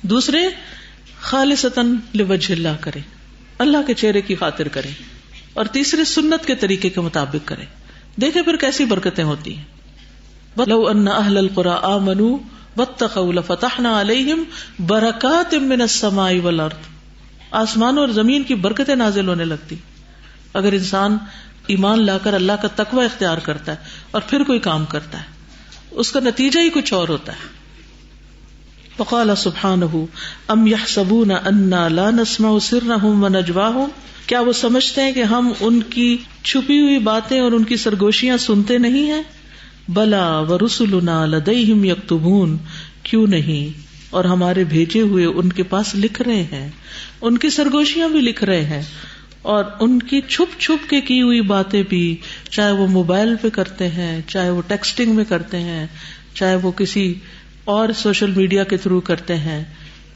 دوسرے 0.03 0.39
خالص 1.21 1.67
لوجہ 2.15 2.53
اللہ 2.53 2.69
کرے 2.81 3.01
اللہ 3.59 3.79
کے 3.87 3.95
چہرے 3.95 4.21
کی 4.21 4.35
خاطر 4.35 4.69
کرے 4.69 4.89
اور 5.55 5.65
تیسرے، 5.65 6.05
سنت 6.05 6.47
کے 6.47 6.55
طریقے 6.55 6.89
کے 6.89 7.01
مطابق 7.01 7.49
کرے 7.49 7.65
دیکھے 8.21 8.43
پھر 8.43 8.57
کیسی 8.57 8.85
برکتیں 8.85 9.25
ہوتی 9.25 9.57
ہیں۔ 9.57 9.65
لو 10.67 10.87
ان 10.87 11.09
اہل 11.09 11.39
القرا 11.39 11.79
آمنوا 11.83 12.39
واتقوا 12.77 13.33
لفتحنا 13.33 14.01
علیہم 14.01 14.45
برکات 14.79 15.55
من 15.55 15.81
السماء 15.81 16.33
والارض۔ 16.43 16.87
آسمان 17.51 17.99
اور 17.99 18.09
زمین 18.09 18.43
کی 18.43 18.55
برکتیں 18.55 18.97
نازل 18.97 19.29
ہونے 19.29 19.45
لگتی۔ 19.45 19.77
اگر 20.55 20.73
انسان 20.73 21.19
ایمان 21.67 22.07
لا 22.07 22.19
کر 22.19 22.35
اللہ 22.35 22.53
کا 22.63 22.69
تقوی 22.77 23.05
اختیار 23.05 23.39
کرتا 23.39 23.73
ہے 23.73 23.77
اور 24.11 24.23
پھر 24.27 24.43
کوئی 24.43 24.59
کام 24.59 24.85
کرتا 24.85 25.19
ہے، 25.19 25.25
اس 25.91 26.13
کا 26.13 26.21
نتیجہ 26.21 26.61
ہی 26.61 26.71
کچھ 26.71 26.95
اور 26.95 27.09
ہوتا 27.09 27.33
ہے۔ 27.33 27.59
فقال 28.97 29.31
سبحانه 29.37 30.05
ام 30.49 30.67
يحسبون 30.67 31.31
اننا 31.31 31.89
لا 31.89 32.11
نسمع 32.11 32.59
سرهم 32.59 33.25
ونجواهم 33.25 33.89
کیا 34.27 34.41
وہ 34.41 34.53
سمجھتے 34.53 35.03
ہیں 35.03 35.13
کہ 35.13 35.23
ہم 35.23 35.53
ان 35.61 35.83
کی 35.83 36.17
چھپی 36.45 36.81
ہوئی 36.81 36.99
باتیں 36.99 37.41
اور 37.41 37.53
ان 37.53 37.65
کی 37.65 37.77
سرگوشیاں 37.77 38.37
سنتے 38.37 38.79
نہیں 38.79 39.07
ہیں؟ 39.07 39.23
بلا 39.89 40.39
و 40.39 40.59
رسولنا 40.59 41.27
لديهم 41.27 41.85
يكتبون، 41.85 42.57
کیوں 43.03 43.27
نہیں؟ 43.27 43.79
اور 44.11 44.25
ہمارے 44.25 44.65
بھیجے 44.65 45.01
ہوئے 45.01 45.25
ان 45.25 45.53
کے 45.53 45.63
پاس 45.63 45.95
لکھ 45.95 46.23
رہے 46.23 46.43
ہیں، 46.43 46.69
ان 47.21 47.39
کی 47.39 47.51
سرگوشیاں 47.51 48.09
بھی 48.09 48.21
لکھ 48.21 48.45
رہے 48.45 48.65
ہیں۔ 48.65 48.83
اور 49.43 49.65
ان 49.81 49.99
کی 49.99 50.21
چھپ 50.21 50.61
چھپ 50.61 50.91
کے 50.91 51.01
کی 51.01 51.23
ہوئی 51.23 51.41
باتیں 51.41 51.83
بھی 51.89 52.17
چاہے 52.51 52.73
وہ 52.73 52.87
موبائل 52.87 53.35
پہ 53.43 53.49
کرتے 53.49 53.89
ہیں، 53.89 54.21
چاہے 54.27 54.51
وہ 54.51 54.63
ٹیکسٹنگ 54.67 55.15
میں 55.15 55.25
کرتے 55.25 55.61
ہیں، 55.61 55.87
چاہے 56.35 56.57
وہ 56.57 56.71
کسی 56.71 57.15
اور 57.65 57.89
سوشل 57.97 58.31
میڈیا 58.31 58.65
کے 58.65 58.77
تھرو 58.77 59.01
کرتے 59.01 59.37
ہیں۔ 59.37 59.65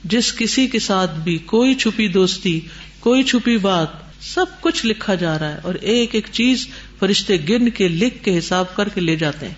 جس 0.04 0.36
کسی 0.36 0.66
کے 0.66 0.78
ساتھ 0.78 1.20
بھی 1.20 1.38
کوئی 1.38 1.74
چھپی 1.74 2.08
دوستی، 2.08 2.60
کوئی 3.00 3.22
چھپی 3.22 3.56
بات، 3.56 3.86
سب 4.20 4.44
کچھ 4.60 4.86
لکھا 4.86 5.14
جا 5.14 5.38
رہا 5.38 5.52
ہے۔ 5.52 5.58
اور 5.62 5.74
ایک 5.74 6.14
ایک 6.14 6.26
چیز 6.32 6.68
فرشتے 7.03 7.36
گن 7.48 7.68
کے 7.68 7.88
لکھ 7.88 8.24
کے 8.24 8.38
حساب 8.38 8.76
کر 8.76 8.88
کے 8.88 9.00
لے 9.00 9.16
جاتے 9.16 9.46
ہیں 9.46 9.55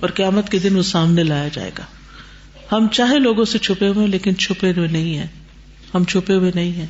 اور 0.00 0.10
قیامت 0.10 0.50
کے 0.50 0.58
دن 0.58 0.76
وہ 0.76 0.82
سامنے 0.82 1.22
لایا 1.22 1.48
جائے 1.48 1.70
گا۔ 1.78 1.84
ہم 2.72 2.88
چاہے 2.88 3.18
لوگوں 3.18 3.44
سے 3.44 3.58
چھپے 3.58 3.88
ہوئے 3.88 4.06
لیکن 4.06 4.36
چھپے 4.36 4.72
ہوئے 4.76 4.88
نہیں 4.88 5.18
ہیں۔ 5.18 5.26
ہم 5.94 6.04
چھپے 6.04 6.34
ہوئے 6.34 6.50
نہیں 6.54 6.72
ہیں۔ 6.72 6.86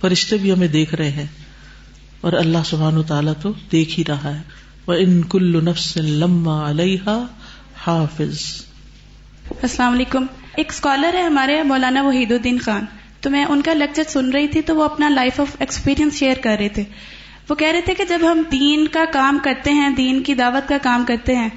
فرشتے 0.00 0.36
بھی 0.36 0.52
ہمیں 0.52 0.68
دیکھ 0.68 0.94
رہے 0.94 1.10
ہیں۔ 1.10 1.26
اور 2.20 2.32
اللہ 2.32 2.58
سبحان 2.64 2.96
و 2.96 3.02
تعالیٰ 3.02 3.32
تو 3.42 3.52
دیکھ 3.72 3.98
ہی 3.98 4.04
رہا 4.08 4.36
ہے۔ 4.36 4.42
وہ 4.86 4.94
ان 4.94 5.22
کل 5.22 5.64
نفس 5.64 5.96
لما 5.96 6.70
علیہ 6.70 7.24
حافظ۔ 7.86 8.62
السلام 9.62 9.92
علیکم۔ 9.92 10.26
ایک 10.56 10.68
اسکالر 10.68 11.14
ہے 11.14 11.22
ہمارے 11.22 11.62
مولانا 11.62 12.02
وحید 12.02 12.32
الدین 12.32 12.58
خان۔ 12.58 12.84
تو 13.20 13.30
میں 13.30 13.44
ان 13.44 13.62
کا 13.62 13.72
لیکچر 13.72 14.02
سن 14.08 14.30
رہی 14.30 14.48
تھی 14.48 14.62
تو 14.62 14.76
وہ 14.76 14.84
اپنا 14.84 15.08
لائف 15.08 15.40
آف 15.40 15.56
ایکسپیرینس 15.58 16.14
شیئر 16.14 16.36
کر 16.42 16.56
رہے 16.60 16.68
تھے۔ 16.68 16.84
وہ 17.50 17.54
کہہ 17.54 17.68
رہے 17.68 17.80
تھے 17.80 17.94
کہ 17.94 18.04
جب 18.04 18.18
ہم 18.32 18.42
دین 18.52 18.86
کا 18.86 19.04
کام 19.10 19.38
کرتے 19.42 19.70
ہیں، 19.70 19.90
دین 19.90 20.22
کی 20.22 20.34
دعوت 20.34 20.68
کا 20.68 20.78
کام 20.82 21.04
کرتے 21.04 21.36
ہیں، 21.36 21.48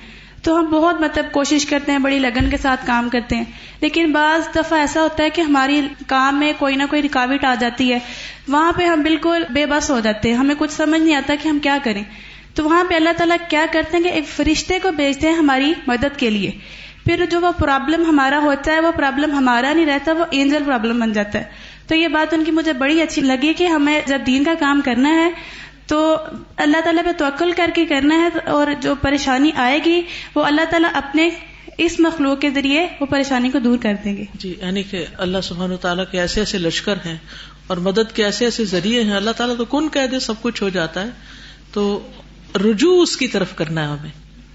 تو 0.43 0.59
ہم 0.59 0.65
بہت 0.65 1.01
مطلب 1.01 1.25
کوشش 1.31 1.65
کرتے 1.65 1.91
ہیں، 1.91 1.99
بڑی 1.99 2.19
لگن 2.19 2.49
کے 2.49 2.57
ساتھ 2.57 2.87
کام 2.87 3.09
کرتے 3.09 3.35
ہیں۔ 3.35 3.43
لیکن 3.81 4.11
بعض 4.11 4.55
دفعہ 4.55 4.79
ایسا 4.79 5.01
ہوتا 5.01 5.23
ہے 5.23 5.29
کہ 5.29 5.41
ہماری 5.41 5.81
کام 6.07 6.39
میں 6.39 6.53
کوئی 6.59 6.75
نہ 6.75 6.83
کوئی 6.89 7.01
رکاوٹ 7.01 7.45
آ 7.45 7.55
جاتی 7.59 7.93
ہے۔ 7.93 7.99
وہاں 8.47 8.71
پہ 8.71 8.85
ہم 8.85 9.01
بالکل 9.01 9.43
بے 9.49 9.65
بس 9.65 9.89
ہو 9.89 9.99
جاتے 9.99 10.29
ہیں۔ 10.29 10.35
ہمیں 10.35 10.55
کچھ 10.57 10.71
سمجھ 10.71 11.01
نہیں 11.01 11.15
آتا 11.15 11.35
کہ 11.43 11.47
ہم 11.47 11.59
کیا 11.59 11.77
کریں۔ 11.83 12.03
تو 12.55 12.63
وہاں 12.63 12.83
پہ 12.83 12.95
اللہ 12.95 13.09
تعالیٰ 13.17 13.37
کیا 13.49 13.65
کرتے 13.71 13.97
ہیں 13.97 14.03
کہ 14.03 14.09
ایک 14.09 14.27
فرشتے 14.27 14.79
کو 14.79 14.91
بھیجتے 14.91 15.27
ہیں 15.27 15.35
ہماری 15.35 15.73
مدد 15.87 16.19
کے 16.19 16.29
لیے۔ 16.29 16.51
پھر 17.05 17.25
جو 17.29 17.41
وہ 17.41 17.51
پرابلم 17.59 18.05
ہمارا 18.05 18.39
ہوتا 18.39 18.71
ہے، 18.71 18.79
وہ 18.79 18.91
پرابلم 18.91 19.31
ہمارا 19.31 19.73
نہیں 19.73 19.85
رہتا، 19.85 20.11
وہ 20.11 20.25
اینجل 20.31 20.63
پرابلم 20.65 20.99
بن 20.99 21.11
جاتا 21.11 21.39
ہے۔ 21.39 21.43
تو 21.87 21.95
یہ 21.95 22.07
بات 22.07 22.33
ان 22.33 22.43
کی 22.43 22.51
مجھے 22.51 22.73
بڑی 22.73 23.01
اچھی 23.01 23.21
لگی 23.21 23.53
کہ 23.53 23.67
ہمیں 23.67 24.01
جب 24.07 24.21
دین 24.27 24.43
کا 24.43 24.53
کام 24.59 24.81
کرنا 24.81 25.09
ہے 25.09 25.29
تو 25.93 26.15
اللہ 26.57 26.81
تعالیٰ 26.83 27.03
پہ 27.05 27.11
توکل 27.17 27.51
کر 27.55 27.71
کے 27.75 27.85
کرنا 27.85 28.15
ہے 28.15 28.49
اور 28.49 28.67
جو 28.81 28.93
پریشانی 29.01 29.51
آئے 29.55 29.79
گی، 29.85 30.01
وہ 30.35 30.43
اللہ 30.43 30.69
تعالیٰ 30.69 30.89
اپنے 30.93 31.29
اس 31.77 31.99
مخلوق 31.99 32.39
کے 32.39 32.49
ذریعے 32.49 32.85
وہ 33.01 33.05
پریشانی 33.05 33.49
کو 33.51 33.59
دور 33.59 33.77
کر 33.77 33.95
دیں 34.03 34.17
گے۔ 34.17 34.25
جی 34.33 34.53
یعنی 34.61 34.83
کہ 34.83 35.05
اللہ 35.17 35.41
سبحان 35.43 35.71
و 35.71 35.77
تعالیٰ 35.77 36.05
کے 36.11 36.19
ایسے 36.19 36.41
ایسے 36.41 36.57
لشکر 36.57 37.05
ہیں 37.05 37.17
اور 37.67 37.77
مدد 37.77 38.11
کے 38.15 38.25
ایسے 38.25 38.45
ایسے 38.45 38.65
ذریعے 38.65 39.03
ہیں، 39.03 39.13
اللہ 39.13 39.31
تعالیٰ 39.37 39.57
تو 39.57 39.65
کن 39.65 39.89
کہہ 39.89 40.07
دے 40.11 40.19
سب 40.19 40.41
کچھ 40.41 40.63
ہو 40.63 40.69
جاتا 40.69 41.03
ہے، 41.03 41.09
تو 41.73 41.99
رجوع 42.65 43.01
اس 43.01 43.17
کی 43.17 43.27
طرف 43.27 43.55
کرنا 43.55 43.81
ہے 43.81 43.87
ہمیں۔ 43.87 44.09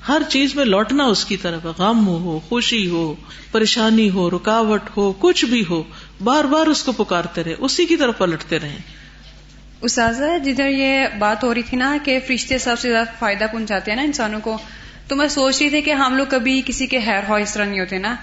ہر 0.08 0.22
چیز 0.28 0.54
میں 0.54 0.64
لوٹنا 0.64 1.04
اس 1.04 1.24
کی 1.24 1.36
طرف 1.36 1.66
غم 1.78 2.06
ہو، 2.06 2.38
خوشی 2.48 2.88
ہو، 2.90 3.14
پریشانی 3.52 4.10
ہو، 4.10 4.30
رکاوٹ 4.30 4.96
ہو، 4.96 5.12
کچھ 5.18 5.44
بھی 5.44 5.64
ہو، 5.70 5.82
بار 6.24 6.44
بار 6.44 6.66
اس 6.66 6.82
کو 6.82 6.92
پکارتے 6.92 7.44
رہے، 7.44 7.54
اسی 7.58 7.84
کی 7.84 7.96
طرف 7.96 8.18
پلٹتے 8.18 8.58
رہے 8.58 8.78
استاذہ 9.80 10.38
جدھر 10.44 10.68
یہ 10.68 11.06
بات 11.18 11.44
ہو 11.44 11.54
رہی 11.54 11.62
تھی 11.62 11.76
نا 11.76 11.96
کہ 12.04 12.18
فرشتے 12.26 12.58
سب 12.58 12.78
سے 12.78 12.90
زیادہ 12.90 13.06
فائدہ 13.18 13.44
پہنچاتے 13.52 13.90
ہیں 13.90 13.96
نا 13.96 14.02
انسانوں 14.02 14.40
کو 14.40 14.58
تو 15.08 15.16
میں 15.16 15.28
سوچ 15.28 15.60
رہی 15.60 15.70
تھی 15.70 15.82
کہ 15.82 15.90
ہم 15.90 16.16
لوگ 16.16 16.26
کبھی 16.28 16.62
کسی 16.66 16.86
کے 16.86 16.98
ہیر 16.98 17.20
ہو 17.28 17.34
اس 17.34 17.54
طرح 17.54 17.64
نہیں 17.64 17.80
ہوتے 17.80 17.98
نا۔ 17.98 18.16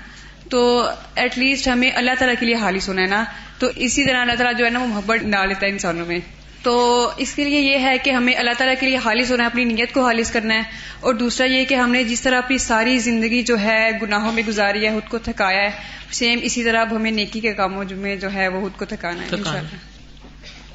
تو 0.50 0.90
ایٹ 1.16 1.38
لیسٹ 1.38 1.68
ہمیں 1.68 1.92
اللہ 1.96 2.12
تعالیٰ 2.20 2.36
کے 2.40 2.46
لیے 2.46 2.56
حالث 2.56 2.90
ہونا 2.90 3.02
ہے 3.02 3.08
نا۔ 3.08 3.24
تو 3.60 3.68
اسی 3.76 4.04
طرح 4.04 4.22
اللہ 4.22 4.36
تعالیٰ 4.38 4.60
جو 4.60 4.66
ہے 4.66 4.70
نا 4.70 4.80
وہ 4.80 4.88
محبت 4.88 5.20
ڈال 5.20 5.48
لیتا 5.48 5.66
ہے 5.66 5.72
انسانوں 5.72 6.06
میں۔ 6.06 6.20
تو 6.64 7.10
اس 7.18 7.34
کے 7.34 7.44
لیے 7.44 7.62
یہ 7.62 7.78
ہے 7.78 7.98
کہ 8.04 8.10
ہمیں 8.10 8.34
اللہ 8.34 8.52
تعالیٰ 8.58 8.76
کے 8.80 8.86
لیے 8.86 8.98
حالث 8.98 9.32
ہونا 9.32 9.44
ہے 9.44 9.48
اپنی 9.48 9.64
نیت 9.64 9.94
کو 9.94 10.06
حالث 10.06 10.32
کرنا 10.32 10.54
ہے۔ 10.56 10.62
اور 11.00 11.14
دوسرا 11.14 11.48
یہ 11.48 11.66
کہ 11.66 11.76
ہم 11.76 11.92
نے 11.92 12.04
جس 12.04 12.22
طرح 12.22 12.38
اپنی 12.38 12.58
ساری 12.58 12.98
زندگی 12.98 13.42
جو 13.42 13.60
ہے 13.60 13.90
گناہوں 14.02 14.32
میں 14.32 14.44
گزاری 14.48 14.86
ہے 14.86 14.92
خود 14.92 15.10
کو 15.10 15.18
تھکایا 15.18 15.62
ہے 15.62 15.70
سیم 16.12 16.40
اسی 16.42 16.64
طرح 16.64 16.82
اب 16.82 16.96
ہمیں 16.96 17.12
نیکی 17.12 17.40
کے 17.40 17.54
کاموں 17.54 17.84
میں 17.92 18.16
جو 18.16 18.34
ہے 18.34 18.48
وہ 18.48 18.62
خود 18.62 18.72
کو 18.78 18.86
تھکانا 18.86 19.24
ہے 19.24 19.95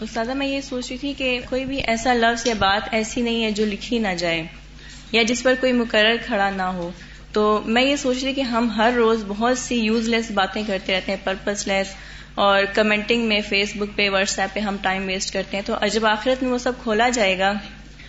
استاذہ 0.01 0.33
میں 0.33 0.47
یہ 0.47 0.61
سوچ 0.61 0.89
رہی 0.91 0.99
تھی 0.99 1.13
کہ 1.19 1.41
کوئی 1.49 1.65
بھی 1.65 1.81
ایسا 1.87 2.15
لفظ 2.15 2.47
یا 2.47 2.55
بات 2.59 2.89
ایسی 2.93 3.21
نہیں 3.21 3.45
ہے 3.45 3.51
جو 3.51 3.67
لکھی 3.67 3.99
نہ 3.99 4.09
جائے 4.19 4.43
یا 5.13 5.23
جس 5.23 5.43
پر 5.43 5.55
کوئی 5.61 5.73
مقرر 5.73 6.17
کھڑا 6.27 6.51
نہ 6.51 6.63
ہو۔ 6.63 6.91
تو 7.33 7.61
میں 7.65 7.83
یہ 7.83 7.97
سوچ 7.97 8.25
رہی 8.25 8.33
کہ 8.33 8.41
ہم 8.41 8.71
ہر 8.77 8.93
روز 8.97 9.25
بہت 9.29 9.59
سی 9.59 9.75
یوز 9.77 10.09
لیس 10.09 10.31
باتیں 10.31 10.63
کرتے 10.67 10.93
رہتے 10.93 11.13
ہیں 11.13 11.19
پرپز 11.25 11.69
لیس 11.69 11.87
اور 12.35 12.63
کمنٹنگ 12.75 13.29
میں 13.29 13.41
فیس 13.49 13.73
بک 13.77 13.97
پہ 13.97 14.09
واٹس 14.11 14.39
ایپ 14.39 14.55
پہ 14.55 14.61
ہم 14.61 14.77
ٹائم 14.83 15.07
ویسٹ 15.07 15.33
کرتے 15.33 15.57
ہیں۔ 15.57 15.65
تو 15.67 15.75
جب 15.93 16.07
آخرت 16.07 16.43
میں 16.43 16.53
وہ 16.53 16.59
سب 16.59 16.73
کھولا 16.83 17.09
جائے 17.09 17.39
گا 17.39 17.53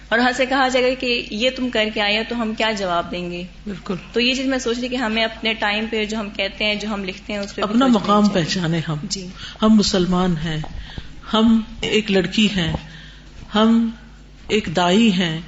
اور 0.10 0.20
ہاں 0.20 0.32
سے 0.38 0.46
کہا 0.46 0.68
جائے 0.68 0.90
گا 0.90 0.94
کہ 1.00 1.28
یہ 1.32 1.50
تم 1.56 1.70
کر 1.70 1.86
کے 1.94 2.02
آئے 2.02 2.24
تو 2.30 2.42
ہم 2.42 2.54
کیا 2.58 2.72
جواب 2.72 3.12
دیں 3.12 3.32
گے؟ 3.32 3.44
بالکل۔ 3.68 3.96
تو 4.14 4.20
یہ 4.20 4.34
چیز 4.34 4.46
میں 4.46 4.60
سوچ 4.60 4.80
رہی 4.80 4.88
کہ 4.88 4.96
ہمیں 4.96 5.24
اپنے 5.24 5.54
ٹائم 5.54 5.86
پہ 5.90 6.06
جو 6.06 6.20
ہم 6.20 6.30
کہتے 6.30 6.64
ہیں 6.66 6.76
جو 6.76 6.88
ہم 6.88 7.04
لکھتے 7.04 7.34
ہیں 7.34 7.40
اس 7.40 7.56
پہ 7.56 7.62
اپنا 7.62 7.88
مقام 7.88 8.30
پہچانے 8.30 8.82
ہم۔ 8.88 8.98
جی۔ 9.04 9.28
ہم 9.62 9.70
مسلمان 9.70 10.38
ہیں۔ 10.38 10.58
ہم 11.34 11.62
ایک 11.82 12.12
لڑکی 12.12 12.48
ہیں، 12.56 12.74
ہم 13.56 13.90
ایک 14.48 14.70
دائی 14.76 15.12
ہیں 15.14 15.42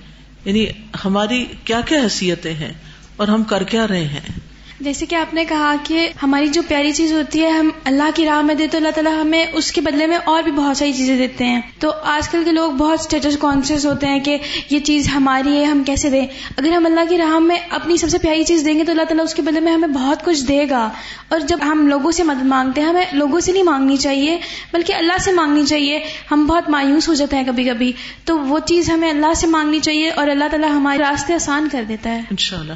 یعنی 0.45 0.65
ہماری 1.05 1.45
کیا 1.63 1.81
کیا 1.81 1.99
حیثیتیں 2.03 2.53
ہیں 2.53 2.73
اور 3.15 3.27
ہم 3.27 3.43
کر 3.43 3.63
کیا 3.63 3.88
رہے 3.88 4.05
ہیں؟ 4.05 4.39
جیسے 4.84 5.05
کہ 5.05 5.15
آپ 5.15 5.34
نے 5.34 5.45
کہا 5.45 5.75
کہ 5.84 6.09
ہماری 6.23 6.47
جو 6.47 6.61
پیاری 6.67 6.91
چیز 6.91 7.13
ہوتی 7.13 7.43
ہے، 7.43 7.49
ہم 7.49 7.69
اللہ 7.84 8.03
کی 8.15 8.25
راہ 8.25 8.41
میں 8.41 8.55
دے 8.55 8.67
تو 8.67 8.77
اللہ 8.77 8.89
تعالیٰ 8.89 9.21
ہمیں 9.21 9.45
اس 9.53 9.71
کے 9.71 9.81
بدلے 9.81 10.07
میں 10.07 10.17
اور 10.23 10.43
بھی 10.43 10.51
بہت 10.51 10.77
ساری 10.77 10.93
چیزیں 10.93 11.17
دیتے 11.17 11.45
ہیں۔ 11.45 11.61
تو 11.79 11.91
آج 12.03 12.29
کل 12.29 12.41
کے 12.45 12.51
لوگ 12.51 12.71
بہت 12.71 12.99
اسٹیٹس 12.99 13.38
کانشیس 13.38 13.86
ہوتے 13.86 14.07
ہیں 14.07 14.19
کہ 14.19 14.38
یہ 14.69 14.79
چیز 14.79 15.09
ہماری 15.15 15.57
ہے، 15.57 15.63
ہم 15.63 15.84
کیسے 15.84 16.09
دیں؟ 16.09 16.25
اگر 16.57 16.71
ہم 16.71 16.86
اللہ 16.86 16.99
کی 17.09 17.17
راہ 17.17 17.39
میں 17.39 17.57
اپنی 17.69 17.97
سب 17.97 18.09
سے 18.09 18.17
پیاری 18.17 18.43
چیز 18.43 18.65
دیں 18.65 18.79
گے 18.79 18.84
تو 18.84 18.91
اللہ 18.91 19.03
تعالیٰ 19.03 19.25
اس 19.25 19.34
کے 19.34 19.41
بدلے 19.41 19.59
میں 19.59 19.73
ہمیں 19.73 19.88
بہت 19.88 20.25
کچھ 20.25 20.45
دے 20.45 20.65
گا۔ 20.69 20.89
اور 21.27 21.39
جب 21.39 21.57
ہم 21.61 21.88
لوگوں 21.88 22.11
سے 22.11 22.23
مدد 22.23 22.45
مانگتے 22.45 22.81
ہیں، 22.81 22.88
ہمیں 22.88 23.05
لوگوں 23.13 23.39
سے 23.39 23.51
نہیں 23.51 23.63
مانگنی 23.63 23.97
چاہیے، 23.97 24.38
بلکہ 24.73 24.93
اللہ 24.93 25.17
سے 25.21 25.31
مانگنی 25.31 25.65
چاہیے۔ 25.65 25.99
ہم 26.31 26.45
بہت 26.45 26.69
مایوس 26.69 27.09
ہو 27.09 27.13
جاتے 27.13 27.36
ہیں 27.36 27.43
کبھی 27.43 27.63
کبھی 27.63 27.91
تو 28.25 28.39
وہ 28.39 28.59
چیز 28.59 28.89
ہمیں 28.89 29.09
اللہ 29.09 29.34
سے 29.34 29.47
مانگنی 29.47 29.79
چاہیے 29.79 30.09
اور 30.09 30.27
اللہ 30.27 30.45
تعالیٰ 30.51 30.69
ہمارے 30.69 30.99
راستے 30.99 31.34
آسان 31.34 31.69
کر 31.71 31.84
دیتا 31.88 32.09
ہے۔ 32.09 32.19
انشاءاللہ۔ 32.19 32.73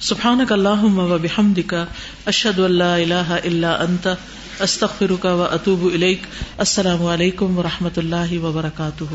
سبحانك 0.00 0.52
اللهم 0.52 0.98
وبحمدك 0.98 1.74
اشهد 2.26 2.58
ان 2.58 2.70
لا 2.70 2.96
اله 2.96 3.38
الا 3.44 3.82
انت 3.84 4.08
استغفرك 4.60 5.24
واتوب 5.24 5.86
اليك 5.86 6.26
السلام 6.58 7.06
علیکم 7.06 7.58
و 7.58 7.62
رحمۃ 7.62 7.96
اللہ 7.96 8.38
وبرکاتہ۔ 8.42 9.14